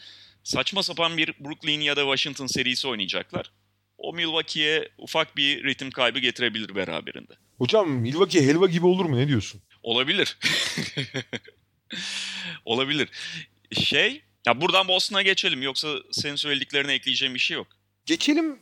saçma 0.44 0.82
sapan 0.82 1.16
bir 1.16 1.34
Brooklyn 1.40 1.80
ya 1.80 1.96
da 1.96 2.00
Washington 2.00 2.46
serisi 2.46 2.88
oynayacaklar. 2.88 3.50
O 3.98 4.12
Milwaukee'ye 4.12 4.88
ufak 4.98 5.36
bir 5.36 5.64
ritim 5.64 5.90
kaybı 5.90 6.18
getirebilir 6.18 6.74
beraberinde. 6.74 7.32
Hocam 7.58 7.90
Milwaukee 7.90 8.42
helva 8.42 8.66
gibi 8.66 8.86
olur 8.86 9.04
mu 9.04 9.16
ne 9.16 9.28
diyorsun? 9.28 9.60
Olabilir. 9.82 10.38
Olabilir. 12.64 13.08
Şey, 13.72 14.22
ya 14.46 14.60
buradan 14.60 14.88
Boston'a 14.88 15.22
geçelim. 15.22 15.62
Yoksa 15.62 15.88
senin 16.12 16.36
söylediklerine 16.36 16.92
ekleyeceğim 16.92 17.34
bir 17.34 17.38
şey 17.38 17.56
yok. 17.56 17.66
Geçelim. 18.06 18.58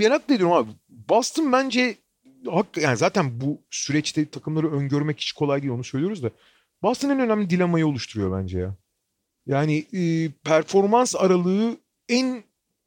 Merak 0.00 0.30
ediyorum 0.30 0.52
abi. 0.52 0.70
Boston 0.88 1.52
bence 1.52 1.98
yani 2.76 2.96
zaten 2.96 3.40
bu 3.40 3.60
süreçte 3.70 4.30
takımları 4.30 4.72
öngörmek 4.72 5.20
hiç 5.20 5.32
kolay 5.32 5.62
değil 5.62 5.72
onu 5.72 5.84
söylüyoruz 5.84 6.22
da. 6.22 6.30
Boston 6.82 7.10
en 7.10 7.20
önemli 7.20 7.50
dilemayı 7.50 7.86
oluşturuyor 7.86 8.42
bence 8.42 8.58
ya. 8.58 8.76
Yani 9.46 9.86
e, 9.92 10.30
performans 10.44 11.16
aralığı 11.16 11.76
en 12.08 12.42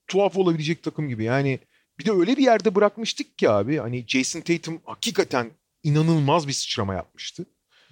tuhaf 0.08 0.38
olabilecek 0.38 0.84
takım 0.84 1.10
gibi. 1.10 1.24
Yani 1.24 1.60
bir 2.00 2.06
de 2.06 2.12
öyle 2.12 2.38
bir 2.38 2.44
yerde 2.44 2.76
bırakmıştık 2.76 3.38
ki 3.38 3.50
abi. 3.50 3.78
Hani 3.78 4.04
Jason 4.08 4.42
Tatum 4.42 4.82
hakikaten 4.86 5.52
inanılmaz 5.84 6.48
bir 6.48 6.54
sıçrama 6.54 6.94
yapmıştı. 6.94 7.46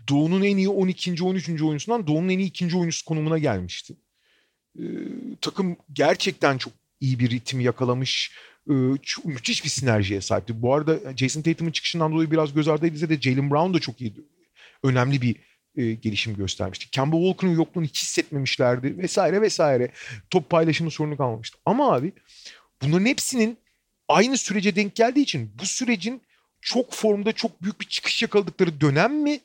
Doğu'nun 0.09 0.43
en 0.43 0.57
iyi 0.57 0.69
12. 0.69 1.23
13. 1.23 1.49
oyuncusundan 1.49 2.07
Doğu'nun 2.07 2.29
en 2.29 2.39
iyi 2.39 2.47
ikinci 2.47 2.77
oyuncusu 2.77 3.05
konumuna 3.05 3.37
gelmişti. 3.37 3.95
Ee, 4.79 4.83
takım 5.41 5.77
gerçekten 5.93 6.57
çok 6.57 6.73
iyi 6.99 7.19
bir 7.19 7.29
ritim 7.29 7.59
yakalamış. 7.59 8.31
Ee, 8.69 8.73
müthiş 9.25 9.63
bir 9.63 9.69
sinerjiye 9.69 10.21
sahipti. 10.21 10.61
Bu 10.61 10.73
arada 10.73 11.17
Jason 11.17 11.41
Tatum'un 11.41 11.71
çıkışından 11.71 12.11
dolayı 12.11 12.31
biraz 12.31 12.53
göz 12.53 12.67
ardı 12.67 12.87
edilse 12.87 13.09
de 13.09 13.21
Jalen 13.21 13.51
Brown 13.51 13.73
da 13.73 13.79
çok 13.79 14.01
iyi. 14.01 14.13
Önemli 14.83 15.21
bir 15.21 15.35
e, 15.75 15.93
gelişim 15.93 16.35
göstermişti. 16.35 16.91
Kemba 16.91 17.17
Walker'ın 17.17 17.55
yokluğunu 17.55 17.85
hissetmemişlerdi 17.85 18.97
vesaire 18.97 19.41
vesaire. 19.41 19.91
Top 20.29 20.49
paylaşımı 20.49 20.91
sorunu 20.91 21.17
kalmamıştı. 21.17 21.57
Ama 21.65 21.93
abi 21.93 22.13
bunların 22.81 23.05
hepsinin 23.05 23.57
aynı 24.07 24.37
sürece 24.37 24.75
denk 24.75 24.95
geldiği 24.95 25.21
için 25.21 25.51
bu 25.61 25.65
sürecin 25.65 26.21
çok 26.61 26.93
formda 26.93 27.31
çok 27.31 27.63
büyük 27.63 27.81
bir 27.81 27.85
çıkış 27.85 28.21
yakaladıkları 28.21 28.81
dönem 28.81 29.13
mi? 29.13 29.39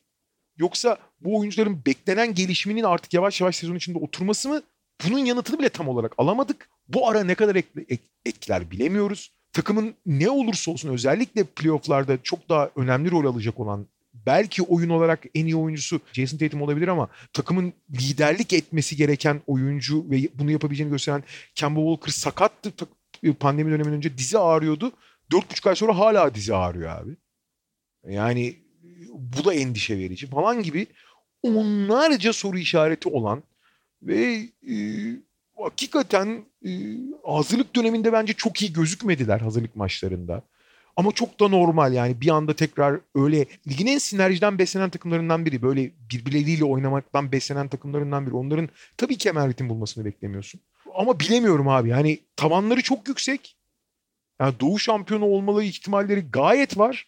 Yoksa 0.56 0.98
bu 1.20 1.38
oyuncuların 1.38 1.84
beklenen 1.86 2.34
gelişiminin 2.34 2.82
artık 2.82 3.14
yavaş 3.14 3.40
yavaş 3.40 3.56
sezon 3.56 3.74
içinde 3.74 3.98
oturması 3.98 4.48
mı? 4.48 4.62
Bunun 5.04 5.18
yanıtını 5.18 5.58
bile 5.58 5.68
tam 5.68 5.88
olarak 5.88 6.12
alamadık. 6.18 6.68
Bu 6.88 7.08
ara 7.08 7.24
ne 7.24 7.34
kadar 7.34 7.62
etkiler 8.24 8.70
bilemiyoruz. 8.70 9.32
Takımın 9.52 9.94
ne 10.06 10.30
olursa 10.30 10.70
olsun 10.70 10.88
özellikle 10.88 11.44
playofflarda 11.44 12.22
çok 12.22 12.48
daha 12.48 12.70
önemli 12.76 13.10
rol 13.10 13.24
alacak 13.24 13.60
olan 13.60 13.86
belki 14.26 14.62
oyun 14.62 14.88
olarak 14.88 15.24
en 15.34 15.46
iyi 15.46 15.56
oyuncusu 15.56 16.00
Jason 16.12 16.38
Tatum 16.38 16.62
olabilir 16.62 16.88
ama 16.88 17.08
takımın 17.32 17.72
liderlik 17.90 18.52
etmesi 18.52 18.96
gereken 18.96 19.40
oyuncu 19.46 20.10
ve 20.10 20.28
bunu 20.34 20.50
yapabileceğini 20.50 20.92
gösteren 20.92 21.24
Kemba 21.54 21.80
Walker 21.80 22.12
sakattı 22.12 22.72
pandemi 23.40 23.70
döneminden 23.70 23.96
önce 23.96 24.18
dizi 24.18 24.38
ağrıyordu. 24.38 24.92
Dört 25.32 25.50
buçuk 25.50 25.66
ay 25.66 25.74
sonra 25.74 25.98
hala 25.98 26.34
dizi 26.34 26.54
ağrıyor 26.54 26.90
abi. 26.90 27.16
Yani 28.08 28.56
bu 29.14 29.44
da 29.44 29.54
endişe 29.54 29.98
verici 29.98 30.26
falan 30.26 30.62
gibi 30.62 30.86
onlarca 31.42 32.32
soru 32.32 32.58
işareti 32.58 33.08
olan 33.08 33.42
ve 34.02 34.48
e, 34.70 34.76
hakikaten 35.58 36.44
e, 36.66 36.70
hazırlık 37.26 37.76
döneminde 37.76 38.12
bence 38.12 38.32
çok 38.32 38.62
iyi 38.62 38.72
gözükmediler 38.72 39.40
hazırlık 39.40 39.76
maçlarında. 39.76 40.42
Ama 40.96 41.12
çok 41.12 41.40
da 41.40 41.48
normal 41.48 41.92
yani 41.92 42.20
bir 42.20 42.28
anda 42.28 42.56
tekrar 42.56 43.00
öyle 43.14 43.46
ligin 43.68 43.86
en 43.86 43.98
sinerjiden 43.98 44.58
beslenen 44.58 44.90
takımlarından 44.90 45.46
biri. 45.46 45.62
Böyle 45.62 45.90
birbirleriyle 46.12 46.64
oynamaktan 46.64 47.32
beslenen 47.32 47.68
takımlarından 47.68 48.26
biri. 48.26 48.34
Onların 48.34 48.68
tabii 48.96 49.18
ki 49.18 49.28
hemen 49.28 49.48
ritim 49.48 49.68
bulmasını 49.68 50.04
beklemiyorsun. 50.04 50.60
Ama 50.94 51.20
bilemiyorum 51.20 51.68
abi 51.68 51.88
yani 51.88 52.18
tavanları 52.36 52.82
çok 52.82 53.08
yüksek. 53.08 53.56
Yani 54.40 54.54
Doğu 54.60 54.78
şampiyonu 54.78 55.24
olmalı 55.24 55.64
ihtimalleri 55.64 56.20
gayet 56.20 56.78
var. 56.78 57.06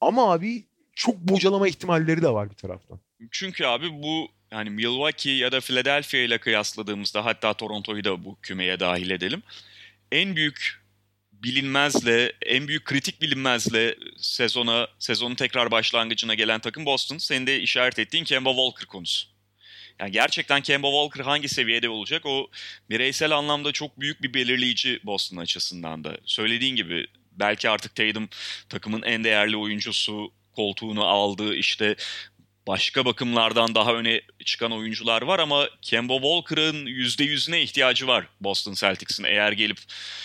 Ama 0.00 0.32
abi 0.32 0.64
çok 0.94 1.16
bocalama 1.16 1.68
ihtimalleri 1.68 2.22
de 2.22 2.28
var 2.28 2.50
bir 2.50 2.54
taraftan. 2.54 3.00
Çünkü 3.30 3.64
abi 3.64 4.02
bu 4.02 4.28
yani 4.52 4.70
Milwaukee 4.70 5.36
ya 5.36 5.52
da 5.52 5.60
Philadelphia 5.60 6.18
ile 6.18 6.38
kıyasladığımızda 6.38 7.24
hatta 7.24 7.54
Toronto'yu 7.54 8.04
da 8.04 8.24
bu 8.24 8.38
kümeye 8.42 8.80
dahil 8.80 9.10
edelim. 9.10 9.42
En 10.12 10.36
büyük 10.36 10.80
bilinmezle, 11.32 12.32
en 12.42 12.68
büyük 12.68 12.84
kritik 12.84 13.22
bilinmezle 13.22 13.96
sezona, 14.16 14.88
sezonun 14.98 15.34
tekrar 15.34 15.70
başlangıcına 15.70 16.34
gelen 16.34 16.60
takım 16.60 16.86
Boston. 16.86 17.18
Senin 17.18 17.46
de 17.46 17.60
işaret 17.60 17.98
ettiğin 17.98 18.24
Kemba 18.24 18.50
Walker 18.50 18.86
konusu. 18.86 19.28
Yani 20.00 20.10
gerçekten 20.12 20.60
Kemba 20.60 20.88
Walker 20.90 21.24
hangi 21.24 21.48
seviyede 21.48 21.88
olacak 21.88 22.26
o 22.26 22.50
bireysel 22.90 23.32
anlamda 23.32 23.72
çok 23.72 24.00
büyük 24.00 24.22
bir 24.22 24.34
belirleyici 24.34 25.00
Boston 25.04 25.36
açısından 25.36 26.04
da. 26.04 26.18
Söylediğin 26.24 26.76
gibi 26.76 27.06
belki 27.32 27.70
artık 27.70 27.94
Tatum 27.94 28.28
takımın 28.68 29.02
en 29.02 29.24
değerli 29.24 29.56
oyuncusu 29.56 30.32
koltuğunu 30.52 31.04
aldı 31.04 31.54
işte 31.54 31.96
başka 32.66 33.04
bakımlardan 33.04 33.74
daha 33.74 33.94
öne 33.94 34.20
çıkan 34.44 34.72
oyuncular 34.72 35.22
var 35.22 35.38
ama 35.38 35.68
Kemba 35.82 36.14
Walker'ın 36.14 36.86
%100'üne 36.86 37.56
ihtiyacı 37.56 38.06
var 38.06 38.26
Boston 38.40 38.74
Celtics'in. 38.74 39.24
Eğer 39.24 39.52
gelip 39.52 39.78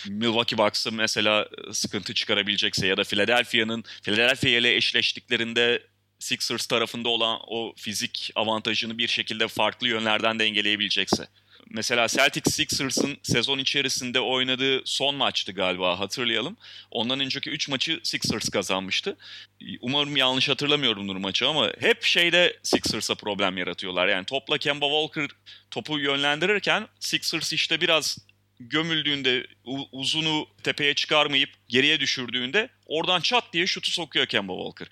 Milwaukee 0.08 0.58
Bucks'ı 0.58 0.92
mesela 0.92 1.48
sıkıntı 1.72 2.14
çıkarabilecekse 2.14 2.86
ya 2.86 2.96
da 2.96 3.04
Philadelphia'nın 3.04 3.84
Philadelphia 4.02 4.48
ile 4.48 4.76
eşleştiklerinde 4.76 5.82
Sixers 6.18 6.66
tarafında 6.66 7.08
olan 7.08 7.38
o 7.46 7.72
fizik 7.76 8.30
avantajını 8.34 8.98
bir 8.98 9.08
şekilde 9.08 9.48
farklı 9.48 9.88
yönlerden 9.88 10.38
dengeleyebilecekse. 10.38 11.26
Mesela 11.70 12.08
Celtics 12.08 12.54
Sixers'ın 12.54 13.18
sezon 13.22 13.58
içerisinde 13.58 14.20
oynadığı 14.20 14.82
son 14.84 15.14
maçtı 15.14 15.52
galiba 15.52 16.00
hatırlayalım. 16.00 16.56
Ondan 16.90 17.20
önceki 17.20 17.50
3 17.50 17.68
maçı 17.68 18.00
Sixers 18.02 18.48
kazanmıştı. 18.48 19.16
Umarım 19.80 20.16
yanlış 20.16 20.48
hatırlamıyorumdur 20.48 21.16
maçı 21.16 21.48
ama 21.48 21.72
hep 21.80 22.02
şeyde 22.04 22.56
Sixers'a 22.62 23.14
problem 23.14 23.58
yaratıyorlar. 23.58 24.08
Yani 24.08 24.24
topla 24.24 24.58
Kemba 24.58 24.86
Walker 24.86 25.38
topu 25.70 25.98
yönlendirirken 25.98 26.88
Sixers 27.00 27.52
işte 27.52 27.80
biraz 27.80 28.18
gömüldüğünde 28.60 29.46
uzunu 29.92 30.46
tepeye 30.62 30.94
çıkarmayıp 30.94 31.50
geriye 31.68 32.00
düşürdüğünde 32.00 32.68
oradan 32.86 33.20
çat 33.20 33.44
diye 33.52 33.66
şutu 33.66 33.90
sokuyor 33.90 34.26
Kemba 34.26 34.52
Walker. 34.52 34.88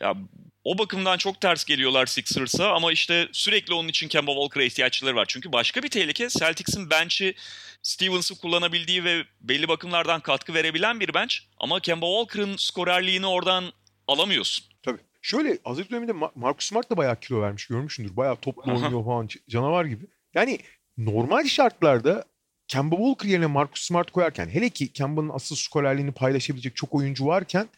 Ya 0.00 0.16
o 0.64 0.78
bakımdan 0.78 1.18
çok 1.18 1.40
ters 1.40 1.64
geliyorlar 1.64 2.06
Sixers'a 2.06 2.72
ama 2.72 2.92
işte 2.92 3.28
sürekli 3.32 3.74
onun 3.74 3.88
için 3.88 4.08
Kemba 4.08 4.32
Walker'a 4.32 4.64
ihtiyaçları 4.64 5.16
var. 5.16 5.24
Çünkü 5.28 5.52
başka 5.52 5.82
bir 5.82 5.88
tehlike 5.88 6.28
Celtics'in 6.28 6.90
bench'i 6.90 7.34
Stevens'ı 7.82 8.38
kullanabildiği 8.38 9.04
ve 9.04 9.24
belli 9.40 9.68
bakımlardan 9.68 10.20
katkı 10.20 10.54
verebilen 10.54 11.00
bir 11.00 11.14
bench. 11.14 11.34
Ama 11.58 11.80
Kemba 11.80 12.06
Walker'ın 12.06 12.56
skorerliğini 12.56 13.26
oradan 13.26 13.64
alamıyorsun. 14.08 14.66
Tabii. 14.82 15.00
Şöyle 15.22 15.58
hazırlık 15.64 15.90
döneminde 15.90 16.12
Marcus 16.34 16.68
Smart 16.68 16.90
da 16.90 16.96
bayağı 16.96 17.20
kilo 17.20 17.40
vermiş 17.40 17.66
görmüşsündür. 17.66 18.16
Bayağı 18.16 18.36
toplu 18.36 18.72
oynuyor 18.72 19.04
falan 19.04 19.28
canavar 19.48 19.84
gibi. 19.84 20.04
Yani 20.34 20.58
normal 20.98 21.44
şartlarda 21.44 22.24
Kemba 22.68 22.96
Walker 22.96 23.28
yerine 23.28 23.46
Marcus 23.46 23.82
Smart 23.82 24.10
koyarken 24.10 24.48
hele 24.48 24.70
ki 24.70 24.92
Kemba'nın 24.92 25.28
asıl 25.28 25.56
skorerliğini 25.56 26.12
paylaşabilecek 26.12 26.76
çok 26.76 26.94
oyuncu 26.94 27.26
varken 27.26 27.68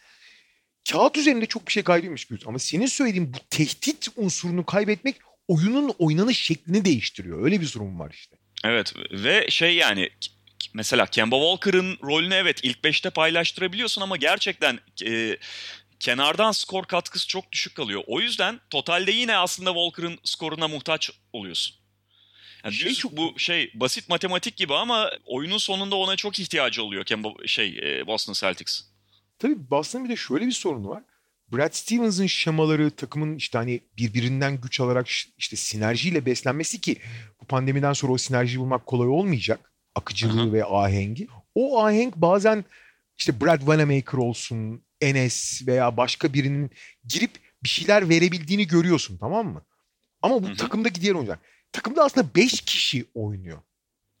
kağıt 0.91 1.17
üzerinde 1.17 1.45
çok 1.45 1.67
bir 1.67 1.71
şey 1.71 1.83
kaybetmiş 1.83 2.31
bir 2.31 2.43
Ama 2.47 2.59
senin 2.59 2.85
söylediğin 2.85 3.33
bu 3.33 3.37
tehdit 3.49 4.07
unsurunu 4.15 4.65
kaybetmek 4.65 5.15
oyunun 5.47 5.95
oynanış 5.99 6.39
şeklini 6.39 6.85
değiştiriyor. 6.85 7.43
Öyle 7.43 7.61
bir 7.61 7.73
durum 7.73 7.99
var 7.99 8.11
işte. 8.13 8.35
Evet 8.63 8.93
ve 9.11 9.49
şey 9.49 9.75
yani 9.75 10.09
mesela 10.73 11.05
Kemba 11.05 11.35
Walker'ın 11.35 11.97
rolünü 12.03 12.33
evet 12.33 12.59
ilk 12.63 12.83
beşte 12.83 13.09
paylaştırabiliyorsun 13.09 14.01
ama 14.01 14.17
gerçekten 14.17 14.79
e, 15.05 15.37
kenardan 15.99 16.51
skor 16.51 16.83
katkısı 16.85 17.27
çok 17.27 17.51
düşük 17.51 17.75
kalıyor. 17.75 18.03
O 18.07 18.21
yüzden 18.21 18.59
totalde 18.69 19.11
yine 19.11 19.37
aslında 19.37 19.73
Walker'ın 19.73 20.19
skoruna 20.23 20.67
muhtaç 20.67 21.11
oluyorsun. 21.33 21.75
Yani 22.63 22.73
şey 22.73 22.93
çok... 22.93 23.17
bu 23.17 23.39
şey 23.39 23.71
basit 23.73 24.09
matematik 24.09 24.57
gibi 24.57 24.73
ama 24.73 25.11
oyunun 25.25 25.57
sonunda 25.57 25.95
ona 25.95 26.15
çok 26.15 26.39
ihtiyacı 26.39 26.83
oluyor 26.83 27.05
Kemba 27.05 27.29
şey 27.45 27.79
e, 27.83 28.07
Boston 28.07 28.33
Celtics. 28.33 28.94
Tabii 29.39 29.69
Boston'ın 29.69 30.05
bir 30.05 30.09
de 30.09 30.15
şöyle 30.15 30.47
bir 30.47 30.51
sorunu 30.51 30.89
var. 30.89 31.03
Brad 31.53 31.73
Stevens'ın 31.73 32.25
şemaları 32.25 32.91
takımın 32.91 33.35
işte 33.35 33.57
hani 33.57 33.79
birbirinden 33.97 34.61
güç 34.61 34.79
alarak 34.79 35.07
işte 35.37 35.55
sinerjiyle 35.55 36.25
beslenmesi 36.25 36.81
ki 36.81 36.97
bu 37.41 37.45
pandemiden 37.45 37.93
sonra 37.93 38.13
o 38.13 38.17
sinerjiyi 38.17 38.59
bulmak 38.59 38.85
kolay 38.85 39.07
olmayacak. 39.07 39.71
Akıcılığı 39.95 40.41
Aha. 40.41 40.53
ve 40.53 40.65
ahengi. 40.65 41.27
O 41.55 41.83
ahenk 41.83 42.15
bazen 42.15 42.65
işte 43.17 43.41
Brad 43.41 43.59
Wanamaker 43.59 44.17
olsun, 44.17 44.83
Enes 45.01 45.67
veya 45.67 45.97
başka 45.97 46.33
birinin 46.33 46.71
girip 47.05 47.31
bir 47.63 47.69
şeyler 47.69 48.09
verebildiğini 48.09 48.67
görüyorsun 48.67 49.17
tamam 49.17 49.47
mı? 49.47 49.61
Ama 50.21 50.43
bu 50.43 50.47
Hı-hı. 50.47 50.55
takımdaki 50.55 51.01
diğer 51.01 51.13
oyuncular. 51.13 51.39
Takımda 51.71 52.03
aslında 52.03 52.27
5 52.35 52.61
kişi 52.61 53.05
oynuyor. 53.13 53.61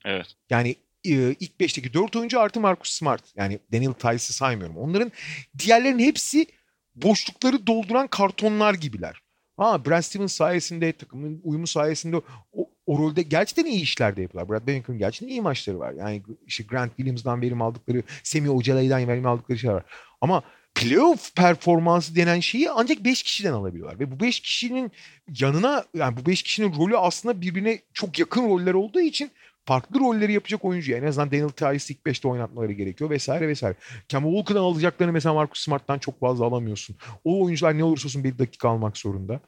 Evet. 0.05 0.35
Yani 0.49 0.75
ilk 1.05 1.59
beşteki 1.59 1.93
dört 1.93 2.15
oyuncu 2.15 2.39
artı 2.39 2.59
Marcus 2.59 2.91
Smart. 2.91 3.23
Yani 3.35 3.59
Daniel 3.73 3.93
Tice'ı 3.93 4.19
saymıyorum. 4.19 4.77
Onların 4.77 5.11
diğerlerinin 5.59 6.03
hepsi 6.03 6.47
boşlukları 6.95 7.67
dolduran 7.67 8.07
kartonlar 8.07 8.73
gibiler. 8.73 9.21
Ha 9.57 9.85
Brad 9.85 10.01
Stevens 10.01 10.33
sayesinde 10.33 10.91
takımın 10.91 11.41
uyumu 11.43 11.67
sayesinde 11.67 12.17
o, 12.53 12.69
o 12.85 12.97
rolde 12.97 13.21
gerçekten 13.21 13.65
iyi 13.65 13.81
işler 13.81 14.15
de 14.15 14.21
yapıyorlar. 14.21 14.55
Brad 14.55 14.67
Bennington'un 14.67 14.99
gerçekten 14.99 15.27
iyi 15.27 15.41
maçları 15.41 15.79
var. 15.79 15.93
Yani 15.93 16.23
işte 16.45 16.63
Grant 16.63 16.95
Williams'dan 16.95 17.41
verim 17.41 17.61
aldıkları, 17.61 18.03
Semi 18.23 18.49
Ojeley'den 18.49 19.07
verim 19.07 19.25
aldıkları 19.25 19.59
şeyler 19.59 19.75
var. 19.75 19.83
Ama 20.21 20.43
playoff 20.75 21.35
performansı 21.35 22.15
denen 22.15 22.39
şeyi 22.39 22.71
ancak 22.71 23.03
5 23.05 23.23
kişiden 23.23 23.53
alabiliyorlar. 23.53 23.99
Ve 23.99 24.11
bu 24.11 24.19
5 24.19 24.39
kişinin 24.39 24.91
yanına 25.39 25.85
yani 25.93 26.17
bu 26.17 26.25
5 26.25 26.43
kişinin 26.43 26.75
rolü 26.75 26.97
aslında 26.97 27.41
birbirine 27.41 27.79
çok 27.93 28.19
yakın 28.19 28.49
roller 28.49 28.73
olduğu 28.73 29.01
için 29.01 29.31
farklı 29.65 29.99
rolleri 29.99 30.33
yapacak 30.33 30.65
oyuncu. 30.65 30.91
Yani 30.91 31.03
en 31.03 31.07
azından 31.07 31.31
Daniel 31.31 31.49
Tice 31.49 31.93
ilk 31.93 32.05
5'te 32.05 32.27
oynatmaları 32.27 32.71
gerekiyor 32.71 33.09
vesaire 33.09 33.47
vesaire. 33.47 33.75
Kemba 34.07 34.27
Walker'dan 34.27 34.61
alacaklarını 34.61 35.13
mesela 35.13 35.33
Marcus 35.33 35.63
Smart'tan 35.63 35.99
çok 35.99 36.19
fazla 36.19 36.45
alamıyorsun. 36.45 36.95
O 37.23 37.43
oyuncular 37.43 37.77
ne 37.77 37.83
olursa 37.83 38.07
olsun 38.07 38.23
bir 38.23 38.37
dakika 38.37 38.69
almak 38.69 38.97
zorunda. 38.97 39.39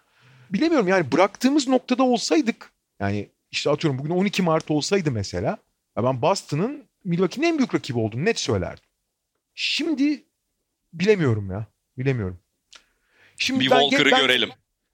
Bilemiyorum 0.50 0.88
yani 0.88 1.12
bıraktığımız 1.12 1.68
noktada 1.68 2.04
olsaydık 2.04 2.72
yani 3.00 3.30
işte 3.52 3.70
atıyorum 3.70 4.00
bugün 4.00 4.10
12 4.10 4.42
Mart 4.42 4.72
olsaydı 4.72 5.12
mesela 5.12 5.58
ben 5.98 6.22
Boston'ın 6.22 6.84
Milwaukee'nin 7.04 7.48
en 7.48 7.58
büyük 7.58 7.76
rakibi 7.76 8.00
olduğunu 8.00 8.26
net 8.26 8.40
söylerdim. 8.40 8.84
Şimdi 9.56 10.24
bilemiyorum 10.94 11.52
ya. 11.52 11.66
Bilemiyorum. 11.98 12.40
Şimdi 13.38 13.60
bir 13.60 13.70
Walker'ı 13.70 14.10
görelim. 14.10 14.50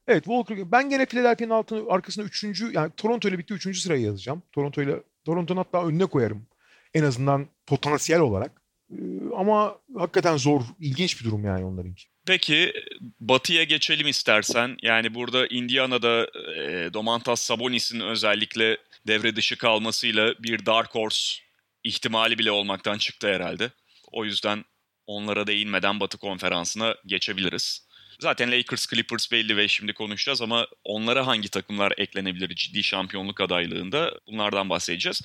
Evet 0.07 0.23
Walker. 0.23 0.71
Ben 0.71 0.89
gene 0.89 1.05
Philadelphia'nın 1.05 1.53
altını, 1.53 1.91
arkasında 1.93 2.25
üçüncü 2.25 2.71
yani 2.73 2.91
Toronto 2.97 3.27
ile 3.27 3.37
birlikte 3.37 3.53
üçüncü 3.53 3.79
sırayı 3.79 4.01
yazacağım. 4.01 4.43
Toronto 4.51 4.81
ile 4.81 5.03
Toronto'nun 5.25 5.57
hatta 5.57 5.85
önüne 5.87 6.05
koyarım. 6.05 6.47
En 6.93 7.03
azından 7.03 7.47
potansiyel 7.65 8.21
olarak. 8.21 8.61
Ee, 8.91 8.95
ama 9.37 9.75
hakikaten 9.97 10.37
zor, 10.37 10.61
ilginç 10.79 11.19
bir 11.19 11.25
durum 11.25 11.45
yani 11.45 11.65
onlarınki. 11.65 12.03
Peki 12.25 12.73
Batı'ya 13.19 13.63
geçelim 13.63 14.07
istersen. 14.07 14.77
Yani 14.81 15.15
burada 15.15 15.47
Indiana'da 15.47 16.27
e, 16.55 16.93
Domantas 16.93 17.41
Sabonis'in 17.41 17.99
özellikle 17.99 18.77
devre 19.07 19.35
dışı 19.35 19.57
kalmasıyla 19.57 20.33
bir 20.39 20.65
dark 20.65 20.95
horse 20.95 21.43
ihtimali 21.83 22.37
bile 22.37 22.51
olmaktan 22.51 22.97
çıktı 22.97 23.27
herhalde. 23.27 23.71
O 24.11 24.25
yüzden 24.25 24.65
onlara 25.07 25.47
değinmeden 25.47 25.99
Batı 25.99 26.17
konferansına 26.17 26.95
geçebiliriz. 27.05 27.87
Zaten 28.19 28.51
Lakers, 28.51 28.87
Clippers 28.87 29.31
belli 29.31 29.57
ve 29.57 29.67
şimdi 29.67 29.93
konuşacağız 29.93 30.41
ama 30.41 30.67
onlara 30.83 31.27
hangi 31.27 31.49
takımlar 31.49 31.93
eklenebilir 31.97 32.55
ciddi 32.55 32.83
şampiyonluk 32.83 33.41
adaylığında 33.41 34.19
bunlardan 34.27 34.69
bahsedeceğiz. 34.69 35.21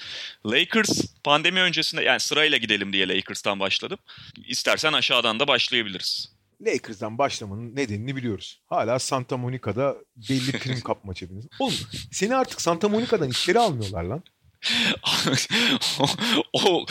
Lakers 0.47 1.15
pandemi 1.25 1.61
öncesinde 1.61 2.03
yani 2.03 2.21
sırayla 2.21 2.59
gidelim 2.59 2.93
diye 2.93 3.09
Lakers'tan 3.09 3.61
başladım. 3.61 3.99
İstersen 4.47 4.93
aşağıdan 4.93 5.41
da 5.41 5.49
başlayabiliriz. 5.49 6.39
Lakers'dan 6.61 7.19
başlamanın 7.19 7.77
nedenini 7.77 8.17
biliyoruz. 8.17 8.61
Hala 8.67 8.99
Santa 8.99 9.37
Monica'da 9.37 9.97
belli 10.17 10.53
prim 10.53 10.81
kapma 10.81 11.15
çabiniz. 11.15 11.47
Oğlum 11.59 11.75
seni 12.13 12.37
artık 12.37 12.61
Santa 12.61 12.89
Monica'dan 12.89 13.31
içeri 13.31 13.59
almıyorlar 13.59 14.05
lan. 14.05 14.23
o, 15.99 16.07
o 16.53 16.87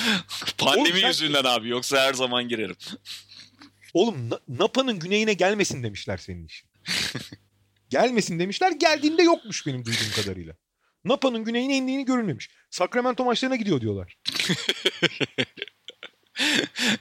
pandemi 0.57 0.99
Oğlum, 0.99 1.07
yüzünden 1.07 1.43
abi 1.43 1.69
yoksa 1.69 2.01
her 2.01 2.13
zaman 2.13 2.47
girerim. 2.47 2.75
Oğlum 3.93 4.29
Napa'nın 4.47 4.99
güneyine 4.99 5.33
gelmesin 5.33 5.83
demişler 5.83 6.17
senin 6.17 6.45
için. 6.45 6.69
gelmesin 7.89 8.39
demişler. 8.39 8.71
Geldiğinde 8.71 9.23
yokmuş 9.23 9.67
benim 9.67 9.85
duyduğum 9.85 10.11
kadarıyla. 10.15 10.53
Napa'nın 11.05 11.43
güneyine 11.43 11.77
indiğini 11.77 12.05
görülmemiş. 12.05 12.49
Sacramento 12.69 13.25
maçlarına 13.25 13.55
gidiyor 13.55 13.81
diyorlar. 13.81 14.17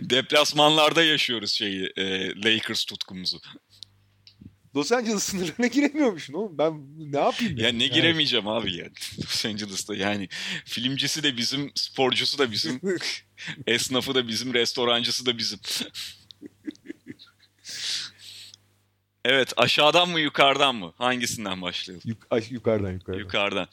Deplasmanlarda 0.01 1.03
yaşıyoruz 1.03 1.53
şeyi 1.53 1.93
e, 1.97 2.34
Lakers 2.43 2.84
tutkumuzu. 2.84 3.41
Los 4.76 4.93
Angeles 4.93 5.22
sınırlarına 5.22 5.66
giremiyormuşsun 5.66 6.34
oğlum. 6.34 6.59
Ben 6.59 6.72
ne 7.12 7.18
yapayım? 7.18 7.57
Ya 7.57 7.68
ne 7.68 7.84
yani? 7.84 7.95
giremeyeceğim 7.95 8.49
abi 8.49 8.76
ya. 8.76 8.87
Los 9.18 9.47
Angeles'ta 9.47 9.95
yani 9.95 10.28
filmcisi 10.64 11.22
de 11.22 11.37
bizim, 11.37 11.72
sporcusu 11.74 12.39
da 12.39 12.51
bizim, 12.51 12.80
esnafı 13.66 14.14
da 14.14 14.28
bizim, 14.28 14.55
restorancısı 14.55 15.26
da 15.26 15.39
bizim. 15.39 15.59
Evet 19.29 19.53
aşağıdan 19.57 20.09
mı 20.09 20.20
yukarıdan 20.20 20.74
mı? 20.74 20.93
Hangisinden 20.99 21.62
başlayalım? 21.62 22.03
Yuk 22.07 22.27
yukarıdan 22.51 22.93
yukarıdan. 22.93 23.18
Yukarıdan. 23.18 23.68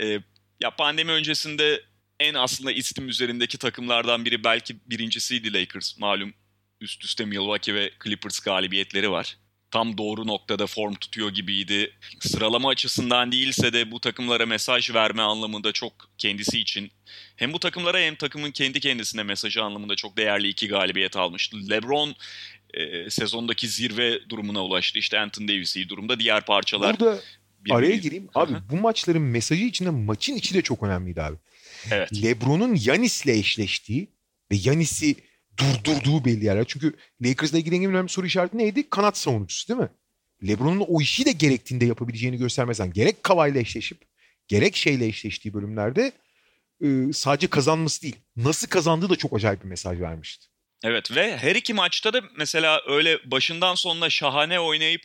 Ee, 0.00 0.20
ya 0.60 0.70
pandemi 0.78 1.12
öncesinde 1.12 1.82
en 2.20 2.34
aslında 2.34 2.72
istim 2.72 3.08
üzerindeki 3.08 3.58
takımlardan 3.58 4.24
biri 4.24 4.44
belki 4.44 4.76
birincisiydi 4.86 5.52
Lakers. 5.52 5.98
Malum 5.98 6.34
üst 6.80 7.04
üste 7.04 7.24
Milwaukee 7.24 7.74
ve 7.74 7.90
Clippers 8.04 8.40
galibiyetleri 8.40 9.10
var. 9.10 9.36
Tam 9.74 9.98
doğru 9.98 10.26
noktada 10.26 10.66
form 10.66 10.94
tutuyor 10.94 11.30
gibiydi. 11.30 11.92
Sıralama 12.20 12.68
açısından 12.68 13.32
değilse 13.32 13.72
de 13.72 13.90
bu 13.90 14.00
takımlara 14.00 14.46
mesaj 14.46 14.94
verme 14.94 15.22
anlamında 15.22 15.72
çok 15.72 15.92
kendisi 16.18 16.60
için 16.60 16.90
hem 17.36 17.52
bu 17.52 17.58
takımlara 17.58 17.98
hem 17.98 18.14
takımın 18.14 18.50
kendi 18.50 18.80
kendisine 18.80 19.22
mesajı 19.22 19.62
anlamında 19.62 19.96
çok 19.96 20.16
değerli 20.16 20.48
iki 20.48 20.68
galibiyet 20.68 21.16
almıştı. 21.16 21.70
LeBron 21.70 22.14
e, 22.74 23.10
sezondaki 23.10 23.68
zirve 23.68 24.28
durumuna 24.28 24.64
ulaştı. 24.64 24.98
İşte 24.98 25.18
Anthony 25.18 25.48
Davis 25.48 25.76
iyi 25.76 25.88
durumda. 25.88 26.20
Diğer 26.20 26.44
parçalar... 26.44 27.00
Burada 27.00 27.20
araya 27.70 27.96
gireyim. 27.96 28.28
Abi 28.34 28.52
bu 28.70 28.76
maçların 28.76 29.22
mesajı 29.22 29.64
içinde 29.64 29.90
maçın 29.90 30.34
içi 30.34 30.54
de 30.54 30.62
çok 30.62 30.82
önemliydi 30.82 31.22
abi. 31.22 31.36
Evet. 31.90 32.22
LeBron'un 32.22 32.78
Yanis'le 32.84 33.26
eşleştiği 33.26 34.08
ve 34.52 34.56
Yanis'i 34.64 35.16
durdurduğu 35.58 36.24
belli 36.24 36.44
yerler. 36.44 36.64
Çünkü 36.68 36.94
Lakers'la 37.22 37.58
ilgili 37.58 37.76
en 37.76 37.84
önemli 37.84 38.08
soru 38.08 38.26
işareti 38.26 38.58
neydi? 38.58 38.90
Kanat 38.90 39.18
savunucusu 39.18 39.68
değil 39.68 39.80
mi? 39.80 39.88
LeBron'un 40.48 40.84
o 40.88 41.00
işi 41.00 41.26
de 41.26 41.32
gerektiğinde 41.32 41.84
yapabileceğini 41.84 42.36
göstermezsen 42.36 42.92
gerek 42.92 43.22
Kavay'la 43.22 43.60
eşleşip 43.60 43.98
gerek 44.48 44.76
şeyle 44.76 45.06
eşleştiği 45.06 45.54
bölümlerde 45.54 46.12
e, 46.82 47.12
sadece 47.12 47.46
kazanması 47.46 48.02
değil 48.02 48.16
nasıl 48.36 48.68
kazandığı 48.68 49.10
da 49.10 49.16
çok 49.16 49.36
acayip 49.36 49.62
bir 49.62 49.68
mesaj 49.68 50.00
vermişti. 50.00 50.46
Evet 50.84 51.16
ve 51.16 51.36
her 51.36 51.54
iki 51.54 51.74
maçta 51.74 52.12
da 52.12 52.22
mesela 52.36 52.82
öyle 52.86 53.30
başından 53.30 53.74
sonuna 53.74 54.10
şahane 54.10 54.60
oynayıp 54.60 55.02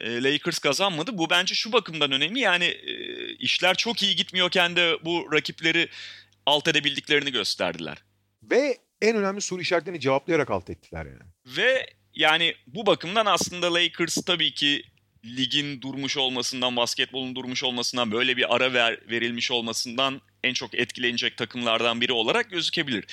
e, 0.00 0.22
Lakers 0.22 0.58
kazanmadı. 0.58 1.18
Bu 1.18 1.30
bence 1.30 1.54
şu 1.54 1.72
bakımdan 1.72 2.12
önemli. 2.12 2.40
Yani 2.40 2.64
e, 2.64 3.26
işler 3.34 3.74
çok 3.74 4.02
iyi 4.02 4.16
gitmiyorken 4.16 4.76
de 4.76 4.98
bu 5.04 5.28
rakipleri 5.32 5.88
alt 6.46 6.68
edebildiklerini 6.68 7.32
gösterdiler. 7.32 7.98
Ve 8.42 8.78
en 9.02 9.16
önemli 9.16 9.40
soru 9.40 9.60
işaretlerini 9.60 10.00
cevaplayarak 10.00 10.50
alt 10.50 10.70
ettiler 10.70 11.06
yani. 11.06 11.22
Ve 11.46 11.86
yani 12.14 12.54
bu 12.66 12.86
bakımdan 12.86 13.26
aslında 13.26 13.74
Lakers 13.74 14.14
tabii 14.14 14.54
ki 14.54 14.82
ligin 15.24 15.80
durmuş 15.80 16.16
olmasından, 16.16 16.76
basketbolun 16.76 17.34
durmuş 17.34 17.64
olmasından, 17.64 18.12
böyle 18.12 18.36
bir 18.36 18.54
ara 18.56 18.72
ver, 18.72 19.00
verilmiş 19.10 19.50
olmasından 19.50 20.20
en 20.44 20.54
çok 20.54 20.74
etkilenecek 20.74 21.36
takımlardan 21.36 22.00
biri 22.00 22.12
olarak 22.12 22.50
gözükebilir. 22.50 23.04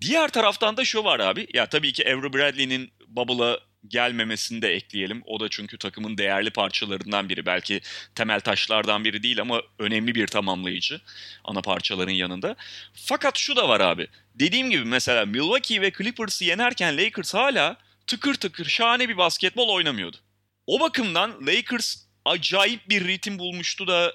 Diğer 0.00 0.28
taraftan 0.28 0.76
da 0.76 0.84
şu 0.84 1.04
var 1.04 1.20
abi. 1.20 1.46
Ya 1.54 1.68
tabii 1.68 1.92
ki 1.92 2.04
Avery 2.06 2.32
Bradley'nin 2.32 2.90
Bubble'a 3.08 3.69
gelmemesini 3.88 4.62
de 4.62 4.68
ekleyelim. 4.74 5.22
O 5.26 5.40
da 5.40 5.48
çünkü 5.48 5.78
takımın 5.78 6.18
değerli 6.18 6.50
parçalarından 6.50 7.28
biri. 7.28 7.46
Belki 7.46 7.80
temel 8.14 8.40
taşlardan 8.40 9.04
biri 9.04 9.22
değil 9.22 9.40
ama 9.40 9.62
önemli 9.78 10.14
bir 10.14 10.26
tamamlayıcı 10.26 11.00
ana 11.44 11.60
parçaların 11.60 12.12
yanında. 12.12 12.56
Fakat 12.94 13.38
şu 13.38 13.56
da 13.56 13.68
var 13.68 13.80
abi. 13.80 14.06
Dediğim 14.34 14.70
gibi 14.70 14.84
mesela 14.84 15.26
Milwaukee 15.26 15.80
ve 15.80 15.92
Clippers'ı 15.98 16.44
yenerken 16.44 16.98
Lakers 16.98 17.34
hala 17.34 17.76
tıkır 18.06 18.34
tıkır 18.34 18.64
şahane 18.64 19.08
bir 19.08 19.16
basketbol 19.16 19.68
oynamıyordu. 19.68 20.16
O 20.66 20.80
bakımdan 20.80 21.46
Lakers 21.46 21.96
acayip 22.24 22.88
bir 22.88 23.08
ritim 23.08 23.38
bulmuştu 23.38 23.86
da 23.86 24.14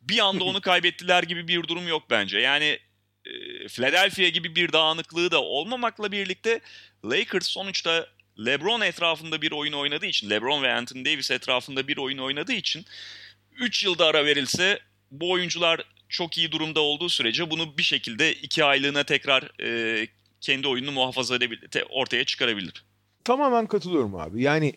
bir 0.00 0.18
anda 0.18 0.44
onu 0.44 0.60
kaybettiler 0.70 1.22
gibi 1.22 1.48
bir 1.48 1.68
durum 1.68 1.88
yok 1.88 2.02
bence. 2.10 2.38
Yani 2.38 2.78
e, 3.24 3.32
Philadelphia 3.68 4.28
gibi 4.28 4.56
bir 4.56 4.72
dağınıklığı 4.72 5.30
da 5.30 5.42
olmamakla 5.42 6.12
birlikte 6.12 6.60
Lakers 7.04 7.46
sonuçta 7.46 8.06
LeBron 8.38 8.80
etrafında 8.80 9.42
bir 9.42 9.52
oyun 9.52 9.72
oynadığı 9.72 10.06
için, 10.06 10.30
LeBron 10.30 10.62
ve 10.62 10.72
Anthony 10.72 11.04
Davis 11.04 11.30
etrafında 11.30 11.88
bir 11.88 11.96
oyun 11.96 12.18
oynadığı 12.18 12.52
için 12.52 12.84
3 13.58 13.84
yılda 13.84 14.06
ara 14.06 14.24
verilse 14.24 14.80
bu 15.10 15.30
oyuncular 15.30 15.84
çok 16.08 16.38
iyi 16.38 16.52
durumda 16.52 16.80
olduğu 16.80 17.08
sürece 17.08 17.50
bunu 17.50 17.78
bir 17.78 17.82
şekilde 17.82 18.32
2 18.32 18.64
aylığına 18.64 19.04
tekrar 19.04 19.60
e, 19.62 20.08
kendi 20.40 20.68
oyununu 20.68 20.92
muhafaza 20.92 21.36
edebilir, 21.36 21.84
ortaya 21.90 22.24
çıkarabilir. 22.24 22.84
Tamamen 23.24 23.66
katılıyorum 23.66 24.14
abi. 24.14 24.42
Yani 24.42 24.74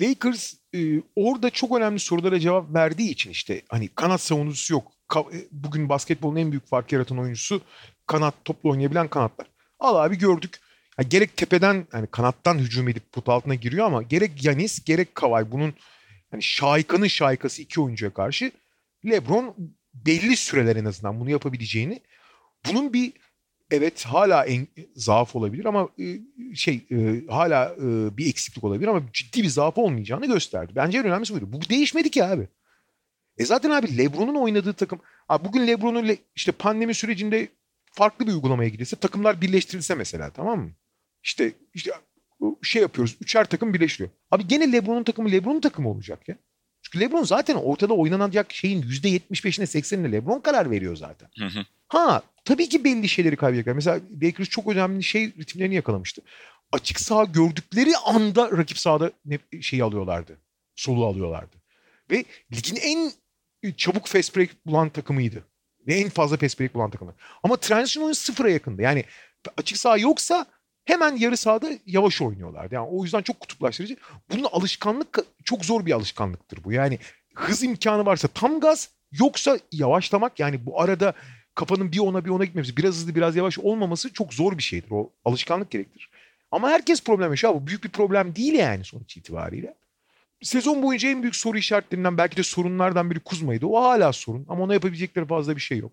Lakers 0.00 0.54
e, 0.74 0.78
orada 1.16 1.50
çok 1.50 1.76
önemli 1.76 2.00
sorulara 2.00 2.40
cevap 2.40 2.74
verdiği 2.74 3.10
için 3.10 3.30
işte 3.30 3.62
hani 3.68 3.88
kanat 3.88 4.20
savunucusu 4.20 4.72
yok. 4.72 4.92
Ka- 5.08 5.36
e, 5.36 5.48
bugün 5.50 5.88
basketbolun 5.88 6.36
en 6.36 6.50
büyük 6.50 6.66
fark 6.66 6.92
yaratan 6.92 7.18
oyuncusu 7.18 7.60
kanat 8.06 8.34
toplu 8.44 8.70
oynayabilen 8.70 9.08
kanatlar. 9.08 9.46
Al 9.78 9.96
abi 9.96 10.18
gördük. 10.18 10.60
Yani 10.98 11.08
gerek 11.08 11.36
tepeden 11.36 11.86
yani 11.92 12.06
kanattan 12.06 12.58
hücum 12.58 12.88
edip 12.88 13.12
pot 13.12 13.28
altına 13.28 13.54
giriyor 13.54 13.86
ama 13.86 14.02
gerek 14.02 14.44
Yanis 14.44 14.84
gerek 14.84 15.14
Kavay 15.14 15.52
bunun 15.52 15.74
yani 16.32 16.42
şaikanın 16.42 17.06
şaikası 17.06 17.62
iki 17.62 17.80
oyuncuya 17.80 18.14
karşı 18.14 18.52
LeBron 19.04 19.56
belli 19.94 20.36
süreler 20.36 20.76
en 20.76 20.84
azından 20.84 21.20
bunu 21.20 21.30
yapabileceğini 21.30 22.00
bunun 22.66 22.92
bir 22.92 23.12
evet 23.70 24.04
hala 24.04 24.44
en 24.44 24.66
zaaf 24.96 25.36
olabilir 25.36 25.64
ama 25.64 25.88
e, 25.98 26.04
şey 26.54 26.86
e, 26.90 27.26
hala 27.28 27.76
e, 27.76 28.16
bir 28.16 28.28
eksiklik 28.28 28.64
olabilir 28.64 28.88
ama 28.88 29.02
ciddi 29.12 29.42
bir 29.42 29.48
zaaf 29.48 29.78
olmayacağını 29.78 30.26
gösterdi. 30.26 30.72
Bence 30.76 30.98
en 30.98 31.04
önemlisi 31.04 31.34
buydu. 31.34 31.52
Bu 31.52 31.68
değişmedi 31.68 32.10
ki 32.10 32.24
abi. 32.24 32.48
E 33.38 33.44
zaten 33.44 33.70
abi 33.70 33.98
LeBron'un 33.98 34.34
oynadığı 34.34 34.72
takım 34.72 35.00
abi 35.28 35.44
bugün 35.44 35.66
LeBron'un 35.66 36.16
işte 36.34 36.52
pandemi 36.52 36.94
sürecinde 36.94 37.48
farklı 37.92 38.26
bir 38.26 38.32
uygulamaya 38.32 38.68
gidilse 38.68 38.96
takımlar 38.96 39.40
birleştirilse 39.40 39.94
mesela 39.94 40.30
tamam 40.30 40.60
mı? 40.60 40.70
İşte 41.22 41.52
işte 41.74 41.92
şey 42.62 42.82
yapıyoruz. 42.82 43.16
Üçer 43.20 43.44
takım 43.44 43.74
birleşiyor. 43.74 44.10
Abi 44.30 44.48
gene 44.48 44.72
LeBron'un 44.72 45.04
takımı 45.04 45.32
LeBron'un 45.32 45.60
takımı 45.60 45.90
olacak 45.90 46.28
ya. 46.28 46.36
Çünkü 46.82 47.00
LeBron 47.00 47.22
zaten 47.22 47.54
ortada 47.54 47.94
oynanacak 47.94 48.52
şeyin 48.52 48.82
%75'ine 48.82 49.64
80'ine 49.64 50.12
LeBron 50.12 50.40
karar 50.40 50.70
veriyor 50.70 50.96
zaten. 50.96 51.28
Hı 51.38 51.44
hı. 51.44 51.64
Ha 51.88 52.22
tabii 52.44 52.68
ki 52.68 52.84
belli 52.84 53.08
şeyleri 53.08 53.36
kaybedecekler. 53.36 53.74
Mesela 53.74 54.00
Lakers 54.22 54.48
çok 54.48 54.68
önemli 54.68 55.02
şey 55.02 55.26
ritimlerini 55.26 55.74
yakalamıştı. 55.74 56.22
Açık 56.72 57.00
saha 57.00 57.24
gördükleri 57.24 57.96
anda 58.04 58.50
rakip 58.50 58.78
sahada 58.78 59.12
ne, 59.24 59.38
şeyi 59.60 59.84
alıyorlardı. 59.84 60.38
Soluğu 60.76 61.06
alıyorlardı. 61.06 61.56
Ve 62.10 62.24
ligin 62.52 62.76
en 62.76 63.12
çabuk 63.76 64.06
fast 64.06 64.36
break 64.36 64.66
bulan 64.66 64.88
takımıydı. 64.88 65.44
Ve 65.86 65.94
en 65.94 66.08
fazla 66.08 66.36
fast 66.36 66.60
break 66.60 66.74
bulan 66.74 66.90
takımı. 66.90 67.14
Ama 67.42 67.56
transition 67.56 68.04
oyun 68.04 68.12
sıfıra 68.12 68.50
yakındı. 68.50 68.82
Yani 68.82 69.04
açık 69.56 69.78
saha 69.78 69.98
yoksa 69.98 70.46
hemen 70.84 71.16
yarı 71.16 71.36
sahada 71.36 71.70
yavaş 71.86 72.22
oynuyorlardı. 72.22 72.74
Yani 72.74 72.88
o 72.90 73.04
yüzden 73.04 73.22
çok 73.22 73.40
kutuplaştırıcı. 73.40 73.96
Bunun 74.30 74.44
alışkanlık 74.52 75.18
çok 75.44 75.64
zor 75.64 75.86
bir 75.86 75.92
alışkanlıktır 75.92 76.64
bu. 76.64 76.72
Yani 76.72 76.98
hız 77.34 77.62
imkanı 77.62 78.06
varsa 78.06 78.28
tam 78.28 78.60
gaz 78.60 78.88
yoksa 79.12 79.58
yavaşlamak 79.72 80.40
yani 80.40 80.66
bu 80.66 80.80
arada 80.80 81.14
kafanın 81.54 81.92
bir 81.92 81.98
ona 81.98 82.24
bir 82.24 82.30
ona 82.30 82.44
gitmemesi 82.44 82.76
biraz 82.76 82.94
hızlı 82.94 83.14
biraz 83.14 83.36
yavaş 83.36 83.58
olmaması 83.58 84.12
çok 84.12 84.34
zor 84.34 84.58
bir 84.58 84.62
şeydir. 84.62 84.90
O 84.90 85.10
alışkanlık 85.24 85.70
gerektirir. 85.70 86.10
Ama 86.50 86.70
herkes 86.70 87.02
problem 87.02 87.30
yaşıyor. 87.30 87.54
Bu 87.54 87.66
büyük 87.66 87.84
bir 87.84 87.88
problem 87.88 88.36
değil 88.36 88.54
yani 88.54 88.84
sonuç 88.84 89.16
itibariyle. 89.16 89.74
Sezon 90.42 90.82
boyunca 90.82 91.08
en 91.08 91.22
büyük 91.22 91.36
soru 91.36 91.58
işaretlerinden 91.58 92.18
belki 92.18 92.36
de 92.36 92.42
sorunlardan 92.42 93.10
biri 93.10 93.20
Kuzma'ydı. 93.20 93.66
O 93.66 93.82
hala 93.82 94.12
sorun 94.12 94.46
ama 94.48 94.64
ona 94.64 94.74
yapabilecekleri 94.74 95.26
fazla 95.26 95.56
bir 95.56 95.60
şey 95.60 95.78
yok. 95.78 95.92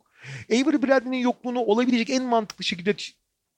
Avery 0.52 0.82
Bradley'nin 0.82 1.18
yokluğunu 1.18 1.60
olabilecek 1.60 2.10
en 2.10 2.24
mantıklı 2.24 2.64
şekilde 2.64 2.96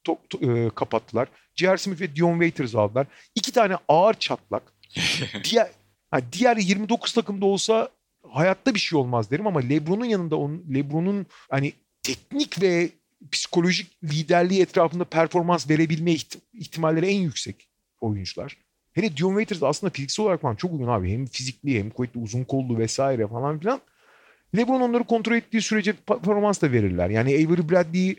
to- 0.05 0.17
to- 0.29 0.67
e, 0.67 0.69
kapattılar. 0.75 1.27
J.R. 1.55 1.77
Smith 1.77 2.01
ve 2.01 2.15
Dion 2.15 2.33
Waiters 2.33 2.75
aldılar. 2.75 3.07
İki 3.35 3.51
tane 3.51 3.75
ağır 3.87 4.13
çatlak. 4.13 4.73
diğer 5.43 5.71
ha, 6.11 6.19
diğer 6.33 6.57
29 6.57 7.13
takımda 7.13 7.45
olsa 7.45 7.89
hayatta 8.29 8.73
bir 8.73 8.79
şey 8.79 8.99
olmaz 8.99 9.31
derim 9.31 9.47
ama 9.47 9.59
LeBron'un 9.59 10.05
yanında 10.05 10.35
onun 10.35 10.65
LeBron'un 10.73 11.25
hani 11.49 11.73
teknik 12.03 12.61
ve 12.61 12.89
psikolojik 13.31 14.03
liderliği 14.03 14.61
etrafında 14.61 15.03
performans 15.05 15.69
verebilme 15.69 16.11
ihtim- 16.11 16.41
ihtimalleri 16.53 17.07
en 17.07 17.19
yüksek 17.19 17.69
oyuncular. 18.01 18.57
Hele 18.93 19.17
Dion 19.17 19.29
Waiters 19.29 19.63
aslında 19.63 19.91
fiziksel 19.91 20.25
olarak 20.25 20.41
falan 20.41 20.55
çok 20.55 20.73
uygun 20.73 20.87
abi. 20.87 21.11
Hem 21.11 21.25
fizikli 21.25 21.79
hem 21.79 21.89
kuvvetli 21.89 22.19
uzun 22.19 22.43
kollu 22.43 22.77
vesaire 22.77 23.27
falan 23.27 23.59
filan. 23.59 23.81
LeBron 24.57 24.81
onları 24.81 25.03
kontrol 25.03 25.35
ettiği 25.35 25.61
sürece 25.61 25.93
performans 25.93 26.61
da 26.61 26.71
verirler. 26.71 27.09
Yani 27.09 27.29
Avery 27.29 27.69
Bradley'i 27.69 28.15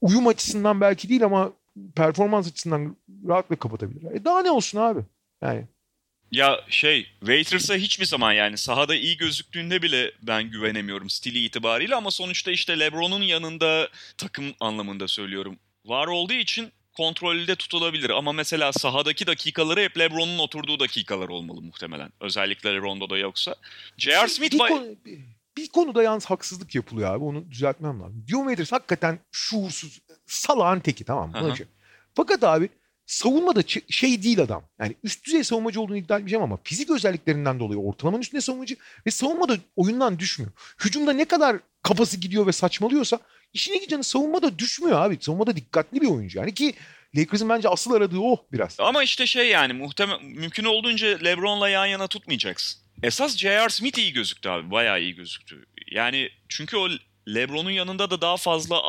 uyum 0.00 0.26
açısından 0.26 0.80
belki 0.80 1.08
değil 1.08 1.24
ama 1.24 1.52
performans 1.96 2.48
açısından 2.48 2.96
rahatlıkla 3.28 3.56
kapatabilir. 3.56 4.12
E 4.12 4.24
daha 4.24 4.42
ne 4.42 4.50
olsun 4.50 4.78
abi? 4.78 5.00
Yani 5.42 5.64
Ya 6.30 6.60
şey 6.68 7.06
Waiters'a 7.20 7.74
hiçbir 7.74 8.04
zaman 8.04 8.32
yani 8.32 8.58
sahada 8.58 8.94
iyi 8.94 9.16
gözüktüğünde 9.16 9.82
bile 9.82 10.12
ben 10.22 10.50
güvenemiyorum 10.50 11.10
stili 11.10 11.44
itibariyle 11.44 11.94
ama 11.94 12.10
sonuçta 12.10 12.50
işte 12.50 12.80
LeBron'un 12.80 13.22
yanında 13.22 13.88
takım 14.18 14.44
anlamında 14.60 15.08
söylüyorum. 15.08 15.58
Var 15.84 16.06
olduğu 16.06 16.32
için 16.32 16.72
kontrolde 16.96 17.56
tutulabilir 17.56 18.10
ama 18.10 18.32
mesela 18.32 18.72
sahadaki 18.72 19.26
dakikaları 19.26 19.80
hep 19.80 19.98
LeBron'un 19.98 20.38
oturduğu 20.38 20.80
dakikalar 20.80 21.28
olmalı 21.28 21.62
muhtemelen. 21.62 22.12
Özellikle 22.20 22.76
Rondo'da 22.76 23.18
yoksa. 23.18 23.54
J.R. 23.96 24.28
Smith 24.28 24.52
bir, 24.52 25.04
bir, 25.04 25.20
bir 25.56 25.68
konuda 25.68 26.02
yalnız 26.02 26.24
haksızlık 26.24 26.74
yapılıyor 26.74 27.14
abi. 27.14 27.24
Onu 27.24 27.50
düzeltmem 27.50 28.00
lazım. 28.00 28.24
Waiters 28.28 28.72
hakikaten 28.72 29.18
şuursuz, 29.32 30.00
salağın 30.26 30.80
teki 30.80 31.04
tamam 31.04 31.30
mı? 31.30 31.56
Şey. 31.56 31.66
Fakat 32.14 32.44
abi 32.44 32.68
savunmada 33.06 33.60
ç- 33.60 33.92
şey 33.92 34.22
değil 34.22 34.40
adam. 34.40 34.62
Yani 34.80 34.94
üst 35.04 35.26
düzey 35.26 35.44
savunmacı 35.44 35.80
olduğunu 35.80 35.96
iddia 35.96 36.16
etmeyeceğim 36.16 36.42
ama 36.42 36.58
fizik 36.64 36.90
özelliklerinden 36.90 37.60
dolayı 37.60 37.80
ortalamanın 37.80 38.22
üstünde 38.22 38.40
savunmacı 38.40 38.76
ve 39.06 39.10
savunmada 39.10 39.56
oyundan 39.76 40.18
düşmüyor. 40.18 40.52
Hücumda 40.84 41.12
ne 41.12 41.24
kadar 41.24 41.56
kafası 41.82 42.16
gidiyor 42.16 42.46
ve 42.46 42.52
saçmalıyorsa 42.52 43.18
işine 43.52 43.76
gideceğini 43.76 44.04
savunmada 44.04 44.58
düşmüyor 44.58 45.00
abi. 45.00 45.18
Savunmada 45.20 45.56
dikkatli 45.56 46.00
bir 46.00 46.08
oyuncu. 46.08 46.38
Yani 46.38 46.54
ki 46.54 46.74
Lakers'ın 47.16 47.48
bence 47.48 47.68
asıl 47.68 47.92
aradığı 47.92 48.18
o 48.20 48.46
biraz. 48.52 48.76
Ama 48.80 49.02
işte 49.02 49.26
şey 49.26 49.48
yani 49.48 49.72
muhtemel 49.72 50.20
mümkün 50.22 50.64
olduğunca 50.64 51.06
LeBron'la 51.06 51.68
yan 51.68 51.86
yana 51.86 52.06
tutmayacaksın. 52.06 52.85
Esas 53.02 53.36
J.R. 53.36 53.68
Smith 53.68 53.98
iyi 53.98 54.12
gözüktü 54.12 54.48
abi. 54.48 54.70
Bayağı 54.70 55.00
iyi 55.00 55.14
gözüktü. 55.14 55.66
Yani 55.90 56.30
çünkü 56.48 56.76
o 56.76 56.88
LeBron'un 57.28 57.70
yanında 57.70 58.10
da 58.10 58.20
daha 58.20 58.36
fazla 58.36 58.82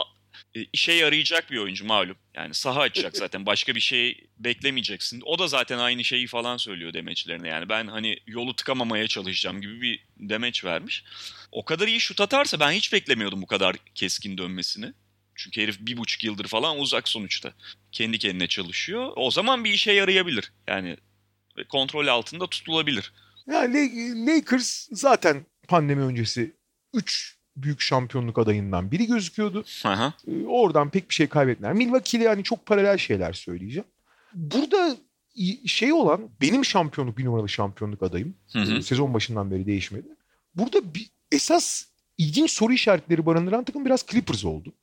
e, 0.55 0.65
işe 0.73 0.91
yarayacak 0.91 1.51
bir 1.51 1.57
oyuncu 1.57 1.85
malum. 1.85 2.17
Yani 2.33 2.53
saha 2.53 2.81
açacak 2.81 3.17
zaten. 3.17 3.45
Başka 3.45 3.75
bir 3.75 3.79
şey 3.79 4.27
beklemeyeceksin. 4.37 5.21
O 5.25 5.39
da 5.39 5.47
zaten 5.47 5.77
aynı 5.77 6.03
şeyi 6.03 6.27
falan 6.27 6.57
söylüyor 6.57 6.93
demeçlerine. 6.93 7.47
Yani 7.47 7.69
ben 7.69 7.87
hani 7.87 8.19
yolu 8.27 8.55
tıkamamaya 8.55 9.07
çalışacağım 9.07 9.61
gibi 9.61 9.81
bir 9.81 10.05
demeç 10.17 10.65
vermiş. 10.65 11.03
O 11.51 11.65
kadar 11.65 11.87
iyi 11.87 11.99
şut 11.99 12.21
atarsa 12.21 12.59
ben 12.59 12.71
hiç 12.71 12.93
beklemiyordum 12.93 13.41
bu 13.41 13.47
kadar 13.47 13.75
keskin 13.95 14.37
dönmesini. 14.37 14.93
Çünkü 15.35 15.61
herif 15.61 15.77
bir 15.79 15.97
buçuk 15.97 16.23
yıldır 16.23 16.47
falan 16.47 16.79
uzak 16.79 17.09
sonuçta. 17.09 17.53
Kendi 17.91 18.19
kendine 18.19 18.47
çalışıyor. 18.47 19.11
O 19.15 19.31
zaman 19.31 19.63
bir 19.63 19.73
işe 19.73 19.91
yarayabilir. 19.91 20.51
Yani 20.67 20.97
kontrol 21.69 22.07
altında 22.07 22.47
tutulabilir. 22.47 23.11
Yani 23.51 23.73
La- 23.75 24.31
Lakers 24.35 24.87
zaten 24.91 25.45
pandemi 25.67 26.01
öncesi 26.01 26.53
3 26.93 27.37
büyük 27.57 27.81
şampiyonluk 27.81 28.37
adayından 28.37 28.91
biri 28.91 29.07
gözüküyordu. 29.07 29.65
Aha. 29.85 30.13
Ee, 30.27 30.45
Oradan 30.45 30.89
pek 30.89 31.09
bir 31.09 31.15
şey 31.15 31.27
kaybettiler. 31.27 31.73
Milwaukee'yle 31.73 32.23
yani 32.23 32.43
çok 32.43 32.65
paralel 32.65 32.97
şeyler 32.97 33.33
söyleyeceğim. 33.33 33.87
Burada 34.33 34.97
şey 35.65 35.93
olan 35.93 36.29
benim 36.41 36.65
şampiyonluk 36.65 37.17
bir 37.17 37.25
numaralı 37.25 37.49
şampiyonluk 37.49 38.03
adayım. 38.03 38.35
Hı 38.53 38.59
hı. 38.59 38.77
Ee, 38.77 38.81
Sezon 38.81 39.13
başından 39.13 39.51
beri 39.51 39.65
değişmedi. 39.65 40.07
Burada 40.55 40.93
bir, 40.93 41.09
esas 41.31 41.85
ilginç 42.17 42.51
soru 42.51 42.73
işaretleri 42.73 43.25
barındıran 43.25 43.63
takım 43.63 43.85
biraz 43.85 44.05
Clippers 44.07 44.45
oldu. 44.45 44.73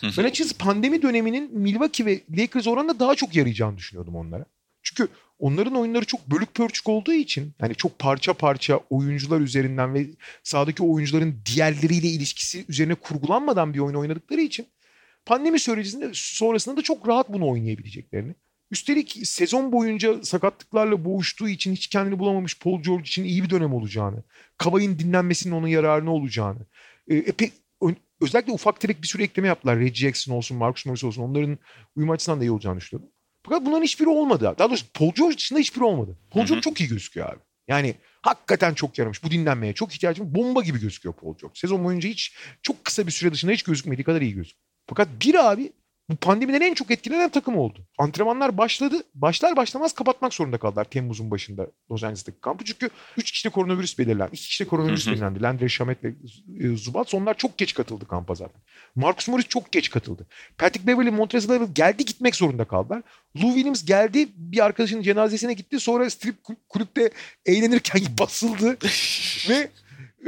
Hı 0.00 0.06
hı. 0.06 0.10
Ben 0.18 0.24
açıkçası 0.24 0.58
pandemi 0.58 1.02
döneminin 1.02 1.58
Milwaukee 1.58 2.06
ve 2.06 2.20
Lakers 2.36 2.66
oranında 2.66 3.00
daha 3.00 3.14
çok 3.14 3.36
yarayacağını 3.36 3.76
düşünüyordum 3.76 4.16
onlara. 4.16 4.44
Çünkü 4.82 5.08
onların 5.38 5.74
oyunları 5.74 6.04
çok 6.04 6.30
bölük 6.30 6.54
pörçük 6.54 6.88
olduğu 6.88 7.12
için 7.12 7.54
yani 7.60 7.74
çok 7.74 7.98
parça 7.98 8.32
parça 8.32 8.80
oyuncular 8.90 9.40
üzerinden 9.40 9.94
ve 9.94 10.06
sahadaki 10.42 10.82
oyuncuların 10.82 11.42
diğerleriyle 11.46 12.08
ilişkisi 12.08 12.64
üzerine 12.68 12.94
kurgulanmadan 12.94 13.74
bir 13.74 13.78
oyun 13.78 13.94
oynadıkları 13.94 14.40
için 14.40 14.66
pandemi 15.26 15.60
sürecinde 15.60 16.10
sonrasında 16.12 16.76
da 16.76 16.82
çok 16.82 17.08
rahat 17.08 17.32
bunu 17.32 17.48
oynayabileceklerini. 17.48 18.34
Üstelik 18.70 19.18
sezon 19.24 19.72
boyunca 19.72 20.22
sakatlıklarla 20.22 21.04
boğuştuğu 21.04 21.48
için 21.48 21.72
hiç 21.72 21.86
kendini 21.86 22.18
bulamamış 22.18 22.58
Paul 22.58 22.82
George 22.82 23.02
için 23.02 23.24
iyi 23.24 23.42
bir 23.42 23.50
dönem 23.50 23.74
olacağını, 23.74 24.22
Kavay'ın 24.58 24.98
dinlenmesinin 24.98 25.54
onun 25.54 25.68
yararına 25.68 26.10
olacağını, 26.10 26.66
e, 27.08 27.16
epey 27.16 27.52
ö- 27.82 27.94
özellikle 28.20 28.52
ufak 28.52 28.80
tefek 28.80 29.02
bir 29.02 29.06
sürü 29.06 29.22
ekleme 29.22 29.48
yaptılar. 29.48 29.78
Reggie 29.78 29.94
Jackson 29.94 30.34
olsun, 30.34 30.56
Marcus 30.56 30.86
Morris 30.86 31.04
olsun. 31.04 31.22
Onların 31.22 31.58
uyum 31.96 32.10
açısından 32.10 32.40
da 32.40 32.44
iyi 32.44 32.50
olacağını 32.50 32.80
düşünüyordum. 32.80 33.12
Fakat 33.48 33.66
bunların 33.66 33.82
hiçbiri 33.82 34.08
olmadı. 34.08 34.54
Daha 34.58 34.68
doğrusu 34.68 34.86
Paul 34.94 35.12
George 35.12 35.36
dışında 35.36 35.60
hiçbiri 35.60 35.84
olmadı. 35.84 36.16
Paul. 36.30 36.46
George 36.46 36.60
çok 36.60 36.80
iyi 36.80 36.88
gözüküyor 36.88 37.28
abi. 37.28 37.38
Yani 37.68 37.94
hakikaten 38.22 38.74
çok 38.74 38.98
yaramış. 38.98 39.24
Bu 39.24 39.30
dinlenmeye 39.30 39.72
çok 39.72 39.94
ihtiyacım. 39.94 40.34
Bomba 40.34 40.62
gibi 40.62 40.80
gözüküyor 40.80 41.14
Paul 41.14 41.38
George. 41.38 41.60
Sezon 41.60 41.84
boyunca 41.84 42.08
hiç 42.08 42.36
çok 42.62 42.84
kısa 42.84 43.06
bir 43.06 43.12
süre 43.12 43.32
dışında 43.32 43.52
hiç 43.52 43.62
gözükmediği 43.62 44.04
kadar 44.04 44.20
iyi 44.20 44.34
gözüküyor. 44.34 44.62
Fakat 44.86 45.08
bir 45.20 45.50
abi 45.50 45.72
bu 46.10 46.16
pandemiden 46.16 46.60
en 46.60 46.74
çok 46.74 46.90
etkilenen 46.90 47.28
takım 47.28 47.56
oldu. 47.58 47.78
Antrenmanlar 47.98 48.58
başladı. 48.58 48.96
Başlar 49.14 49.56
başlamaz 49.56 49.92
kapatmak 49.94 50.34
zorunda 50.34 50.58
kaldılar 50.58 50.84
Temmuz'un 50.84 51.30
başında 51.30 51.66
Los 51.90 52.04
Angeles'taki 52.04 52.40
kampı. 52.40 52.64
Çünkü 52.64 52.90
3 53.16 53.30
kişide 53.32 53.52
koronavirüs 53.52 53.98
belirlendi. 53.98 54.30
2 54.34 54.48
kişide 54.48 54.68
koronavirüs 54.68 55.06
Hı 55.06 55.10
hı. 55.10 55.14
belirlendi. 55.14 55.42
Landry 55.42 55.70
Shamet 55.70 56.04
ve 56.04 56.08
e, 56.60 56.76
Zubat. 56.76 57.14
Onlar 57.14 57.36
çok 57.36 57.58
geç 57.58 57.74
katıldı 57.74 58.06
kampa 58.08 58.34
zaten. 58.34 58.60
Marcus 58.94 59.28
Morris 59.28 59.48
çok 59.48 59.72
geç 59.72 59.90
katıldı. 59.90 60.26
Patrick 60.58 60.86
Beverly, 60.86 61.10
Montrezl 61.10 61.48
Harrell 61.48 61.74
geldi 61.74 62.04
gitmek 62.04 62.36
zorunda 62.36 62.64
kaldılar. 62.64 63.02
Lou 63.36 63.48
Williams 63.54 63.84
geldi 63.84 64.28
bir 64.36 64.64
arkadaşının 64.64 65.02
cenazesine 65.02 65.52
gitti. 65.54 65.80
Sonra 65.80 66.10
strip 66.10 66.44
kul- 66.44 66.56
kulüpte 66.68 67.10
eğlenirken 67.46 68.00
basıldı. 68.18 68.76
ve 69.48 69.70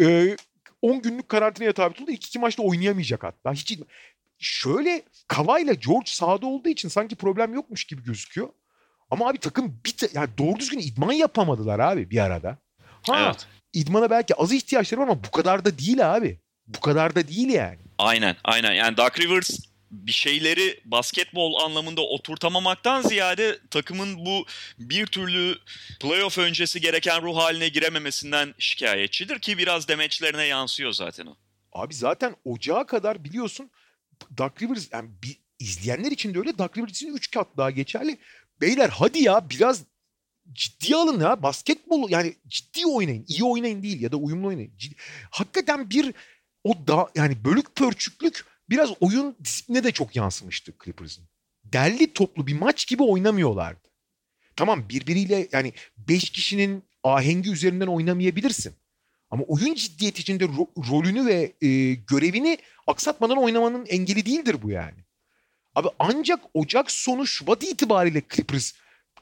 e, 0.04 0.36
10 0.82 1.02
günlük 1.02 1.28
karantinaya 1.28 1.72
tabi 1.72 1.94
tutuldu. 1.94 2.10
İlk 2.10 2.26
iki 2.26 2.38
maçta 2.38 2.62
oynayamayacak 2.62 3.24
hatta. 3.24 3.52
Hiç 3.52 3.78
şöyle 4.40 5.02
Kavay'la 5.28 5.72
George 5.74 6.10
sahada 6.10 6.46
olduğu 6.46 6.68
için 6.68 6.88
sanki 6.88 7.16
problem 7.16 7.54
yokmuş 7.54 7.84
gibi 7.84 8.02
gözüküyor. 8.02 8.48
Ama 9.10 9.28
abi 9.28 9.38
takım 9.38 9.80
bir 9.86 9.94
yani 10.14 10.28
doğru 10.38 10.58
düzgün 10.58 10.78
idman 10.78 11.12
yapamadılar 11.12 11.78
abi 11.78 12.10
bir 12.10 12.18
arada. 12.18 12.58
Ha, 13.02 13.24
Evet. 13.26 13.46
idmana 13.72 14.10
belki 14.10 14.34
az 14.34 14.52
ihtiyaçları 14.52 15.00
var 15.00 15.06
ama 15.08 15.24
bu 15.24 15.30
kadar 15.30 15.64
da 15.64 15.78
değil 15.78 16.14
abi. 16.16 16.40
Bu 16.66 16.80
kadar 16.80 17.14
da 17.14 17.28
değil 17.28 17.48
yani. 17.48 17.78
Aynen 17.98 18.36
aynen. 18.44 18.72
Yani 18.72 18.96
Doug 18.96 19.20
Rivers 19.20 19.50
bir 19.90 20.12
şeyleri 20.12 20.80
basketbol 20.84 21.64
anlamında 21.64 22.00
oturtamamaktan 22.00 23.02
ziyade 23.02 23.58
takımın 23.70 24.26
bu 24.26 24.46
bir 24.78 25.06
türlü 25.06 25.58
playoff 26.00 26.38
öncesi 26.38 26.80
gereken 26.80 27.22
ruh 27.22 27.36
haline 27.36 27.68
girememesinden 27.68 28.54
şikayetçidir 28.58 29.38
ki 29.38 29.58
biraz 29.58 29.88
demeçlerine 29.88 30.44
yansıyor 30.44 30.92
zaten 30.92 31.26
o. 31.26 31.36
Abi 31.72 31.94
zaten 31.94 32.36
ocağa 32.44 32.86
kadar 32.86 33.24
biliyorsun 33.24 33.70
Duck 34.36 34.62
Rivers 34.62 34.88
yani 34.92 35.10
bir, 35.22 35.40
izleyenler 35.58 36.10
için 36.10 36.34
de 36.34 36.38
öyle 36.38 36.58
Duck 36.58 36.78
Rivers 36.78 36.90
için 36.90 37.14
3 37.14 37.30
kat 37.30 37.48
daha 37.56 37.70
geçerli. 37.70 38.18
beyler 38.60 38.88
hadi 38.88 39.22
ya 39.22 39.50
biraz 39.50 39.84
ciddiye 40.52 40.96
alın 40.96 41.20
ya. 41.20 41.42
Basketbol 41.42 42.10
yani 42.10 42.34
ciddi 42.48 42.86
oynayın. 42.86 43.24
iyi 43.28 43.44
oynayın 43.44 43.82
değil 43.82 44.00
ya 44.00 44.12
da 44.12 44.16
uyumlu 44.16 44.46
oynayın. 44.48 44.72
Ciddi. 44.76 44.94
Hakikaten 45.30 45.90
bir 45.90 46.14
o 46.64 46.86
da 46.86 47.08
yani 47.14 47.44
bölük 47.44 47.74
pörçüklük 47.76 48.44
biraz 48.70 48.90
oyun 49.00 49.36
disipline 49.44 49.84
de 49.84 49.92
çok 49.92 50.16
yansımıştı 50.16 50.72
Clippers'ın. 50.84 51.24
Derli 51.64 52.12
toplu 52.12 52.46
bir 52.46 52.58
maç 52.58 52.86
gibi 52.86 53.02
oynamıyorlardı. 53.02 53.88
Tamam 54.56 54.88
birbiriyle 54.88 55.48
yani 55.52 55.72
5 55.96 56.30
kişinin 56.30 56.84
ahengi 57.02 57.50
üzerinden 57.50 57.86
oynamayabilirsin. 57.86 58.74
Ama 59.30 59.44
oyun 59.48 59.74
ciddiyeti 59.74 60.20
içinde 60.22 60.44
ro- 60.44 60.90
rolünü 60.90 61.26
ve 61.26 61.52
e, 61.62 61.94
görevini 61.94 62.58
aksatmadan 62.86 63.38
oynamanın 63.38 63.86
engeli 63.86 64.26
değildir 64.26 64.56
bu 64.62 64.70
yani. 64.70 65.04
Abi 65.74 65.88
ancak 65.98 66.40
Ocak 66.54 66.90
sonu 66.90 67.26
Şubat 67.26 67.62
itibariyle 67.62 68.22
Clippers 68.34 68.72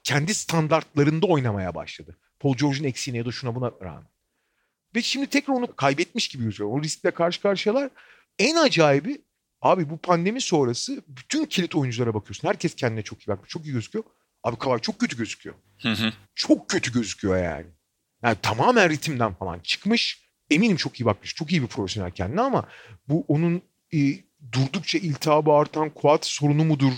kendi 0.04 0.34
standartlarında 0.34 1.26
oynamaya 1.26 1.74
başladı. 1.74 2.16
Paul 2.40 2.54
George'un 2.56 2.84
eksiğine 2.84 3.18
ya 3.18 3.26
da 3.26 3.32
şuna 3.32 3.54
buna 3.54 3.72
rağmen. 3.82 4.09
Ve 4.94 5.02
şimdi 5.02 5.26
tekrar 5.26 5.54
onu 5.54 5.76
kaybetmiş 5.76 6.28
gibi 6.28 6.44
gözüküyor. 6.44 6.70
O 6.70 6.82
riskle 6.82 7.11
karşı 7.11 7.42
karşıyalar. 7.42 7.90
En 8.38 8.56
acayibi 8.56 9.22
abi 9.61 9.90
bu 9.90 9.98
pandemi 9.98 10.40
sonrası 10.40 11.02
bütün 11.09 11.44
kilit 11.44 11.74
oyunculara 11.74 12.14
bakıyorsun. 12.14 12.48
Herkes 12.48 12.74
kendine 12.74 13.02
çok 13.02 13.22
iyi 13.22 13.26
bakmış. 13.28 13.50
Çok 13.50 13.66
iyi 13.66 13.72
gözüküyor. 13.72 14.04
Abi 14.42 14.59
Kavay 14.59 14.78
çok 14.78 14.98
kötü 14.98 15.16
gözüküyor. 15.16 15.54
çok 16.34 16.68
kötü 16.68 16.92
gözüküyor 16.92 17.36
yani. 17.42 17.66
Yani 18.22 18.36
tamamen 18.42 18.90
ritimden 18.90 19.34
falan 19.34 19.58
çıkmış. 19.58 20.28
Eminim 20.50 20.76
çok 20.76 21.00
iyi 21.00 21.04
bakmış. 21.04 21.34
Çok 21.34 21.52
iyi 21.52 21.62
bir 21.62 21.66
profesyonel 21.66 22.10
kendine 22.10 22.40
ama 22.40 22.68
bu 23.08 23.24
onun 23.28 23.62
e, 23.94 23.98
durdukça 24.52 24.98
iltihabı 24.98 25.52
artan 25.52 25.90
kuat 25.90 26.26
sorunu 26.26 26.64
mudur? 26.64 26.92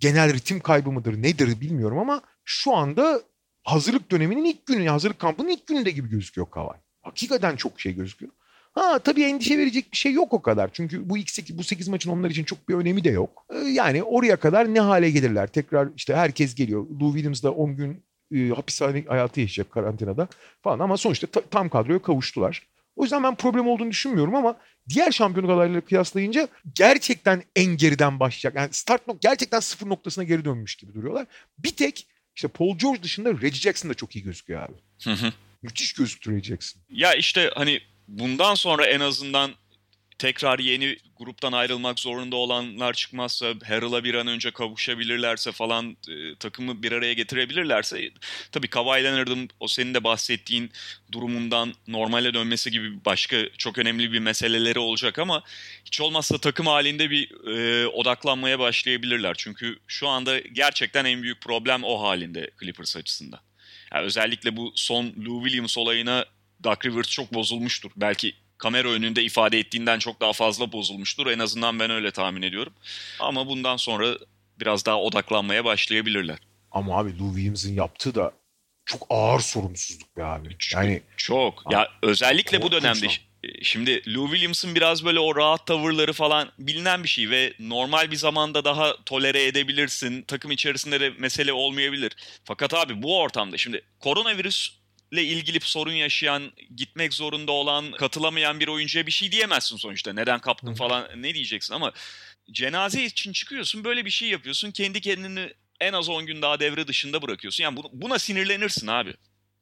Genel 0.00 0.34
ritim 0.34 0.60
kaybı 0.60 0.92
mıdır? 0.92 1.22
Nedir 1.22 1.60
bilmiyorum 1.60 1.98
ama 1.98 2.22
şu 2.44 2.74
anda 2.74 3.22
hazırlık 3.64 4.10
döneminin 4.10 4.44
ilk 4.44 4.66
günü, 4.66 4.88
hazırlık 4.88 5.18
kampının 5.18 5.48
ilk 5.48 5.66
gününde 5.66 5.90
gibi 5.90 6.08
gözüküyor 6.08 6.50
Kavay. 6.50 6.78
Hakikaten 7.02 7.56
çok 7.56 7.80
şey 7.80 7.94
gözüküyor. 7.94 8.32
Ha 8.72 8.98
tabii 8.98 9.22
endişe 9.22 9.58
verecek 9.58 9.92
bir 9.92 9.96
şey 9.96 10.12
yok 10.12 10.32
o 10.32 10.42
kadar. 10.42 10.70
Çünkü 10.72 11.08
bu 11.08 11.18
ilk 11.18 11.30
8, 11.30 11.58
bu 11.58 11.62
8 11.64 11.88
maçın 11.88 12.10
onlar 12.10 12.30
için 12.30 12.44
çok 12.44 12.68
bir 12.68 12.74
önemi 12.74 13.04
de 13.04 13.10
yok. 13.10 13.46
Ee, 13.50 13.58
yani 13.58 14.02
oraya 14.02 14.36
kadar 14.36 14.74
ne 14.74 14.80
hale 14.80 15.10
gelirler? 15.10 15.46
Tekrar 15.46 15.88
işte 15.96 16.14
herkes 16.14 16.54
geliyor. 16.54 16.86
Lou 17.00 17.12
Williams 17.12 17.42
da 17.42 17.52
10 17.52 17.76
gün 17.76 18.02
e, 18.34 18.48
hapishane 18.48 19.04
hayatı 19.08 19.40
yaşayacak 19.40 19.72
karantinada 19.72 20.28
falan 20.62 20.78
ama 20.78 20.96
sonuçta 20.96 21.26
ta- 21.26 21.40
tam 21.50 21.68
kadroya 21.68 22.02
kavuştular. 22.02 22.62
O 22.96 23.02
yüzden 23.02 23.22
ben 23.22 23.34
problem 23.34 23.68
olduğunu 23.68 23.90
düşünmüyorum 23.90 24.34
ama 24.34 24.56
diğer 24.88 25.10
şampiyonluk 25.12 25.50
adaylarıyla 25.50 25.80
kıyaslayınca 25.80 26.48
gerçekten 26.74 27.42
en 27.56 27.76
geriden 27.76 28.20
başlayacak. 28.20 28.54
Yani 28.56 28.68
start 28.72 29.06
nok 29.08 29.20
gerçekten 29.22 29.60
sıfır 29.60 29.88
noktasına 29.88 30.24
geri 30.24 30.44
dönmüş 30.44 30.76
gibi 30.76 30.94
duruyorlar. 30.94 31.26
Bir 31.58 31.76
tek 31.76 32.06
işte 32.36 32.48
Paul 32.48 32.78
George 32.78 33.02
dışında 33.02 33.30
Reggie 33.32 33.60
Jackson 33.60 33.90
da 33.90 33.94
çok 33.94 34.16
iyi 34.16 34.24
gözüküyor 34.24 34.62
abi. 34.62 34.72
Müthiş 35.62 35.92
gözüktü 35.92 36.30
Reggie 36.30 36.48
Jackson. 36.48 36.82
Ya 36.90 37.14
işte 37.14 37.50
hani 37.54 37.80
bundan 38.08 38.54
sonra 38.54 38.86
en 38.86 39.00
azından 39.00 39.50
tekrar 40.18 40.58
yeni 40.58 40.96
gruptan 41.16 41.52
ayrılmak 41.52 42.00
zorunda 42.00 42.36
olanlar 42.36 42.92
çıkmazsa, 42.94 43.46
Harrell'a 43.68 44.04
bir 44.04 44.14
an 44.14 44.26
önce 44.26 44.50
kavuşabilirlerse 44.50 45.52
falan 45.52 45.96
e, 46.08 46.34
takımı 46.34 46.82
bir 46.82 46.92
araya 46.92 47.12
getirebilirlerse 47.12 48.10
tabii 48.52 48.68
Kawhi 48.68 49.04
Leonard'ın 49.04 49.50
o 49.60 49.68
senin 49.68 49.94
de 49.94 50.04
bahsettiğin 50.04 50.70
durumundan 51.12 51.74
normale 51.88 52.34
dönmesi 52.34 52.70
gibi 52.70 53.04
başka 53.04 53.36
çok 53.58 53.78
önemli 53.78 54.12
bir 54.12 54.18
meseleleri 54.18 54.78
olacak 54.78 55.18
ama 55.18 55.42
hiç 55.84 56.00
olmazsa 56.00 56.38
takım 56.38 56.66
halinde 56.66 57.10
bir 57.10 57.46
e, 57.46 57.86
odaklanmaya 57.86 58.58
başlayabilirler. 58.58 59.34
Çünkü 59.38 59.78
şu 59.86 60.08
anda 60.08 60.38
gerçekten 60.38 61.04
en 61.04 61.22
büyük 61.22 61.40
problem 61.40 61.84
o 61.84 62.02
halinde 62.02 62.50
Clippers 62.60 62.96
açısından. 62.96 63.40
Yani 63.94 64.04
özellikle 64.04 64.56
bu 64.56 64.72
son 64.74 65.04
Lou 65.04 65.44
Williams 65.44 65.78
olayına 65.78 66.24
Doug 66.64 66.86
Rivers 66.86 67.08
çok 67.08 67.34
bozulmuştur. 67.34 67.90
Belki 67.96 68.34
kamera 68.58 68.88
önünde 68.88 69.22
ifade 69.22 69.58
ettiğinden 69.58 69.98
çok 69.98 70.20
daha 70.20 70.32
fazla 70.32 70.72
bozulmuştur. 70.72 71.26
En 71.26 71.38
azından 71.38 71.80
ben 71.80 71.90
öyle 71.90 72.10
tahmin 72.10 72.42
ediyorum. 72.42 72.72
Ama 73.20 73.46
bundan 73.48 73.76
sonra 73.76 74.18
biraz 74.60 74.86
daha 74.86 75.00
odaklanmaya 75.00 75.64
başlayabilirler. 75.64 76.38
Ama 76.72 76.98
abi 76.98 77.18
Lou 77.18 77.28
Williams'ın 77.34 77.74
yaptığı 77.74 78.14
da 78.14 78.32
çok 78.84 79.06
ağır 79.10 79.40
sorumsuzluk 79.40 80.16
be 80.16 80.24
abi. 80.24 80.56
Yani 80.72 81.02
çok. 81.16 81.72
Ya 81.72 81.88
özellikle 82.02 82.62
bu 82.62 82.72
dönemde 82.72 83.06
şimdi 83.62 84.14
Lou 84.14 84.30
Williams'ın 84.30 84.74
biraz 84.74 85.04
böyle 85.04 85.20
o 85.20 85.36
rahat 85.36 85.66
tavırları 85.66 86.12
falan 86.12 86.52
bilinen 86.58 87.02
bir 87.02 87.08
şey 87.08 87.30
ve 87.30 87.52
normal 87.58 88.10
bir 88.10 88.16
zamanda 88.16 88.64
daha 88.64 89.04
tolere 89.04 89.46
edebilirsin. 89.46 90.22
Takım 90.22 90.50
içerisinde 90.50 91.00
de 91.00 91.10
mesele 91.10 91.52
olmayabilir. 91.52 92.12
Fakat 92.44 92.74
abi 92.74 93.02
bu 93.02 93.20
ortamda 93.20 93.56
şimdi 93.56 93.82
koronavirüs 94.00 94.70
ile 95.12 95.24
ilgili 95.24 95.60
sorun 95.60 95.92
yaşayan, 95.92 96.52
gitmek 96.76 97.14
zorunda 97.14 97.52
olan, 97.52 97.92
katılamayan 97.92 98.60
bir 98.60 98.68
oyuncuya 98.68 99.06
bir 99.06 99.12
şey 99.12 99.32
diyemezsin 99.32 99.76
sonuçta. 99.76 100.12
Neden 100.12 100.38
kaptın 100.38 100.74
falan 100.74 101.08
ne 101.16 101.34
diyeceksin 101.34 101.74
ama 101.74 101.92
cenaze 102.50 103.04
için 103.04 103.32
çıkıyorsun 103.32 103.84
böyle 103.84 104.04
bir 104.04 104.10
şey 104.10 104.28
yapıyorsun. 104.28 104.70
Kendi 104.70 105.00
kendini 105.00 105.52
en 105.80 105.92
az 105.92 106.08
10 106.08 106.26
gün 106.26 106.42
daha 106.42 106.60
devre 106.60 106.88
dışında 106.88 107.22
bırakıyorsun. 107.22 107.64
Yani 107.64 107.78
buna 107.92 108.18
sinirlenirsin 108.18 108.86
abi. 108.86 109.14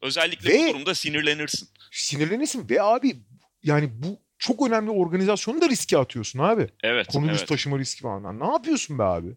Özellikle 0.03 0.51
ve, 0.51 0.59
bu 0.59 0.68
durumda 0.68 0.95
sinirlenirsin. 0.95 1.68
Sinirlenirsin 1.90 2.68
ve 2.68 2.82
abi 2.82 3.16
yani 3.62 3.90
bu 3.92 4.18
çok 4.38 4.66
önemli 4.68 4.90
organizasyonu 4.90 5.61
da 5.61 5.68
riske 5.68 5.99
atıyorsun 5.99 6.38
abi. 6.38 6.68
Evet. 6.82 7.07
Koronavirüs 7.07 7.38
evet. 7.38 7.49
taşıma 7.49 7.78
riski 7.78 8.01
falan. 8.01 8.40
Ne 8.40 8.47
yapıyorsun 8.47 8.99
be 8.99 9.03
abi? 9.03 9.28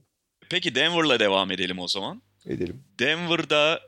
Peki 0.50 0.76
Denver'la 0.76 1.20
devam 1.20 1.52
edelim 1.52 1.80
o 1.80 1.88
zaman. 1.88 2.22
Edelim. 2.46 2.84
Denver'da 3.00 3.82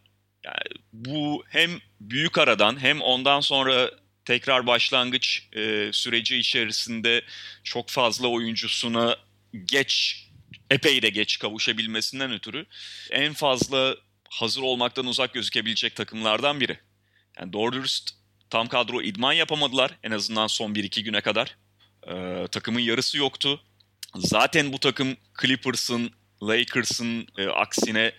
yani 0.49 0.81
bu 0.93 1.43
hem 1.47 1.69
büyük 2.01 2.37
aradan 2.37 2.81
hem 2.81 3.01
ondan 3.01 3.39
sonra 3.39 3.91
tekrar 4.25 4.67
başlangıç 4.67 5.47
e, 5.53 5.89
süreci 5.93 6.37
içerisinde 6.37 7.21
çok 7.63 7.89
fazla 7.89 8.27
oyuncusuna 8.27 9.17
geç 9.65 10.25
epey 10.69 11.01
de 11.01 11.09
geç 11.09 11.39
kavuşabilmesinden 11.39 12.31
ötürü 12.31 12.65
en 13.11 13.33
fazla 13.33 13.95
hazır 14.29 14.61
olmaktan 14.61 15.05
uzak 15.05 15.33
gözükebilecek 15.33 15.95
takımlardan 15.95 16.59
biri. 16.59 16.79
Yani 17.39 17.53
doğru 17.53 17.73
dürüst 17.73 18.09
tam 18.49 18.67
kadro 18.67 19.01
idman 19.01 19.33
yapamadılar 19.33 19.97
en 20.03 20.11
azından 20.11 20.47
son 20.47 20.73
1-2 20.73 21.01
güne 21.01 21.21
kadar. 21.21 21.57
Ee, 22.07 22.47
takımın 22.51 22.79
yarısı 22.79 23.17
yoktu. 23.17 23.63
Zaten 24.15 24.73
bu 24.73 24.79
takım 24.79 25.17
Clippers'ın, 25.41 26.11
Lakers'ın 26.43 27.27
e, 27.37 27.47
aksine 27.47 28.11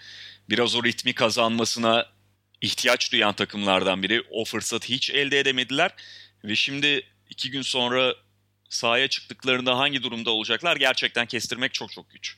biraz 0.50 0.74
o 0.74 0.84
ritmi 0.84 1.12
kazanmasına 1.14 2.06
ihtiyaç 2.60 3.12
duyan 3.12 3.32
takımlardan 3.32 4.02
biri. 4.02 4.22
O 4.30 4.44
fırsatı 4.44 4.88
hiç 4.88 5.10
elde 5.10 5.40
edemediler 5.40 5.94
ve 6.44 6.54
şimdi 6.56 7.02
iki 7.30 7.50
gün 7.50 7.62
sonra 7.62 8.14
sahaya 8.68 9.08
çıktıklarında 9.08 9.78
hangi 9.78 10.02
durumda 10.02 10.30
olacaklar 10.30 10.76
gerçekten 10.76 11.26
kestirmek 11.26 11.74
çok 11.74 11.92
çok 11.92 12.10
güç. 12.10 12.36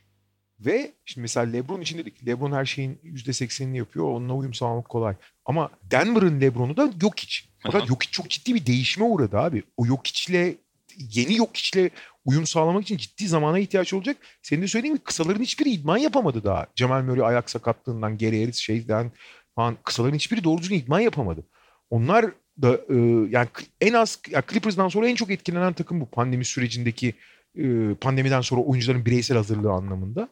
Ve 0.61 0.93
şimdi 1.05 1.23
mesela 1.23 1.47
LeBron 1.47 1.81
için 1.81 1.99
dedik. 1.99 2.27
LeBron 2.27 2.53
her 2.53 2.65
şeyin 2.65 3.01
%80'ini 3.05 3.77
yapıyor. 3.77 4.07
Onunla 4.07 4.35
uyum 4.35 4.55
sağlamak 4.55 4.89
kolay. 4.89 5.15
Ama 5.45 5.71
Denver'ın 5.83 6.41
LeBron'u 6.41 6.77
da 6.77 6.93
Jokic. 7.01 7.37
Fakat 7.59 7.87
Jokic 7.87 8.11
çok 8.11 8.31
ciddi 8.31 8.55
bir 8.55 8.67
değişime 8.67 9.07
uğradı 9.07 9.39
abi. 9.39 9.63
O 9.77 9.87
Jokic'le 9.87 10.57
yeni 10.99 11.37
Jokic'le 11.37 11.91
uyum 12.25 12.47
sağlamak 12.47 12.83
için 12.83 12.97
ciddi 12.97 13.29
zamana 13.29 13.59
ihtiyaç 13.59 13.95
olacak. 13.95 14.17
Senin 14.43 14.63
de 14.63 14.69
söylediğin 14.69 14.95
gibi 14.95 15.05
kısaların 15.05 15.43
hiçbiri 15.43 15.71
idman 15.71 15.97
yapamadı 15.97 16.45
daha. 16.45 16.67
Cemal 16.77 17.03
Murray 17.03 17.29
ayak 17.29 17.51
sakatlığından, 17.51 18.19
Gary 18.19 18.41
Harris 18.41 18.57
şeyden 18.57 19.13
falan 19.55 19.77
kısaların 19.85 20.15
hiçbiri 20.15 20.45
doğru 20.45 20.61
düzgün 20.61 20.79
idman 20.79 21.01
yapamadı. 21.01 21.45
Onlar 21.91 22.27
da 22.63 22.81
e, 22.89 22.97
yani 23.31 23.49
en 23.81 23.93
az 23.93 24.21
yani 24.31 24.45
Clippers'dan 24.51 24.89
sonra 24.89 25.09
en 25.09 25.15
çok 25.15 25.31
etkilenen 25.31 25.73
takım 25.73 26.01
bu 26.01 26.07
pandemi 26.07 26.45
sürecindeki 26.45 27.15
e, 27.57 27.95
pandemiden 27.95 28.41
sonra 28.41 28.61
oyuncuların 28.61 29.07
bireysel 29.07 29.37
hazırlığı 29.37 29.73
anlamında. 29.73 30.29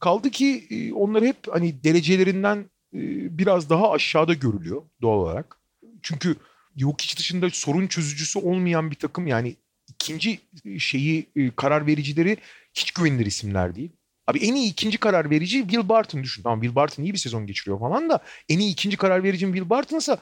Kaldı 0.00 0.30
ki 0.30 0.66
e, 0.70 0.92
onlar 0.92 1.24
hep 1.24 1.36
hani 1.50 1.84
derecelerinden 1.84 2.58
e, 2.94 3.00
biraz 3.38 3.70
daha 3.70 3.92
aşağıda 3.92 4.34
görülüyor 4.34 4.82
doğal 5.02 5.18
olarak. 5.18 5.58
Çünkü 6.02 6.36
Jokic 6.76 7.16
dışında 7.16 7.50
sorun 7.50 7.86
çözücüsü 7.86 8.38
olmayan 8.38 8.90
bir 8.90 8.96
takım 8.96 9.26
yani 9.26 9.56
ikinci 9.88 10.40
şeyi 10.78 11.26
e, 11.36 11.50
karar 11.56 11.86
vericileri 11.86 12.36
hiç 12.74 12.90
güvenilir 12.90 13.26
isimler 13.26 13.74
değil. 13.74 13.90
Abi 14.28 14.38
en 14.38 14.54
iyi 14.54 14.70
ikinci 14.70 14.98
karar 14.98 15.30
verici 15.30 15.60
Will 15.60 15.88
Barton 15.88 16.22
düşün. 16.22 16.42
Tamam 16.42 16.60
Will 16.60 16.74
Barton 16.74 17.02
iyi 17.02 17.12
bir 17.12 17.18
sezon 17.18 17.46
geçiriyor 17.46 17.80
falan 17.80 18.10
da 18.10 18.20
en 18.48 18.58
iyi 18.58 18.72
ikinci 18.72 18.96
karar 18.96 19.22
verici 19.22 19.44
Will 19.44 19.70
Barton'sa 19.70 20.18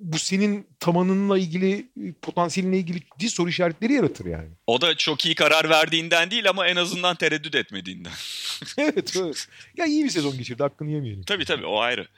bu 0.00 0.18
senin 0.18 0.66
tavanınla 0.80 1.38
ilgili 1.38 1.86
potansiyelinle 2.22 2.78
ilgili 2.78 3.00
ciddi 3.00 3.30
soru 3.30 3.48
işaretleri 3.48 3.92
yaratır 3.92 4.26
yani. 4.26 4.48
O 4.66 4.80
da 4.80 4.96
çok 4.96 5.26
iyi 5.26 5.34
karar 5.34 5.70
verdiğinden 5.70 6.30
değil 6.30 6.48
ama 6.48 6.66
en 6.66 6.76
azından 6.76 7.16
tereddüt 7.16 7.54
etmediğinden. 7.54 8.12
evet 8.78 9.16
evet. 9.16 9.48
Ya 9.76 9.86
iyi 9.86 10.04
bir 10.04 10.10
sezon 10.10 10.38
geçirdi 10.38 10.62
hakkını 10.62 10.90
yemeyelim. 10.90 11.22
Tabii 11.22 11.44
tabii 11.44 11.66
o 11.66 11.80
ayrı. 11.80 12.08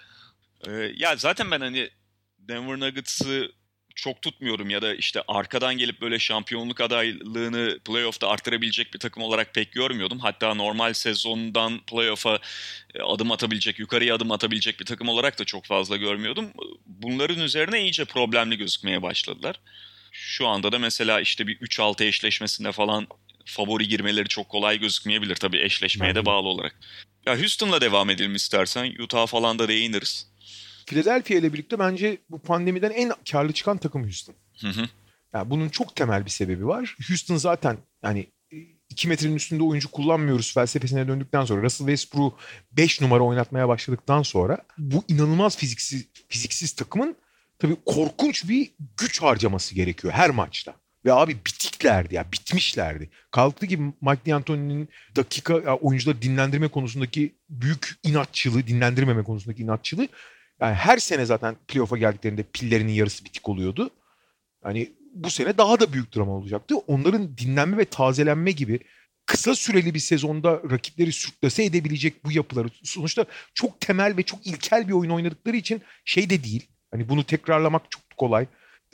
Ee, 0.68 0.72
ya 0.96 1.16
zaten 1.16 1.50
ben 1.50 1.60
hani 1.60 1.90
Denver 2.38 2.80
Nuggets'ı 2.80 3.52
çok 3.98 4.22
tutmuyorum 4.22 4.70
ya 4.70 4.82
da 4.82 4.94
işte 4.94 5.22
arkadan 5.28 5.78
gelip 5.78 6.00
böyle 6.00 6.18
şampiyonluk 6.18 6.80
adaylığını 6.80 7.78
playoff'ta 7.84 8.28
arttırabilecek 8.28 8.94
bir 8.94 8.98
takım 8.98 9.22
olarak 9.22 9.54
pek 9.54 9.72
görmüyordum. 9.72 10.18
Hatta 10.18 10.54
normal 10.54 10.92
sezondan 10.92 11.80
playoff'a 11.80 12.38
e, 12.94 13.02
adım 13.02 13.32
atabilecek, 13.32 13.78
yukarıya 13.78 14.14
adım 14.14 14.32
atabilecek 14.32 14.80
bir 14.80 14.84
takım 14.84 15.08
olarak 15.08 15.38
da 15.38 15.44
çok 15.44 15.64
fazla 15.64 15.96
görmüyordum. 15.96 16.50
Bunların 16.86 17.38
üzerine 17.38 17.82
iyice 17.82 18.04
problemli 18.04 18.58
gözükmeye 18.58 19.02
başladılar. 19.02 19.60
Şu 20.12 20.46
anda 20.46 20.72
da 20.72 20.78
mesela 20.78 21.20
işte 21.20 21.46
bir 21.46 21.58
3-6 21.58 22.04
eşleşmesinde 22.04 22.72
falan 22.72 23.06
favori 23.44 23.88
girmeleri 23.88 24.28
çok 24.28 24.48
kolay 24.48 24.78
gözükmeyebilir 24.78 25.36
tabii 25.36 25.58
eşleşmeye 25.58 26.14
de 26.14 26.26
bağlı 26.26 26.48
olarak. 26.48 26.76
Ya 27.26 27.38
Houston'la 27.38 27.80
devam 27.80 28.10
edelim 28.10 28.34
istersen. 28.34 28.94
Utah 28.98 29.26
falan 29.26 29.58
da 29.58 29.68
değiniriz. 29.68 30.28
Philadelphia 30.88 31.34
ile 31.34 31.52
birlikte 31.52 31.78
bence 31.78 32.18
bu 32.30 32.38
pandemiden 32.38 32.90
en 32.90 33.12
karlı 33.30 33.52
çıkan 33.52 33.78
takım 33.78 34.02
Houston. 34.02 34.34
Hı 34.60 34.68
hı. 34.68 34.88
Yani 35.34 35.50
bunun 35.50 35.68
çok 35.68 35.96
temel 35.96 36.24
bir 36.24 36.30
sebebi 36.30 36.66
var. 36.66 36.96
Houston 37.08 37.36
zaten 37.36 37.78
yani 38.02 38.26
2 38.90 39.08
metrenin 39.08 39.36
üstünde 39.36 39.62
oyuncu 39.62 39.90
kullanmıyoruz 39.90 40.54
felsefesine 40.54 41.08
döndükten 41.08 41.44
sonra 41.44 41.62
Russell 41.62 41.86
Westbrook'u 41.86 42.38
5 42.72 43.00
numara 43.00 43.22
oynatmaya 43.22 43.68
başladıktan 43.68 44.22
sonra 44.22 44.58
bu 44.78 45.04
inanılmaz 45.08 45.56
fiziksiz 45.56 46.06
fiziksiz 46.28 46.72
takımın 46.72 47.16
tabii 47.58 47.76
korkunç 47.86 48.48
bir 48.48 48.70
güç 48.96 49.22
harcaması 49.22 49.74
gerekiyor 49.74 50.12
her 50.12 50.30
maçta. 50.30 50.74
Ve 51.04 51.12
abi 51.12 51.36
bitiklerdi 51.46 52.14
ya 52.14 52.32
bitmişlerdi. 52.32 53.10
Kalktı 53.30 53.66
gibi 53.66 53.82
Mike 53.82 54.30
D'Antoni'nin 54.30 54.88
dakika 55.16 55.54
oyuncuları 55.74 56.22
dinlendirme 56.22 56.68
konusundaki 56.68 57.34
büyük 57.50 57.94
inatçılığı, 58.02 58.66
dinlendirmeme 58.66 59.22
konusundaki 59.22 59.62
inatçılığı 59.62 60.08
yani 60.60 60.74
her 60.74 60.98
sene 60.98 61.24
zaten 61.24 61.56
playoff'a 61.68 61.96
geldiklerinde 61.96 62.42
pillerinin 62.42 62.92
yarısı 62.92 63.24
bitik 63.24 63.48
oluyordu. 63.48 63.90
Yani 64.64 64.92
bu 65.14 65.30
sene 65.30 65.58
daha 65.58 65.80
da 65.80 65.92
büyük 65.92 66.16
drama 66.16 66.32
olacaktı. 66.32 66.76
Onların 66.76 67.38
dinlenme 67.38 67.78
ve 67.78 67.84
tazelenme 67.84 68.50
gibi 68.50 68.80
kısa 69.26 69.54
süreli 69.54 69.94
bir 69.94 69.98
sezonda 69.98 70.62
rakipleri 70.70 71.12
sürklase 71.12 71.64
edebilecek 71.64 72.24
bu 72.24 72.32
yapıları 72.32 72.68
sonuçta 72.82 73.24
çok 73.54 73.80
temel 73.80 74.16
ve 74.16 74.22
çok 74.22 74.46
ilkel 74.46 74.88
bir 74.88 74.92
oyun 74.92 75.10
oynadıkları 75.10 75.56
için 75.56 75.82
şey 76.04 76.30
de 76.30 76.44
değil. 76.44 76.68
Hani 76.90 77.08
bunu 77.08 77.24
tekrarlamak 77.24 77.90
çok 77.90 78.16
kolay. 78.16 78.46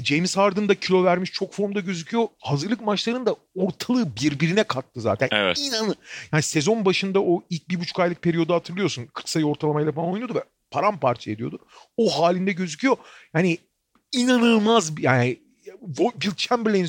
James 0.02 0.36
Harden 0.36 0.68
da 0.68 0.74
kilo 0.74 1.04
vermiş 1.04 1.32
çok 1.32 1.54
formda 1.54 1.80
gözüküyor. 1.80 2.26
Hazırlık 2.40 2.80
maçlarında 2.80 3.36
ortalığı 3.54 4.16
birbirine 4.16 4.64
kattı 4.64 5.00
zaten. 5.00 5.28
Evet. 5.32 5.58
İnanın. 5.58 5.94
Yani 6.32 6.42
sezon 6.42 6.84
başında 6.84 7.20
o 7.22 7.42
ilk 7.50 7.68
bir 7.68 7.80
buçuk 7.80 8.00
aylık 8.00 8.22
periyodu 8.22 8.54
hatırlıyorsun. 8.54 9.06
40 9.06 9.28
sayı 9.28 9.46
ortalamayla 9.46 9.92
falan 9.92 10.08
oynuyordu 10.08 10.34
ve 10.34 10.44
paramparça 10.74 11.30
ediyordu. 11.30 11.58
O 11.96 12.22
halinde 12.22 12.52
gözüküyor. 12.52 12.96
Yani 13.34 13.58
inanılmaz 14.12 14.92
yani 14.98 15.38
Bill 15.82 16.34
Chamberlain 16.36 16.88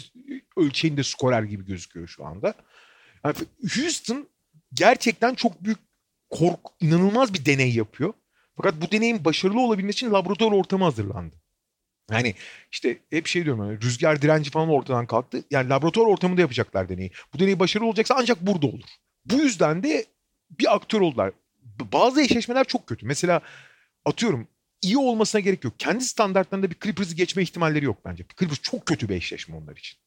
ölçeğinde 0.58 1.04
skorer 1.04 1.44
gibi 1.44 1.66
gözüküyor 1.66 2.08
şu 2.08 2.26
anda. 2.26 2.54
Yani 3.26 3.36
Houston 3.76 4.28
gerçekten 4.74 5.36
çok 5.36 5.64
büyük 5.64 5.80
kork, 6.30 6.60
inanılmaz 6.82 7.34
bir 7.34 7.46
deney 7.46 7.74
yapıyor. 7.74 8.14
Fakat 8.58 8.82
bu 8.82 8.92
deneyin 8.92 9.26
başarılı 9.26 9.60
olabilmesi 9.62 9.96
için 9.96 10.14
laboratuvar 10.14 10.52
ortamı 10.52 10.84
hazırlandı. 10.84 11.36
Yani 12.12 12.36
işte 12.72 12.98
hep 13.10 13.28
şey 13.28 13.46
diyorum 13.46 13.70
yani 13.70 13.82
rüzgar 13.82 14.22
direnci 14.22 14.52
falan 14.52 14.70
ortadan 14.70 15.08
kalktı. 15.08 15.44
Yani 15.52 15.70
laboratuvar 15.70 16.06
ortamında 16.06 16.42
yapacaklar 16.42 16.90
deneyi. 16.90 17.12
Bu 17.34 17.40
deney 17.40 17.60
başarılı 17.60 17.88
olacaksa 17.88 18.16
ancak 18.20 18.42
burada 18.42 18.68
olur. 18.68 18.90
Bu 19.26 19.36
yüzden 19.36 19.84
de 19.84 20.06
bir 20.50 20.76
aktör 20.76 21.02
oldular. 21.02 21.32
Bazı 21.94 22.22
eşleşmeler 22.22 22.64
çok 22.64 22.88
kötü. 22.88 23.06
Mesela 23.06 23.42
atıyorum 24.06 24.48
iyi 24.82 24.98
olmasına 24.98 25.42
gerek 25.42 25.64
yok. 25.64 25.74
Kendi 25.80 26.04
standartlarında 26.04 26.70
bir 26.70 26.76
Clippers'ı 26.84 27.16
geçme 27.16 27.44
ihtimalleri 27.44 27.86
yok 27.86 27.98
bence. 28.06 28.26
Clippers 28.40 28.62
çok 28.62 28.86
kötü 28.86 29.10
bir 29.10 29.16
eşleşme 29.16 29.56
onlar 29.56 29.76
için. 29.76 30.00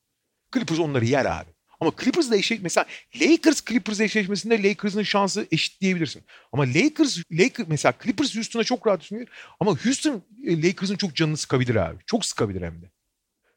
Clippers 0.55 0.78
onları 0.78 1.05
yer 1.05 1.24
abi. 1.24 1.51
Ama 1.80 1.92
Clippers'la 2.01 2.36
eşleş 2.36 2.61
mesela 2.62 2.86
Lakers 3.20 3.64
Clippers 3.64 4.01
eşleşmesinde 4.01 4.62
Lakers'ın 4.62 5.03
şansı 5.03 5.46
eşit 5.51 5.80
diyebilirsin. 5.80 6.22
Ama 6.53 6.62
Lakers 6.62 7.18
Lakers 7.32 7.68
mesela 7.68 7.94
Clippers 8.03 8.36
Houston'a 8.36 8.64
çok 8.64 8.86
rahat 8.86 9.03
üstünlüyor. 9.03 9.28
Ama 9.61 9.76
Houston 9.76 10.22
e, 10.44 10.62
Lakers'ın 10.62 10.96
çok 10.96 11.14
canını 11.14 11.36
sıkabilir 11.36 11.74
abi. 11.74 11.99
Çok 12.07 12.24
sıkabilir 12.24 12.62
hem 12.62 12.82
de. 12.82 12.90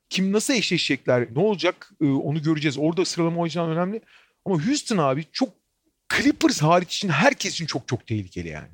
Kim 0.09 0.31
nasıl 0.31 0.53
eşleşecekler, 0.53 1.27
ne 1.35 1.39
olacak 1.39 1.91
e, 2.01 2.05
onu 2.05 2.41
göreceğiz. 2.41 2.77
Orada 2.77 3.05
sıralama 3.05 3.41
o 3.41 3.45
önemli. 3.45 4.01
Ama 4.45 4.65
Houston 4.65 4.97
abi 4.97 5.25
çok 5.31 5.49
Clippers 6.17 6.61
hariç 6.61 6.95
için 6.95 7.09
herkes 7.09 7.53
için 7.53 7.65
çok 7.65 7.87
çok 7.87 8.07
tehlikeli 8.07 8.47
yani. 8.47 8.71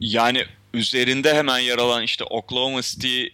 Yani 0.00 0.46
üzerinde 0.74 1.34
hemen 1.34 1.58
yer 1.58 1.78
alan 1.78 2.02
işte 2.02 2.24
Oklahoma 2.24 2.82
City, 2.82 3.24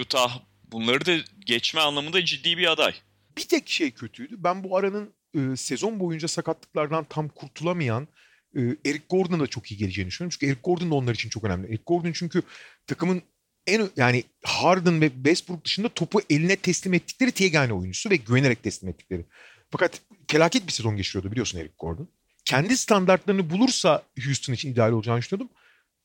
Utah 0.00 0.40
bunları 0.72 1.06
da 1.06 1.16
geçme 1.46 1.80
anlamında 1.80 2.24
ciddi 2.24 2.58
bir 2.58 2.72
aday. 2.72 2.94
Bir 3.36 3.48
tek 3.48 3.68
şey 3.68 3.90
kötüydü. 3.90 4.34
Ben 4.38 4.64
bu 4.64 4.76
aranın 4.76 5.14
e, 5.34 5.56
sezon 5.56 6.00
boyunca 6.00 6.28
sakatlıklardan 6.28 7.04
tam 7.04 7.28
kurtulamayan 7.28 8.08
e, 8.56 8.60
Eric 8.60 9.04
Gordon'a 9.10 9.40
da 9.40 9.46
çok 9.46 9.72
iyi 9.72 9.76
geleceğini 9.76 10.08
düşünüyorum. 10.08 10.36
Çünkü 10.40 10.46
Eric 10.46 10.60
Gordon 10.64 10.90
da 10.90 10.94
onlar 10.94 11.14
için 11.14 11.28
çok 11.28 11.44
önemli. 11.44 11.68
Eric 11.68 11.82
Gordon 11.86 12.12
çünkü 12.12 12.42
takımın 12.86 13.22
en 13.66 13.90
yani 13.96 14.24
Harden 14.44 15.00
ve 15.00 15.08
Westbrook 15.08 15.64
dışında 15.64 15.88
topu 15.88 16.20
eline 16.30 16.56
teslim 16.56 16.94
ettikleri 16.94 17.32
Tiegane 17.32 17.72
oyuncusu 17.72 18.10
ve 18.10 18.16
güvenerek 18.16 18.62
teslim 18.62 18.90
ettikleri. 18.90 19.24
Fakat 19.70 20.00
felaket 20.28 20.66
bir 20.66 20.72
sezon 20.72 20.96
geçiriyordu 20.96 21.30
biliyorsun 21.30 21.58
Eric 21.58 21.74
Gordon. 21.78 22.08
Kendi 22.44 22.76
standartlarını 22.76 23.50
bulursa 23.50 24.02
Houston 24.24 24.52
için 24.52 24.72
ideal 24.72 24.92
olacağını 24.92 25.20
düşünüyordum. 25.20 25.48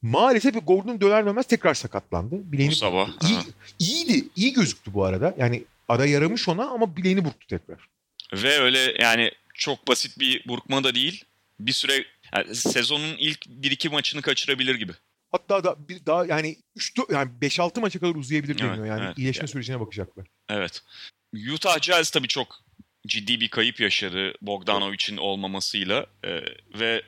Maalesef 0.01 0.55
Gordon 0.67 1.01
döner 1.01 1.25
dönmez 1.25 1.47
tekrar 1.47 1.73
sakatlandı. 1.73 2.51
Bileğini, 2.51 2.71
bu 2.71 2.75
sabah. 2.75 3.09
Iyi, 3.29 3.39
iyiydi. 3.79 4.27
iyi 4.35 4.53
gözüktü 4.53 4.93
bu 4.93 5.03
arada. 5.03 5.35
Yani 5.37 5.63
ara 5.89 6.05
yaramış 6.05 6.49
ona 6.49 6.69
ama 6.69 6.97
bileğini 6.97 7.25
burktu 7.25 7.47
tekrar. 7.47 7.87
Ve 8.33 8.59
öyle 8.59 8.95
yani 8.99 9.31
çok 9.53 9.87
basit 9.87 10.19
bir 10.19 10.47
burkma 10.47 10.83
da 10.83 10.95
değil. 10.95 11.23
Bir 11.59 11.71
süre 11.71 12.05
yani 12.35 12.55
sezonun 12.55 13.15
ilk 13.17 13.45
1-2 13.45 13.89
maçını 13.89 14.21
kaçırabilir 14.21 14.75
gibi. 14.75 14.91
Hatta 15.31 15.63
da 15.63 15.89
bir 15.89 16.05
daha 16.05 16.25
yani 16.25 16.57
3 16.75 16.93
yani 17.11 17.31
5-6 17.41 17.79
maça 17.79 17.99
kadar 17.99 18.15
uzayabilir 18.15 18.57
deniyor. 18.57 18.77
Evet, 18.77 18.89
yani 18.89 19.05
evet, 19.05 19.17
iyileşme 19.17 19.41
yani. 19.41 19.49
sürecine 19.49 19.79
bakacaklar. 19.79 20.27
Evet. 20.49 20.83
Utah 21.53 21.81
Jazz 21.81 22.09
tabii 22.09 22.27
çok 22.27 22.63
ciddi 23.07 23.39
bir 23.39 23.47
kayıp 23.47 23.79
yaşadı 23.79 24.33
Bogdanovic'in 24.41 25.17
olmamasıyla 25.17 26.05
ee, 26.23 26.41
ve 26.79 27.01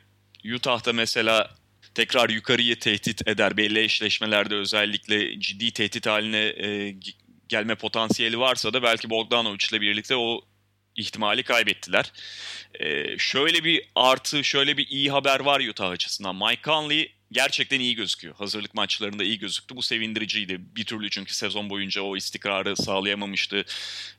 Utah'da 0.56 0.94
mesela 0.94 1.56
tekrar 1.96 2.30
yukarıyı 2.30 2.80
tehdit 2.80 3.28
eder. 3.28 3.58
Belli 3.58 3.80
eşleşmelerde 3.80 4.56
özellikle 4.56 5.39
ciddi 5.39 5.72
tehdit 5.72 6.08
haline 6.08 6.38
e, 6.38 6.96
gelme 7.50 7.76
potansiyeli 7.76 8.39
varsa 8.39 8.74
da 8.74 8.84
belki 8.84 9.10
Bogdanovic 9.10 9.68
ile 9.72 9.82
birlikte 9.82 10.16
o 10.16 10.42
ihtimali 10.96 11.44
kaybettiler. 11.44 12.12
Ee, 12.80 13.18
şöyle 13.18 13.64
bir 13.64 13.84
artı, 13.96 14.44
şöyle 14.44 14.78
bir 14.78 14.88
iyi 14.88 15.12
haber 15.12 15.39
var 15.39 15.60
Utah 15.60 15.89
açısından. 15.89 16.36
Mike 16.36 16.62
Conley 16.64 17.12
gerçekten 17.32 17.79
iyi 17.79 17.95
gözüküyor. 17.95 18.36
Hazırlık 18.36 18.73
maçlarında 18.73 19.23
iyi 19.23 19.39
gözüktü. 19.39 19.75
Bu 19.75 19.82
sevindiriciydi. 19.82 20.59
Bir 20.75 20.86
türlü 20.86 21.09
çünkü 21.09 21.34
sezon 21.34 21.69
boyunca 21.69 22.01
o 22.01 22.17
istikrarı 22.17 22.75
sağlayamamıştı. 22.75 23.65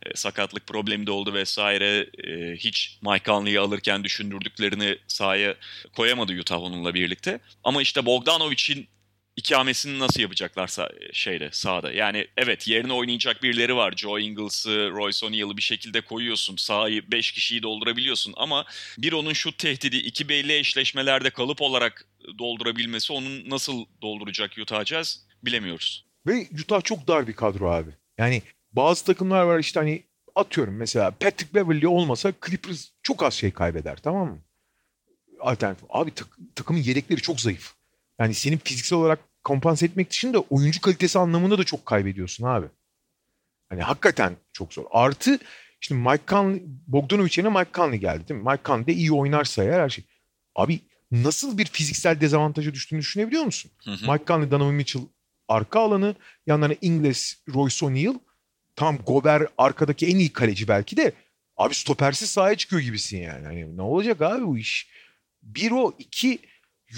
E, 0.06 0.14
sakatlık 0.14 0.66
problemi 0.66 1.06
de 1.06 1.10
oldu 1.10 1.34
vesaire. 1.34 2.10
E, 2.24 2.56
hiç 2.56 2.98
Mike 3.02 3.24
Conley'i 3.24 3.60
alırken 3.60 4.04
düşündürdüklerini 4.04 4.98
sahaya 5.08 5.54
koyamadı 5.92 6.32
Utah 6.40 6.62
onunla 6.62 6.94
birlikte. 6.94 7.40
Ama 7.64 7.82
işte 7.82 8.06
Bogdanovic'in 8.06 8.88
ikamesini 9.36 9.98
nasıl 9.98 10.20
yapacaklarsa 10.20 10.88
şeyde 11.12 11.48
sahada. 11.52 11.92
Yani 11.92 12.26
evet 12.36 12.68
yerine 12.68 12.92
oynayacak 12.92 13.42
birileri 13.42 13.76
var. 13.76 13.94
Joe 13.96 14.18
Ingles'ı, 14.18 14.90
Royce 14.90 15.26
O'Neal'ı 15.26 15.56
bir 15.56 15.62
şekilde 15.62 16.00
koyuyorsun. 16.00 16.56
Sahayı 16.56 17.12
5 17.12 17.32
kişiyi 17.32 17.62
doldurabiliyorsun 17.62 18.34
ama 18.36 18.64
bir 18.98 19.12
onun 19.12 19.32
şut 19.32 19.58
tehdidi, 19.58 19.96
iki 19.96 20.28
belli 20.28 20.58
eşleşmelerde 20.58 21.30
kalıp 21.30 21.62
olarak 21.62 22.06
doldurabilmesi 22.38 23.12
onun 23.12 23.50
nasıl 23.50 23.84
dolduracak 24.02 24.50
Utah 24.58 24.84
Jazz 24.84 25.26
bilemiyoruz. 25.42 26.06
Ve 26.26 26.46
Utah 26.62 26.82
çok 26.84 27.08
dar 27.08 27.26
bir 27.26 27.32
kadro 27.32 27.70
abi. 27.70 27.90
Yani 28.18 28.42
bazı 28.72 29.04
takımlar 29.04 29.42
var 29.42 29.58
işte 29.58 29.80
hani 29.80 30.02
atıyorum 30.34 30.76
mesela 30.76 31.10
Patrick 31.10 31.54
Beverly 31.54 31.86
olmasa 31.86 32.32
Clippers 32.46 32.88
çok 33.02 33.22
az 33.22 33.34
şey 33.34 33.50
kaybeder 33.50 33.96
tamam 33.96 34.28
mı? 34.28 34.38
Alternatif. 35.40 35.84
Abi 35.88 36.14
tak, 36.14 36.28
takımın 36.54 36.80
yedekleri 36.80 37.20
çok 37.20 37.40
zayıf. 37.40 37.74
Yani 38.18 38.34
senin 38.34 38.58
fiziksel 38.58 38.98
olarak 38.98 39.18
kompanse 39.44 39.86
etmek 39.86 40.10
dışında 40.10 40.40
oyuncu 40.40 40.80
kalitesi 40.80 41.18
anlamında 41.18 41.58
da 41.58 41.64
çok 41.64 41.86
kaybediyorsun 41.86 42.44
abi. 42.44 42.66
Hani 43.68 43.82
hakikaten 43.82 44.36
çok 44.52 44.74
zor. 44.74 44.84
Artı 44.90 45.38
şimdi 45.80 46.00
Mike 46.00 46.22
Conley, 46.28 46.62
Bogdanovic 46.86 47.32
yerine 47.36 47.58
Mike 47.58 47.70
Conley 47.74 47.98
geldi 47.98 48.28
değil 48.28 48.40
mi? 48.40 48.50
Mike 48.50 48.62
Conley 48.64 48.86
de 48.86 48.92
iyi 48.92 49.12
oynarsa 49.12 49.64
eğer 49.64 49.80
her 49.80 49.88
şey. 49.88 50.04
Abi 50.54 50.80
nasıl 51.12 51.58
bir 51.58 51.66
fiziksel 51.66 52.20
dezavantaja 52.20 52.74
düştüğünü 52.74 53.00
düşünebiliyor 53.00 53.44
musun? 53.44 53.70
Hı 53.84 53.90
hı. 53.90 54.12
Mike 54.12 54.24
Conley, 54.26 54.50
Donovan 54.50 54.74
Mitchell 54.74 55.02
arka 55.48 55.80
alanı. 55.80 56.14
Yanlarına 56.46 56.76
İngiliz, 56.80 57.42
Royce 57.54 57.86
O'Neal. 57.86 58.14
Tam 58.76 58.98
Gober 58.98 59.46
arkadaki 59.58 60.06
en 60.06 60.16
iyi 60.16 60.32
kaleci 60.32 60.68
belki 60.68 60.96
de. 60.96 61.12
Abi 61.56 61.74
stopersiz 61.74 62.30
sahaya 62.30 62.56
çıkıyor 62.56 62.82
gibisin 62.82 63.18
yani. 63.18 63.46
Hani 63.46 63.76
ne 63.76 63.82
olacak 63.82 64.22
abi 64.22 64.46
bu 64.46 64.58
iş? 64.58 64.88
Bir 65.42 65.70
o, 65.70 65.94
iki 65.98 66.38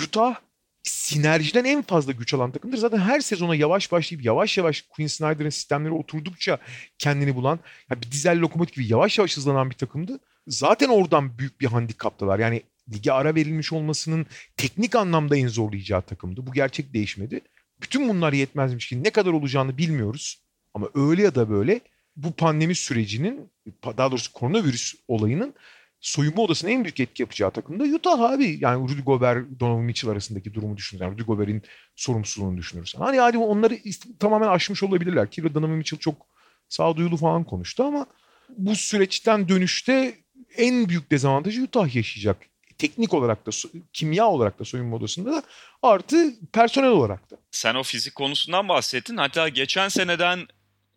Utah 0.05 0.35
sinerjiden 0.83 1.65
en 1.65 1.83
fazla 1.83 2.13
güç 2.13 2.35
alan 2.35 2.53
takımdır. 2.53 2.79
Zaten 2.79 2.99
her 2.99 3.21
sezona 3.21 3.55
yavaş 3.55 3.93
başlayıp 3.93 4.25
yavaş 4.25 4.59
yavaş 4.59 4.83
Quinn 4.83 5.07
Snyder'ın 5.07 5.51
sistemleri 5.51 5.93
oturdukça 5.93 6.59
kendini 6.99 7.35
bulan, 7.35 7.61
yani 7.91 8.03
bir 8.03 8.11
dizel 8.11 8.41
lokomotif 8.41 8.75
gibi 8.75 8.87
yavaş 8.87 9.19
yavaş 9.19 9.37
hızlanan 9.37 9.71
bir 9.71 9.75
takımdı. 9.75 10.21
Zaten 10.47 10.89
oradan 10.89 11.39
büyük 11.39 11.61
bir 11.61 11.67
handikaptalar. 11.67 12.39
Yani 12.39 12.63
lige 12.93 13.13
ara 13.13 13.35
verilmiş 13.35 13.73
olmasının 13.73 14.27
teknik 14.57 14.97
anlamda 14.97 15.37
en 15.37 15.49
zorlayacağı 15.49 16.03
takımdı. 16.03 16.47
Bu 16.47 16.53
gerçek 16.53 16.95
değişmedi. 16.95 17.41
Bütün 17.83 18.09
bunlar 18.09 18.33
yetmezmiş 18.33 18.89
ki 18.89 19.05
ne 19.05 19.11
kadar 19.11 19.31
olacağını 19.31 19.79
bilmiyoruz. 19.79 20.43
Ama 20.75 20.89
öyle 20.95 21.23
ya 21.23 21.35
da 21.35 21.51
böyle 21.51 21.81
bu 22.17 22.33
pandemi 22.33 22.75
sürecinin 22.75 23.51
daha 23.85 24.11
doğrusu 24.11 24.33
koronavirüs 24.33 24.95
olayının 25.09 25.55
soyunma 26.01 26.43
odasına 26.43 26.71
en 26.71 26.85
büyük 26.85 27.01
etki 27.01 27.23
yapacağı 27.23 27.51
takım 27.51 27.81
da 27.81 27.85
Utah 27.85 28.21
abi. 28.21 28.59
Yani 28.61 28.89
Rudy 28.89 29.03
Gobert, 29.03 29.61
Donovan 29.61 29.85
Mitchell 29.85 30.11
arasındaki 30.11 30.55
durumu 30.55 30.77
düşünürüz. 30.77 31.03
Yani 31.03 31.15
Rudy 31.15 31.23
Gobert'in 31.23 31.63
sorumsuzluğunu 31.97 32.57
düşünürüz. 32.57 32.95
Hani 32.99 33.19
hadi 33.19 33.39
onları 33.39 33.79
tamamen 34.19 34.49
aşmış 34.49 34.83
olabilirler. 34.83 35.31
Ki 35.31 35.55
Donovan 35.55 35.77
Mitchell 35.77 35.99
çok 35.99 36.27
sağduyulu 36.69 37.17
falan 37.17 37.45
konuştu 37.45 37.85
ama 37.85 38.07
bu 38.59 38.77
süreçten 38.77 39.49
dönüşte 39.49 40.15
en 40.57 40.89
büyük 40.89 41.11
dezavantajı 41.11 41.63
Utah 41.63 41.95
yaşayacak. 41.95 42.37
Teknik 42.79 43.15
olarak 43.15 43.47
da, 43.47 43.51
kimya 43.93 44.27
olarak 44.27 44.59
da 44.59 44.65
soyunma 44.65 44.97
odasında 44.97 45.33
da 45.33 45.43
artı 45.83 46.35
personel 46.53 46.91
olarak 46.91 47.31
da. 47.31 47.37
Sen 47.51 47.75
o 47.75 47.83
fizik 47.83 48.15
konusundan 48.15 48.69
bahsettin. 48.69 49.17
Hatta 49.17 49.49
geçen 49.49 49.89
seneden 49.89 50.47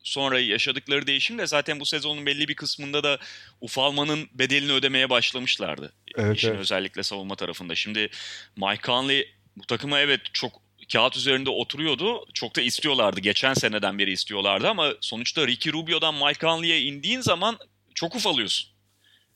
sonra 0.03 0.39
yaşadıkları 0.39 1.07
değişim 1.07 1.37
de 1.37 1.47
zaten 1.47 1.79
bu 1.79 1.85
sezonun 1.85 2.25
belli 2.25 2.47
bir 2.47 2.55
kısmında 2.55 3.03
da 3.03 3.19
ufalmanın 3.61 4.29
bedelini 4.33 4.71
ödemeye 4.71 5.09
başlamışlardı. 5.09 5.93
Evet, 6.15 6.37
İşin 6.37 6.49
evet. 6.49 6.59
özellikle 6.59 7.03
savunma 7.03 7.35
tarafında. 7.35 7.75
Şimdi 7.75 8.09
Mike 8.55 8.81
Conley 8.83 9.33
bu 9.55 9.65
takıma 9.65 9.99
evet 9.99 10.21
çok 10.33 10.51
kağıt 10.93 11.17
üzerinde 11.17 11.49
oturuyordu. 11.49 12.25
Çok 12.33 12.55
da 12.55 12.61
istiyorlardı. 12.61 13.19
Geçen 13.19 13.53
seneden 13.53 13.99
beri 13.99 14.11
istiyorlardı 14.11 14.69
ama 14.69 14.93
sonuçta 15.01 15.47
Ricky 15.47 15.73
Rubio'dan 15.73 16.15
Mike 16.15 16.39
Conley'e 16.39 16.81
indiğin 16.81 17.21
zaman 17.21 17.57
çok 17.95 18.15
ufalıyorsun. 18.15 18.69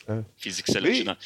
Evet. 0.08 0.26
Fiziksel 0.38 0.84
Ve- 0.84 0.92
açıdan. 0.92 1.18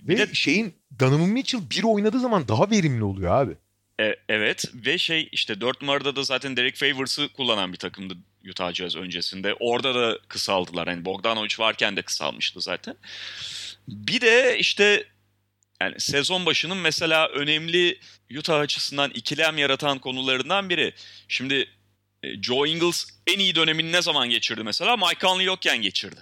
Bir 0.00 0.18
Ve 0.18 0.18
de 0.18 0.34
şeyin 0.34 0.74
Donovan 1.00 1.28
Mitchell 1.28 1.70
bir 1.70 1.82
oynadığı 1.82 2.20
zaman 2.20 2.48
daha 2.48 2.70
verimli 2.70 3.04
oluyor 3.04 3.32
abi. 3.32 3.56
E, 4.00 4.16
evet 4.28 4.64
ve 4.74 4.98
şey 4.98 5.28
işte 5.32 5.60
4 5.60 5.82
numarada 5.82 6.16
da 6.16 6.22
zaten 6.22 6.56
Derek 6.56 6.76
Favors'ı 6.76 7.28
kullanan 7.28 7.72
bir 7.72 7.78
takımdı 7.78 8.14
Utah 8.50 8.72
Jazz 8.72 8.96
öncesinde. 8.96 9.54
Orada 9.60 9.94
da 9.94 10.18
kısaldılar. 10.28 10.86
Yani 10.86 11.04
Bogdanovic 11.04 11.54
varken 11.58 11.96
de 11.96 12.02
kısalmıştı 12.02 12.60
zaten. 12.60 12.96
Bir 13.88 14.20
de 14.20 14.58
işte 14.58 15.04
yani 15.80 16.00
sezon 16.00 16.46
başının 16.46 16.76
mesela 16.76 17.28
önemli 17.28 17.98
Utah 18.38 18.60
açısından 18.60 19.10
ikilem 19.10 19.58
yaratan 19.58 19.98
konularından 19.98 20.68
biri. 20.68 20.94
Şimdi 21.28 21.68
e, 22.22 22.42
Joe 22.42 22.66
Ingles 22.66 23.06
en 23.26 23.38
iyi 23.38 23.54
dönemini 23.54 23.92
ne 23.92 24.02
zaman 24.02 24.30
geçirdi 24.30 24.62
mesela? 24.62 24.96
Mike 24.96 25.20
Conley 25.20 25.46
yokken 25.46 25.82
geçirdi. 25.82 26.20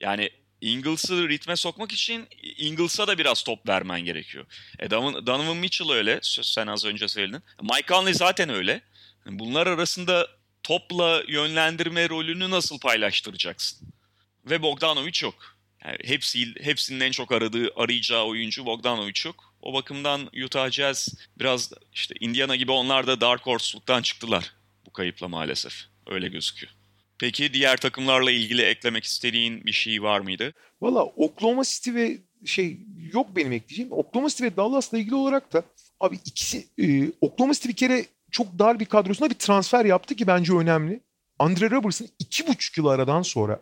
Yani 0.00 0.30
Ingles'ı 0.60 1.28
ritme 1.28 1.56
sokmak 1.56 1.92
için 1.92 2.28
Ingles'a 2.56 3.06
da 3.06 3.18
biraz 3.18 3.42
top 3.42 3.68
vermen 3.68 4.00
gerekiyor. 4.00 4.46
E 4.78 4.90
Donovan, 4.90 5.56
Mitchell 5.56 5.90
öyle. 5.90 6.18
Sen 6.22 6.66
az 6.66 6.84
önce 6.84 7.08
söyledin. 7.08 7.42
Mike 7.62 7.88
Conley 7.88 8.14
zaten 8.14 8.48
öyle. 8.48 8.82
Bunlar 9.26 9.66
arasında 9.66 10.28
topla 10.62 11.22
yönlendirme 11.28 12.08
rolünü 12.08 12.50
nasıl 12.50 12.78
paylaştıracaksın? 12.78 13.88
Ve 14.44 14.62
Bogdanovic 14.62 15.20
yok. 15.22 15.56
Yani 15.84 15.98
hepsi, 16.04 16.54
hepsinin 16.60 17.00
en 17.00 17.10
çok 17.10 17.32
aradığı, 17.32 17.70
arayacağı 17.76 18.24
oyuncu 18.24 18.66
Bogdanovic 18.66 19.20
yok. 19.24 19.54
O 19.62 19.74
bakımdan 19.74 20.30
Utah 20.44 20.70
Jazz 20.70 21.14
biraz 21.38 21.72
işte 21.94 22.14
Indiana 22.20 22.56
gibi 22.56 22.72
onlar 22.72 23.06
da 23.06 23.20
Dark 23.20 23.46
Horse'luktan 23.46 24.02
çıktılar 24.02 24.52
bu 24.86 24.92
kayıpla 24.92 25.28
maalesef. 25.28 25.84
Öyle 26.06 26.28
gözüküyor. 26.28 26.72
Peki 27.18 27.52
diğer 27.52 27.76
takımlarla 27.76 28.30
ilgili 28.30 28.62
eklemek 28.62 29.04
istediğin 29.04 29.66
bir 29.66 29.72
şey 29.72 30.02
var 30.02 30.20
mıydı? 30.20 30.54
Valla 30.80 31.04
Oklahoma 31.04 31.62
City 31.64 31.94
ve 31.94 32.18
şey 32.44 32.78
yok 33.12 33.36
benim 33.36 33.52
ekleyeceğim. 33.52 33.92
Oklahoma 33.92 34.28
City 34.28 34.44
ve 34.44 34.56
Dallas'la 34.56 34.98
ilgili 34.98 35.14
olarak 35.14 35.52
da 35.52 35.62
abi 36.00 36.18
ikisi 36.24 36.66
e, 36.78 37.12
Oklahoma 37.20 37.54
City 37.54 37.68
bir 37.68 37.76
kere 37.76 38.04
çok 38.30 38.58
dar 38.58 38.80
bir 38.80 38.84
kadrosuna 38.84 39.30
bir 39.30 39.34
transfer 39.34 39.84
yaptı 39.84 40.14
ki 40.14 40.26
bence 40.26 40.52
önemli. 40.52 41.00
Andre 41.38 41.70
Robertson 41.70 42.08
iki 42.18 42.46
buçuk 42.46 42.78
yıl 42.78 42.86
aradan 42.86 43.22
sonra 43.22 43.60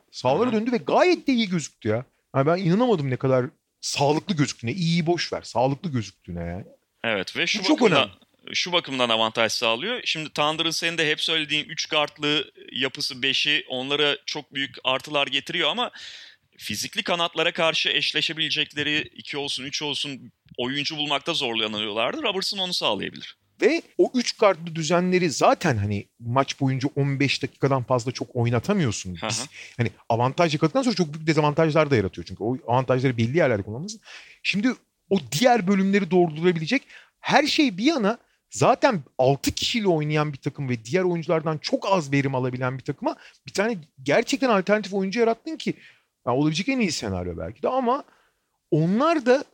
hı. 0.48 0.52
döndü 0.52 0.72
ve 0.72 0.76
gayet 0.76 1.26
de 1.26 1.32
iyi 1.32 1.48
gözüktü 1.48 1.88
ya. 1.88 2.04
Yani 2.36 2.46
ben 2.46 2.56
inanamadım 2.56 3.10
ne 3.10 3.16
kadar 3.16 3.46
sağlıklı 3.80 4.36
gözüktüğüne. 4.36 4.72
İyi 4.72 5.06
boş 5.06 5.32
ver. 5.32 5.42
Sağlıklı 5.42 5.92
gözüktüğüne 5.92 6.44
yani. 6.44 6.64
Evet 7.04 7.36
ve 7.36 7.46
şu 7.46 7.58
Bu 7.58 7.62
çok 7.62 7.80
bakımdan 7.80 8.10
şu 8.52 8.72
bakımdan 8.72 9.08
avantaj 9.08 9.52
sağlıyor. 9.52 10.00
Şimdi 10.04 10.32
Thunder'ın 10.32 10.70
senin 10.70 10.98
de 10.98 11.10
hep 11.10 11.20
söylediğin 11.20 11.64
3 11.64 11.88
kartlı 11.88 12.52
yapısı 12.72 13.14
5'i 13.14 13.64
onlara 13.68 14.16
çok 14.26 14.54
büyük 14.54 14.76
artılar 14.84 15.26
getiriyor 15.26 15.70
ama 15.70 15.90
fizikli 16.58 17.02
kanatlara 17.02 17.52
karşı 17.52 17.88
eşleşebilecekleri 17.88 19.10
2 19.14 19.38
olsun 19.38 19.64
3 19.64 19.82
olsun 19.82 20.32
oyuncu 20.58 20.96
bulmakta 20.96 21.34
zorlanıyorlardı. 21.34 22.22
Robertson 22.22 22.58
onu 22.58 22.74
sağlayabilir. 22.74 23.36
Ve 23.60 23.82
o 23.98 24.10
üç 24.14 24.36
kartlı 24.36 24.74
düzenleri 24.74 25.30
zaten 25.30 25.76
hani 25.76 26.08
maç 26.20 26.60
boyunca 26.60 26.88
15 26.96 27.42
dakikadan 27.42 27.82
fazla 27.82 28.12
çok 28.12 28.36
oynatamıyorsun. 28.36 29.18
Biz, 29.28 29.46
hani 29.76 29.90
avantaj 30.08 30.54
yakaladıktan 30.54 30.82
sonra 30.82 30.94
çok 30.94 31.14
büyük 31.14 31.26
dezavantajlar 31.26 31.90
da 31.90 31.96
yaratıyor. 31.96 32.24
Çünkü 32.26 32.44
o 32.44 32.56
avantajları 32.66 33.16
belli 33.16 33.36
yerlerde 33.36 33.62
kullanması. 33.62 33.98
Şimdi 34.42 34.68
o 35.10 35.18
diğer 35.32 35.66
bölümleri 35.66 36.10
doldurabilecek 36.10 36.82
her 37.20 37.46
şey 37.46 37.78
bir 37.78 37.84
yana 37.84 38.18
zaten 38.50 39.02
6 39.18 39.50
kişiyle 39.50 39.88
oynayan 39.88 40.32
bir 40.32 40.38
takım 40.38 40.68
ve 40.68 40.84
diğer 40.84 41.02
oyunculardan 41.02 41.58
çok 41.58 41.92
az 41.92 42.12
verim 42.12 42.34
alabilen 42.34 42.78
bir 42.78 42.84
takıma 42.84 43.16
bir 43.46 43.52
tane 43.52 43.78
gerçekten 44.02 44.48
alternatif 44.48 44.94
oyuncu 44.94 45.20
yarattın 45.20 45.56
ki 45.56 45.74
yani 46.26 46.36
olabilecek 46.36 46.68
en 46.68 46.80
iyi 46.80 46.92
senaryo 46.92 47.38
belki 47.38 47.62
de 47.62 47.68
ama 47.68 48.04
onlar 48.70 49.26
da 49.26 49.44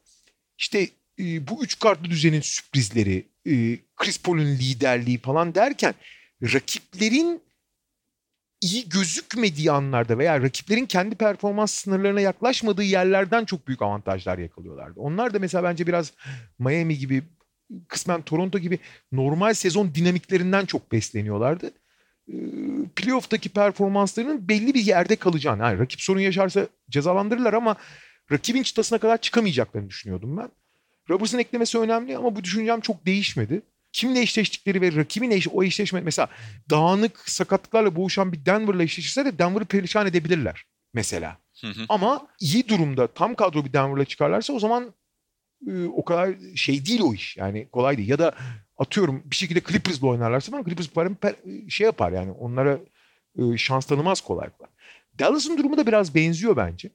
işte 0.58 0.88
e, 1.18 1.48
bu 1.48 1.64
üç 1.64 1.78
kartlı 1.78 2.04
düzenin 2.04 2.40
sürprizleri, 2.40 3.26
e, 3.46 3.78
Chris 3.96 4.22
Paul'un 4.22 4.46
liderliği 4.46 5.18
falan 5.18 5.54
derken 5.54 5.94
rakiplerin 6.42 7.42
iyi 8.60 8.88
gözükmediği 8.88 9.70
anlarda 9.70 10.18
veya 10.18 10.42
rakiplerin 10.42 10.86
kendi 10.86 11.14
performans 11.14 11.74
sınırlarına 11.74 12.20
yaklaşmadığı 12.20 12.82
yerlerden 12.82 13.44
çok 13.44 13.68
büyük 13.68 13.82
avantajlar 13.82 14.38
yakalıyorlardı. 14.38 15.00
Onlar 15.00 15.34
da 15.34 15.38
mesela 15.38 15.64
bence 15.64 15.86
biraz 15.86 16.12
Miami 16.58 16.98
gibi 16.98 17.22
kısmen 17.88 18.22
Toronto 18.22 18.58
gibi 18.58 18.78
normal 19.12 19.54
sezon 19.54 19.94
dinamiklerinden 19.94 20.66
çok 20.66 20.92
besleniyorlardı. 20.92 21.70
Ee, 22.28 22.34
Playoff'taki 22.96 23.48
performanslarının 23.48 24.48
belli 24.48 24.74
bir 24.74 24.84
yerde 24.84 25.16
kalacağını. 25.16 25.62
Yani 25.62 25.78
rakip 25.78 26.00
sorun 26.00 26.20
yaşarsa 26.20 26.66
cezalandırırlar 26.90 27.52
ama 27.52 27.76
rakibin 28.32 28.62
çıtasına 28.62 28.98
kadar 28.98 29.18
çıkamayacaklarını 29.18 29.88
düşünüyordum 29.88 30.36
ben. 30.36 30.48
Robertson 31.10 31.38
eklemesi 31.38 31.78
önemli 31.78 32.16
ama 32.16 32.36
bu 32.36 32.44
düşüncem 32.44 32.80
çok 32.80 33.06
değişmedi. 33.06 33.62
Kimle 33.92 34.20
eşleştikleri 34.20 34.80
ve 34.80 34.96
rakibin 34.96 35.30
eş, 35.30 35.48
o 35.48 35.62
eşleşme 35.62 36.00
mesela 36.00 36.28
dağınık 36.70 37.30
sakatlıklarla 37.30 37.96
boğuşan 37.96 38.32
bir 38.32 38.46
Denver'la 38.46 38.82
eşleşirse 38.82 39.24
de 39.24 39.38
Denver'ı 39.38 39.64
perişan 39.64 40.06
edebilirler 40.06 40.64
mesela. 40.94 41.38
Hı 41.60 41.66
hı. 41.66 41.84
Ama 41.88 42.26
iyi 42.40 42.68
durumda 42.68 43.06
tam 43.06 43.34
kadro 43.34 43.64
bir 43.64 43.72
Denver'la 43.72 44.04
çıkarlarsa 44.04 44.52
o 44.52 44.58
zaman 44.58 44.94
o 45.94 46.04
kadar 46.04 46.34
şey 46.54 46.86
değil 46.86 47.00
o 47.00 47.14
iş. 47.14 47.36
Yani 47.36 47.68
kolay 47.72 47.96
değil. 47.96 48.08
Ya 48.08 48.18
da 48.18 48.32
atıyorum 48.78 49.22
bir 49.24 49.36
şekilde 49.36 49.60
Clippers'la 49.60 50.06
oynarlarsa 50.06 50.50
falan 50.50 50.64
Clippers 50.64 50.88
param 50.88 51.16
şey 51.68 51.84
yapar 51.84 52.12
yani 52.12 52.30
onlara 52.30 52.78
e, 53.38 53.56
şans 53.56 53.86
tanımaz 53.86 54.20
kolay 54.20 54.50
kolay. 54.58 54.70
Dallas'ın 55.18 55.58
durumu 55.58 55.76
da 55.76 55.86
biraz 55.86 56.14
benziyor 56.14 56.56
bence. 56.56 56.90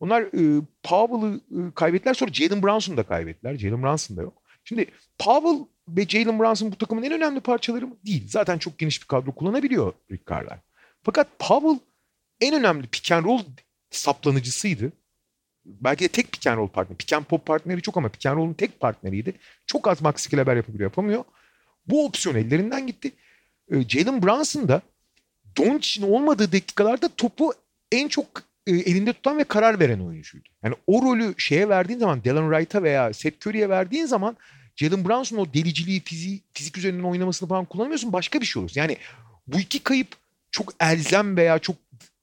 Onlar 0.00 0.22
e, 0.22 0.62
Powell'ı 0.82 1.40
e, 1.50 1.74
kaybettiler 1.74 2.14
sonra 2.14 2.32
Jalen 2.32 2.62
Brunson'u 2.62 2.96
da 2.96 3.02
kaybettiler. 3.02 3.58
Jalen 3.58 3.82
Brunson 3.82 4.16
da 4.16 4.22
yok. 4.22 4.42
Şimdi 4.64 4.86
Powell 5.18 5.66
ve 5.88 6.06
Jalen 6.08 6.38
Brunson 6.38 6.72
bu 6.72 6.76
takımın 6.76 7.02
en 7.02 7.12
önemli 7.12 7.40
parçaları 7.40 7.86
mı? 7.86 7.96
Değil. 8.06 8.28
Zaten 8.28 8.58
çok 8.58 8.78
geniş 8.78 9.02
bir 9.02 9.06
kadro 9.06 9.32
kullanabiliyor 9.32 9.92
Rick 10.10 10.30
Carlisle. 10.30 10.62
Fakat 11.02 11.38
Powell 11.38 11.78
en 12.40 12.54
önemli 12.54 12.86
pick 12.86 13.12
and 13.12 13.24
roll 13.24 13.40
saplanıcısıydı. 13.90 14.92
Belki 15.66 16.04
de 16.04 16.08
tek 16.08 16.32
pick 16.32 16.46
and 16.46 16.56
roll 16.56 16.68
partneri. 16.68 16.98
Pick 16.98 17.28
pop 17.28 17.46
partneri 17.46 17.82
çok 17.82 17.96
ama 17.96 18.08
pick 18.08 18.26
and 18.26 18.36
roll'un 18.36 18.54
tek 18.54 18.80
partneriydi. 18.80 19.34
Çok 19.66 19.88
az 19.88 20.02
Maxi 20.02 20.30
Kleber 20.30 20.56
yapabiliyor 20.56 20.90
yapamıyor. 20.90 21.24
Bu 21.86 22.06
opsiyon 22.06 22.36
ellerinden 22.36 22.86
gitti. 22.86 23.12
E, 23.70 23.88
Jalen 23.88 24.22
Brunson 24.22 24.68
da 24.68 24.82
Doncic'in 25.56 26.10
olmadığı 26.12 26.52
dakikalarda 26.52 27.08
topu 27.08 27.52
en 27.92 28.08
çok 28.08 28.26
e, 28.66 28.72
elinde 28.72 29.12
tutan 29.12 29.38
ve 29.38 29.44
karar 29.44 29.80
veren 29.80 30.00
oyuncuydu. 30.00 30.48
Yani 30.62 30.74
o 30.86 31.02
rolü 31.02 31.34
şeye 31.38 31.68
verdiğin 31.68 31.98
zaman 31.98 32.24
Dylan 32.24 32.50
Wright'a 32.50 32.82
veya 32.82 33.12
Seth 33.12 33.46
Curry'e 33.46 33.68
verdiğin 33.68 34.06
zaman 34.06 34.36
Jalen 34.76 35.04
Brunson 35.04 35.36
o 35.36 35.54
deliciliği, 35.54 36.00
fizik, 36.00 36.44
fizik 36.52 36.78
üzerinden 36.78 37.04
oynamasını 37.04 37.48
falan 37.48 37.64
kullanamıyorsun. 37.64 38.12
Başka 38.12 38.40
bir 38.40 38.46
şey 38.46 38.62
olur. 38.62 38.70
Yani 38.74 38.96
bu 39.46 39.60
iki 39.60 39.78
kayıp 39.78 40.08
çok 40.50 40.74
elzem 40.80 41.36
veya 41.36 41.58
çok 41.58 41.76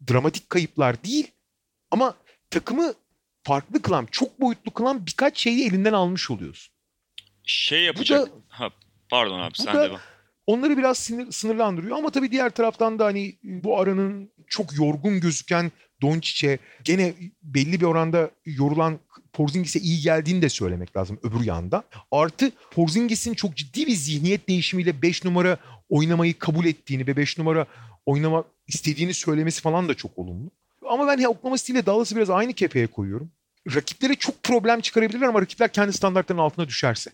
dramatik 0.10 0.50
kayıplar 0.50 1.04
değil. 1.04 1.32
Ama 1.92 2.16
takımı 2.50 2.94
farklı 3.44 3.82
kılan, 3.82 4.08
çok 4.12 4.42
boyutlu 4.42 4.72
kılan 4.72 5.06
birkaç 5.06 5.38
şeyi 5.38 5.68
elinden 5.68 5.94
almış 5.94 6.32
oluyorsun. 6.32 6.74
şey 7.44 7.84
yapacak. 7.84 8.28
da- 8.28 8.32
ha, 8.48 8.70
pardon 9.10 9.39
abi 9.39 9.54
sen 9.58 9.76
da- 9.76 9.84
devam. 9.84 10.00
Onları 10.48 10.78
biraz 10.78 10.98
sinir, 10.98 11.32
sınırlandırıyor 11.32 11.98
ama 11.98 12.10
tabii 12.10 12.32
diğer 12.32 12.50
taraftan 12.50 13.00
da 13.00 13.06
hani 13.06 13.36
bu 13.44 13.80
aranın 13.80 14.32
çok 14.48 14.78
yorgun 14.78 15.20
gözüken 15.20 15.72
Doncic'e 16.02 16.58
gene 16.84 17.14
belli 17.44 17.80
bir 17.82 17.86
oranda 17.86 18.32
yorulan 18.46 19.00
Porzingis'e 19.34 19.80
iyi 19.80 20.02
geldiğini 20.02 20.42
de 20.42 20.50
söylemek 20.50 20.98
lazım 20.98 21.20
öbür 21.24 21.46
yanda. 21.46 21.84
Artı 22.12 22.52
Porzingis'in 22.72 23.34
çok 23.34 23.56
ciddi 23.58 23.88
bir 23.88 23.92
zihniyet 23.96 24.48
değişimiyle 24.50 25.02
5 25.02 25.26
numara 25.26 25.58
oynamayı 25.89 26.39
kabul 26.39 26.66
ettiğini 26.66 27.08
ve 27.08 27.18
5 27.18 27.38
numara 27.38 27.66
oynamak 28.06 28.46
istediğini 28.68 29.14
söylemesi 29.14 29.62
falan 29.62 29.89
da 29.89 29.94
çok 29.94 30.18
olumlu. 30.18 30.52
Ama 30.92 31.08
ben 31.08 31.24
Oklahoma 31.24 31.58
City 31.58 31.72
ile 31.72 31.86
Dallas'ı 31.86 32.16
biraz 32.16 32.30
aynı 32.30 32.54
kefeye 32.54 32.88
koyuyorum. 32.88 33.32
Rakiplere 33.76 34.16
çok 34.16 34.44
problem 34.44 34.82
çıkarabilirler 34.82 35.28
ama 35.28 35.42
rakipler 35.42 35.74
kendi 35.74 35.94
standartlarının 35.94 36.44
altına 36.44 36.68
düşerse. 36.68 37.12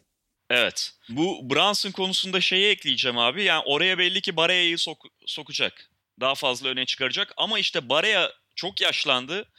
Evet. 0.49 0.93
Bu 1.09 1.49
Brunson 1.49 1.91
konusunda 1.91 2.41
şeyi 2.41 2.67
ekleyeceğim 2.67 3.17
abi. 3.17 3.43
Yani 3.43 3.63
oraya 3.65 3.97
belli 3.97 4.21
ki 4.21 4.35
Barea'yı 4.37 4.75
sok- 4.75 5.09
sokacak. 5.25 5.89
Daha 6.19 6.35
fazla 6.35 6.69
öne 6.69 6.85
çıkaracak. 6.85 7.33
Ama 7.37 7.59
işte 7.59 7.89
Barea 7.89 8.31
çok 8.55 8.81
yaşlandı. 8.81 9.49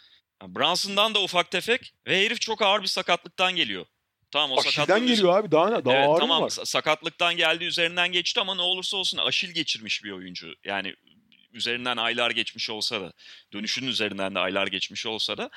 Yani 0.42 0.54
Brunson'dan 0.54 1.14
da 1.14 1.22
ufak 1.22 1.50
tefek. 1.50 1.94
Ve 2.06 2.24
herif 2.24 2.40
çok 2.40 2.62
ağır 2.62 2.82
bir 2.82 2.86
sakatlıktan 2.86 3.56
geliyor. 3.56 3.86
Tamam 4.30 4.50
o 4.50 4.60
Aşilden 4.60 4.84
sakatlık... 4.84 5.08
geliyor 5.08 5.38
abi 5.38 5.50
daha, 5.50 5.84
daha 5.84 5.94
evet, 5.96 6.08
ağır 6.08 6.20
tamam 6.20 6.38
mı 6.38 6.44
var? 6.44 6.50
sa- 6.50 6.66
sakatlıktan 6.66 7.36
geldi 7.36 7.64
üzerinden 7.64 8.12
geçti 8.12 8.40
ama 8.40 8.54
ne 8.54 8.62
olursa 8.62 8.96
olsun 8.96 9.18
aşil 9.18 9.50
geçirmiş 9.50 10.04
bir 10.04 10.10
oyuncu. 10.10 10.54
Yani 10.64 10.94
üzerinden 11.52 11.96
aylar 11.96 12.30
geçmiş 12.30 12.70
olsa 12.70 13.00
da 13.00 13.12
dönüşünün 13.52 13.88
üzerinden 13.88 14.34
de 14.34 14.38
aylar 14.38 14.66
geçmiş 14.66 15.06
olsa 15.06 15.38
da 15.38 15.50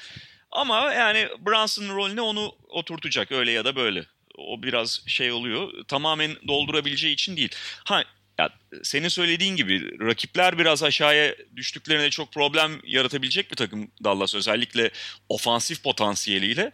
ama 0.51 0.93
yani 0.93 1.27
Brunson'ın 1.39 1.95
rolüne 1.95 2.21
onu 2.21 2.55
oturtacak 2.69 3.31
öyle 3.31 3.51
ya 3.51 3.65
da 3.65 3.75
böyle. 3.75 4.05
O 4.37 4.63
biraz 4.63 5.03
şey 5.07 5.31
oluyor. 5.31 5.85
Tamamen 5.87 6.31
doldurabileceği 6.47 7.13
için 7.13 7.37
değil. 7.37 7.51
Ha 7.85 8.03
ya 8.39 8.49
senin 8.83 9.07
söylediğin 9.07 9.55
gibi 9.55 9.99
rakipler 9.99 10.57
biraz 10.57 10.83
aşağıya 10.83 11.35
düştüklerinde 11.55 12.09
çok 12.09 12.33
problem 12.33 12.81
yaratabilecek 12.83 13.51
bir 13.51 13.55
takım 13.55 13.91
Dallas 14.03 14.35
özellikle 14.35 14.91
ofansif 15.29 15.83
potansiyeliyle. 15.83 16.71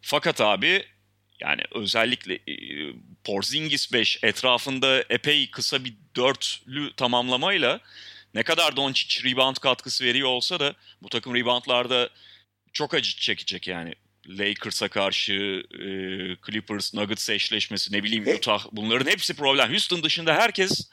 Fakat 0.00 0.40
abi 0.40 0.84
yani 1.40 1.62
özellikle 1.74 2.34
e, 2.34 2.54
Porzingis 3.24 3.92
5 3.92 4.18
etrafında 4.22 5.04
epey 5.10 5.50
kısa 5.50 5.84
bir 5.84 5.94
dörtlü 6.16 6.92
tamamlamayla 6.96 7.80
ne 8.34 8.42
kadar 8.42 8.76
Doncic 8.76 9.30
rebound 9.30 9.56
katkısı 9.56 10.04
veriyor 10.04 10.28
olsa 10.28 10.60
da 10.60 10.74
bu 11.02 11.08
takım 11.08 11.34
reboundlarda 11.34 12.10
çok 12.72 12.94
acı 12.94 13.16
çekecek 13.16 13.66
yani. 13.68 13.94
Lakers'a 14.28 14.88
karşı, 14.88 15.62
e, 15.74 15.86
Clippers, 16.46 16.94
Nuggets 16.94 17.30
eşleşmesi, 17.30 17.92
ne 17.92 18.02
bileyim 18.02 18.36
Utah 18.36 18.66
bunların 18.72 19.10
hepsi 19.10 19.34
problem. 19.34 19.70
Houston 19.70 20.02
dışında 20.02 20.34
herkes 20.34 20.90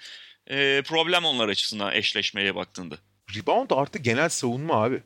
e, 0.47 0.81
problem 0.85 1.25
onlar 1.25 1.49
açısından 1.49 1.93
eşleşmeye 1.93 2.55
baktığında. 2.55 2.97
Rebound 3.35 3.71
artı 3.71 3.99
genel 3.99 4.29
savunma 4.29 4.83
abi. 4.83 5.03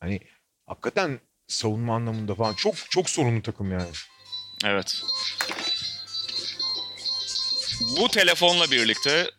Hani 0.00 0.20
hakikaten 0.66 1.20
savunma 1.46 1.94
anlamında 1.94 2.34
falan 2.34 2.54
çok 2.54 2.74
çok 2.90 3.10
sorunlu 3.10 3.42
takım 3.42 3.72
yani. 3.72 3.90
Evet. 4.64 5.02
Bu 8.00 8.08
telefonla 8.08 8.70
birlikte 8.70 9.30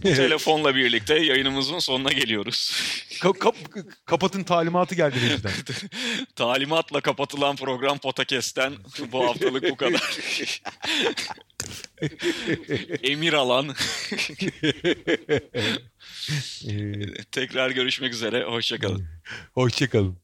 telefonla 0.00 0.74
birlikte 0.74 1.18
yayınımızın 1.18 1.78
sonuna 1.78 2.12
geliyoruz. 2.12 2.70
Ka- 3.20 3.38
kap- 3.38 3.56
kapatın 4.06 4.44
talimatı 4.44 4.94
geldi 4.94 5.16
bizden. 5.22 5.52
Talimatla 6.36 7.00
kapatılan 7.00 7.56
program 7.56 7.98
Potakest'ten 7.98 8.72
bu 9.12 9.28
haftalık 9.28 9.70
bu 9.70 9.76
kadar. 9.76 10.18
Emir 13.02 13.32
alan. 13.32 13.68
Tekrar 17.32 17.70
görüşmek 17.70 18.12
üzere. 18.14 18.44
Hoşçakalın. 18.44 19.08
Hoşçakalın. 19.54 20.21